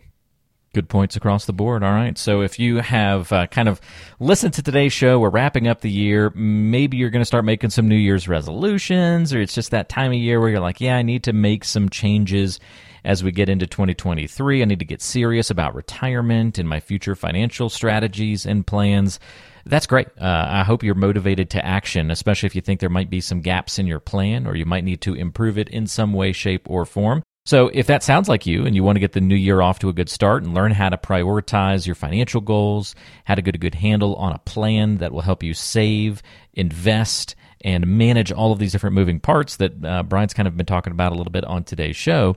Good 0.75 0.89
points 0.89 1.15
across 1.15 1.45
the 1.45 1.53
board. 1.53 1.83
All 1.83 1.93
right. 1.93 2.17
So 2.17 2.41
if 2.41 2.59
you 2.59 2.79
have 2.79 3.31
uh, 3.31 3.47
kind 3.47 3.69
of 3.69 3.79
listened 4.19 4.55
to 4.55 4.61
today's 4.61 4.91
show, 4.91 5.21
we're 5.21 5.29
wrapping 5.29 5.69
up 5.69 5.79
the 5.79 5.89
year. 5.89 6.33
Maybe 6.35 6.97
you're 6.97 7.11
going 7.11 7.21
to 7.21 7.25
start 7.25 7.45
making 7.45 7.69
some 7.69 7.87
New 7.87 7.95
Year's 7.95 8.27
resolutions, 8.27 9.33
or 9.33 9.39
it's 9.39 9.55
just 9.55 9.71
that 9.71 9.87
time 9.87 10.11
of 10.11 10.17
year 10.17 10.41
where 10.41 10.49
you're 10.49 10.59
like, 10.59 10.81
yeah, 10.81 10.97
I 10.97 11.01
need 11.01 11.23
to 11.23 11.31
make 11.31 11.63
some 11.63 11.87
changes 11.87 12.59
as 13.05 13.23
we 13.23 13.31
get 13.31 13.47
into 13.47 13.65
2023. 13.65 14.61
I 14.61 14.65
need 14.65 14.79
to 14.79 14.85
get 14.85 15.01
serious 15.01 15.49
about 15.49 15.75
retirement 15.75 16.57
and 16.57 16.67
my 16.67 16.81
future 16.81 17.15
financial 17.15 17.69
strategies 17.69 18.45
and 18.45 18.67
plans. 18.67 19.17
That's 19.65 19.87
great. 19.87 20.07
Uh, 20.19 20.45
I 20.49 20.63
hope 20.65 20.83
you're 20.83 20.93
motivated 20.93 21.51
to 21.51 21.65
action, 21.65 22.11
especially 22.11 22.47
if 22.47 22.55
you 22.55 22.61
think 22.61 22.81
there 22.81 22.89
might 22.89 23.09
be 23.09 23.21
some 23.21 23.39
gaps 23.39 23.79
in 23.79 23.87
your 23.87 24.01
plan 24.01 24.45
or 24.45 24.57
you 24.57 24.65
might 24.65 24.83
need 24.83 24.99
to 25.03 25.13
improve 25.13 25.57
it 25.57 25.69
in 25.69 25.87
some 25.87 26.11
way, 26.11 26.33
shape, 26.33 26.69
or 26.69 26.85
form. 26.85 27.23
So, 27.47 27.69
if 27.73 27.85
that 27.85 28.01
sounds 28.01 28.27
like 28.27 28.47
you 28.47 28.65
and 28.65 28.75
you 28.75 28.83
want 28.83 28.95
to 28.95 28.99
get 28.99 29.11
the 29.11 29.21
new 29.21 29.35
year 29.35 29.61
off 29.61 29.77
to 29.79 29.89
a 29.89 29.93
good 29.93 30.09
start 30.09 30.41
and 30.41 30.55
learn 30.55 30.71
how 30.71 30.89
to 30.89 30.97
prioritize 30.97 31.85
your 31.85 31.93
financial 31.93 32.41
goals, 32.41 32.95
how 33.25 33.35
to 33.35 33.43
get 33.43 33.53
a 33.53 33.59
good 33.59 33.75
handle 33.75 34.15
on 34.15 34.33
a 34.33 34.39
plan 34.39 34.97
that 34.97 35.11
will 35.11 35.21
help 35.21 35.43
you 35.43 35.53
save, 35.53 36.23
invest, 36.55 37.35
and 37.61 37.85
manage 37.85 38.31
all 38.31 38.51
of 38.51 38.57
these 38.57 38.71
different 38.71 38.95
moving 38.95 39.19
parts 39.19 39.57
that 39.57 39.85
uh, 39.85 40.01
Brian's 40.01 40.33
kind 40.33 40.47
of 40.47 40.57
been 40.57 40.65
talking 40.65 40.91
about 40.91 41.11
a 41.11 41.15
little 41.15 41.31
bit 41.31 41.45
on 41.45 41.63
today's 41.63 41.95
show, 41.95 42.35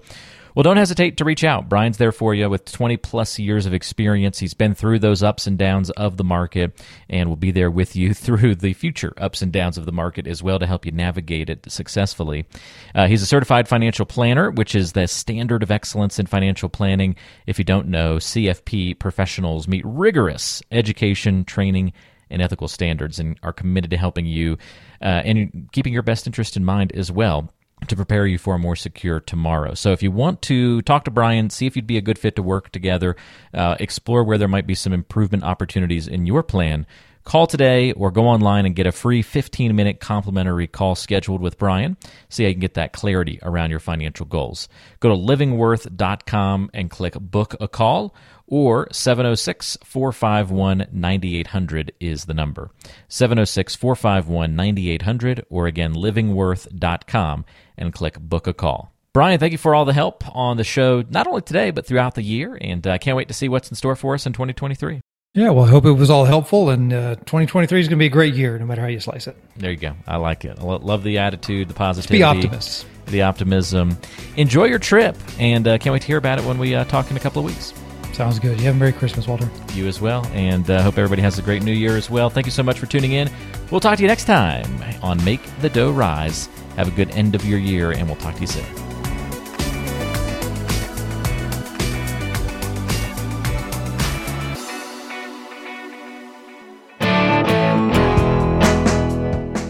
well, 0.54 0.62
don't 0.62 0.76
hesitate 0.76 1.16
to 1.18 1.24
reach 1.24 1.44
out. 1.44 1.68
Brian's 1.68 1.98
there 1.98 2.12
for 2.12 2.34
you 2.34 2.48
with 2.48 2.64
20 2.64 2.96
plus 2.96 3.38
years 3.38 3.66
of 3.66 3.74
experience. 3.74 4.38
He's 4.38 4.54
been 4.54 4.74
through 4.74 4.98
those 4.98 5.22
ups 5.22 5.46
and 5.46 5.58
downs 5.58 5.90
of 5.90 6.16
the 6.16 6.24
market 6.24 6.80
and 7.08 7.28
will 7.28 7.36
be 7.36 7.50
there 7.50 7.70
with 7.70 7.96
you 7.96 8.14
through 8.14 8.56
the 8.56 8.72
future 8.72 9.12
ups 9.16 9.42
and 9.42 9.52
downs 9.52 9.78
of 9.78 9.86
the 9.86 9.92
market 9.92 10.26
as 10.26 10.42
well 10.42 10.58
to 10.58 10.66
help 10.66 10.86
you 10.86 10.92
navigate 10.92 11.50
it 11.50 11.70
successfully. 11.70 12.46
Uh, 12.94 13.06
he's 13.06 13.22
a 13.22 13.26
certified 13.26 13.68
financial 13.68 14.06
planner, 14.06 14.50
which 14.50 14.74
is 14.74 14.92
the 14.92 15.06
standard 15.06 15.62
of 15.62 15.70
excellence 15.70 16.18
in 16.18 16.26
financial 16.26 16.68
planning. 16.68 17.16
If 17.46 17.58
you 17.58 17.64
don't 17.64 17.88
know, 17.88 18.16
CFP 18.16 18.98
professionals 18.98 19.68
meet 19.68 19.84
rigorous 19.84 20.62
education, 20.70 21.44
training, 21.44 21.92
and 22.30 22.42
ethical 22.42 22.68
standards 22.68 23.18
and 23.18 23.38
are 23.42 23.52
committed 23.52 23.90
to 23.90 23.96
helping 23.96 24.26
you 24.26 24.58
uh, 25.00 25.22
and 25.24 25.68
keeping 25.72 25.92
your 25.92 26.02
best 26.02 26.26
interest 26.26 26.56
in 26.56 26.64
mind 26.64 26.92
as 26.92 27.10
well 27.10 27.50
to 27.86 27.96
prepare 27.96 28.26
you 28.26 28.38
for 28.38 28.54
a 28.54 28.58
more 28.58 28.76
secure 28.76 29.20
tomorrow. 29.20 29.74
So, 29.74 29.92
if 29.92 30.02
you 30.02 30.10
want 30.10 30.42
to 30.42 30.82
talk 30.82 31.04
to 31.04 31.10
Brian, 31.10 31.50
see 31.50 31.66
if 31.66 31.76
you'd 31.76 31.86
be 31.86 31.98
a 31.98 32.02
good 32.02 32.18
fit 32.18 32.36
to 32.36 32.42
work 32.42 32.70
together, 32.70 33.16
uh, 33.54 33.76
explore 33.78 34.24
where 34.24 34.38
there 34.38 34.48
might 34.48 34.66
be 34.66 34.74
some 34.74 34.92
improvement 34.92 35.44
opportunities 35.44 36.08
in 36.08 36.26
your 36.26 36.42
plan, 36.42 36.86
call 37.28 37.46
today 37.46 37.92
or 37.92 38.10
go 38.10 38.26
online 38.26 38.64
and 38.64 38.74
get 38.74 38.86
a 38.86 38.92
free 38.92 39.20
15 39.20 39.76
minute 39.76 40.00
complimentary 40.00 40.66
call 40.66 40.94
scheduled 40.94 41.42
with 41.42 41.58
Brian. 41.58 41.96
See 42.30 42.42
how 42.42 42.48
you 42.48 42.54
can 42.54 42.60
get 42.60 42.74
that 42.74 42.94
clarity 42.94 43.38
around 43.42 43.70
your 43.70 43.80
financial 43.80 44.24
goals. 44.24 44.66
Go 45.00 45.10
to 45.10 45.14
livingworth.com 45.14 46.70
and 46.72 46.90
click 46.90 47.14
book 47.20 47.54
a 47.60 47.68
call 47.68 48.14
or 48.48 48.88
706 48.90 49.78
451 49.84 50.86
9800 50.90 51.92
is 52.00 52.24
the 52.24 52.34
number. 52.34 52.70
706 53.08 53.76
451 53.76 54.56
9800 54.56 55.46
or 55.48 55.66
again 55.66 55.94
livingworth.com 55.94 57.44
and 57.76 57.92
click 57.92 58.18
book 58.18 58.46
a 58.46 58.54
call. 58.54 58.92
Brian, 59.12 59.40
thank 59.40 59.52
you 59.52 59.58
for 59.58 59.74
all 59.74 59.84
the 59.84 59.92
help 59.92 60.22
on 60.36 60.56
the 60.56 60.64
show, 60.64 61.02
not 61.08 61.26
only 61.26 61.42
today, 61.42 61.70
but 61.70 61.86
throughout 61.86 62.14
the 62.14 62.22
year. 62.22 62.56
And 62.60 62.86
I 62.86 62.96
uh, 62.96 62.98
can't 62.98 63.16
wait 63.16 63.28
to 63.28 63.34
see 63.34 63.48
what's 63.48 63.70
in 63.70 63.74
store 63.74 63.96
for 63.96 64.14
us 64.14 64.26
in 64.26 64.32
2023. 64.32 65.00
Yeah, 65.34 65.50
well, 65.50 65.64
I 65.64 65.68
hope 65.68 65.84
it 65.84 65.92
was 65.92 66.10
all 66.10 66.24
helpful. 66.24 66.70
And 66.70 66.92
uh, 66.92 67.14
2023 67.16 67.80
is 67.80 67.88
going 67.88 67.98
to 67.98 68.02
be 68.02 68.06
a 68.06 68.10
great 68.10 68.34
year, 68.34 68.58
no 68.58 68.66
matter 68.66 68.82
how 68.82 68.88
you 68.88 69.00
slice 69.00 69.26
it. 69.26 69.36
There 69.56 69.70
you 69.70 69.76
go. 69.76 69.94
I 70.06 70.16
like 70.16 70.44
it. 70.44 70.58
I 70.58 70.62
love 70.62 71.02
the 71.02 71.18
attitude, 71.18 71.68
the 71.68 71.74
positivity. 71.74 72.18
be 72.18 72.22
optimists. 72.22 72.86
The 73.06 73.22
optimism. 73.22 73.96
Enjoy 74.36 74.64
your 74.64 74.78
trip, 74.78 75.16
and 75.38 75.66
uh, 75.66 75.78
can't 75.78 75.92
wait 75.92 76.02
to 76.02 76.06
hear 76.06 76.18
about 76.18 76.38
it 76.38 76.44
when 76.44 76.58
we 76.58 76.74
uh, 76.74 76.84
talk 76.84 77.10
in 77.10 77.16
a 77.16 77.20
couple 77.20 77.40
of 77.40 77.46
weeks. 77.46 77.72
Sounds 78.18 78.40
good. 78.40 78.58
You 78.58 78.66
have 78.66 78.74
a 78.74 78.78
Merry 78.80 78.92
Christmas, 78.92 79.28
Walter. 79.28 79.48
You 79.74 79.86
as 79.86 80.00
well. 80.00 80.26
And 80.32 80.68
uh, 80.68 80.82
hope 80.82 80.98
everybody 80.98 81.22
has 81.22 81.38
a 81.38 81.42
great 81.42 81.62
new 81.62 81.70
year 81.70 81.96
as 81.96 82.10
well. 82.10 82.28
Thank 82.28 82.46
you 82.46 82.50
so 82.50 82.64
much 82.64 82.76
for 82.80 82.86
tuning 82.86 83.12
in. 83.12 83.30
We'll 83.70 83.78
talk 83.78 83.96
to 83.98 84.02
you 84.02 84.08
next 84.08 84.24
time 84.24 84.66
on 85.04 85.24
Make 85.24 85.40
the 85.60 85.68
Dough 85.68 85.92
Rise. 85.92 86.48
Have 86.74 86.88
a 86.88 86.90
good 86.90 87.12
end 87.12 87.36
of 87.36 87.44
your 87.44 87.60
year, 87.60 87.92
and 87.92 88.08
we'll 88.08 88.16
talk 88.16 88.34
to 88.34 88.40
you 88.40 88.48
soon. 88.48 88.64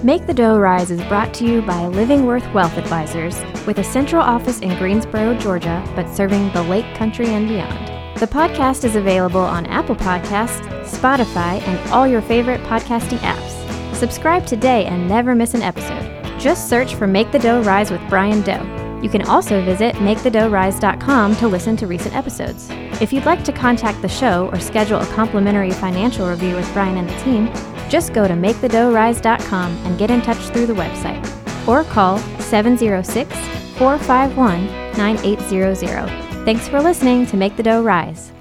Make 0.03 0.27
the 0.27 0.33
Dough 0.35 0.59
Rise 0.59 0.91
is 0.91 1.03
brought 1.03 1.35
to 1.35 1.45
you 1.45 1.61
by 1.61 1.87
Living 1.89 2.25
Worth 2.25 2.51
Wealth 2.55 2.79
Advisors, 2.79 3.39
with 3.67 3.77
a 3.77 3.85
central 3.85 4.23
office 4.23 4.61
in 4.61 4.75
Greensboro, 4.79 5.35
Georgia, 5.35 5.85
but 5.95 6.09
serving 6.09 6.51
the 6.55 6.63
Lake 6.63 6.95
Country 6.95 7.27
and 7.27 7.47
beyond. 7.47 7.98
The 8.19 8.27
podcast 8.27 8.85
is 8.85 8.97
available 8.97 9.39
on 9.41 9.65
Apple 9.67 9.95
Podcasts, 9.95 10.67
Spotify, 10.83 11.63
and 11.63 11.91
all 11.93 12.05
your 12.05 12.21
favorite 12.21 12.61
podcasting 12.63 13.19
apps. 13.19 13.95
Subscribe 13.95 14.45
today 14.45 14.87
and 14.87 15.07
never 15.07 15.37
miss 15.37 15.55
an 15.55 15.63
episode. 15.63 16.03
Just 16.37 16.69
search 16.69 16.97
for 16.97 17.07
Make 17.07 17.31
the 17.31 17.39
Dough 17.39 17.63
Rise 17.63 17.93
with 17.93 18.01
Brian 18.09 18.43
Doe. 18.43 19.01
You 19.05 19.09
can 19.09 19.23
also 19.23 19.65
visit 19.65 19.95
MakeTheDoughRise.com 19.95 21.37
to 21.37 21.47
listen 21.47 21.77
to 21.77 21.87
recent 21.87 22.17
episodes. 22.17 22.69
If 23.01 23.13
you'd 23.13 23.25
like 23.25 23.45
to 23.45 23.53
contact 23.53 24.03
the 24.03 24.09
show 24.09 24.49
or 24.53 24.59
schedule 24.59 24.99
a 24.99 25.07
complimentary 25.15 25.71
financial 25.71 26.29
review 26.29 26.57
with 26.57 26.73
Brian 26.73 26.97
and 26.97 27.09
the 27.09 27.17
team, 27.21 27.47
just 27.89 28.15
go 28.15 28.27
to 28.27 28.35
MakeTheDoughRise.com 28.35 29.77
and 29.87 29.97
get 29.97 30.11
in 30.11 30.23
touch 30.23 30.39
through 30.49 30.67
the 30.67 30.75
website. 30.75 31.25
Or 31.69 31.85
call 31.85 32.19
706 32.41 33.33
451 33.79 34.67
9800. 34.99 36.28
Thanks 36.49 36.67
for 36.67 36.81
listening 36.81 37.27
to 37.27 37.37
Make 37.37 37.59
the 37.59 37.63
Dough 37.63 37.83
Rise. 37.83 38.33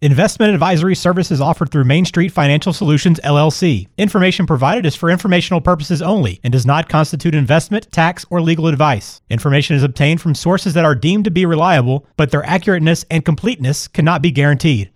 Investment 0.00 0.54
advisory 0.54 0.94
services 0.94 1.40
offered 1.40 1.68
through 1.68 1.82
Main 1.82 2.04
Street 2.04 2.28
Financial 2.28 2.72
Solutions 2.72 3.18
LLC. 3.24 3.88
Information 3.98 4.46
provided 4.46 4.86
is 4.86 4.94
for 4.94 5.10
informational 5.10 5.60
purposes 5.60 6.00
only 6.00 6.38
and 6.44 6.52
does 6.52 6.64
not 6.64 6.88
constitute 6.88 7.34
investment, 7.34 7.90
tax, 7.90 8.24
or 8.30 8.40
legal 8.40 8.68
advice. 8.68 9.20
Information 9.30 9.74
is 9.74 9.82
obtained 9.82 10.20
from 10.20 10.36
sources 10.36 10.74
that 10.74 10.84
are 10.84 10.94
deemed 10.94 11.24
to 11.24 11.30
be 11.32 11.44
reliable, 11.44 12.06
but 12.16 12.30
their 12.30 12.44
accurateness 12.44 13.04
and 13.10 13.24
completeness 13.24 13.88
cannot 13.88 14.22
be 14.22 14.30
guaranteed. 14.30 14.92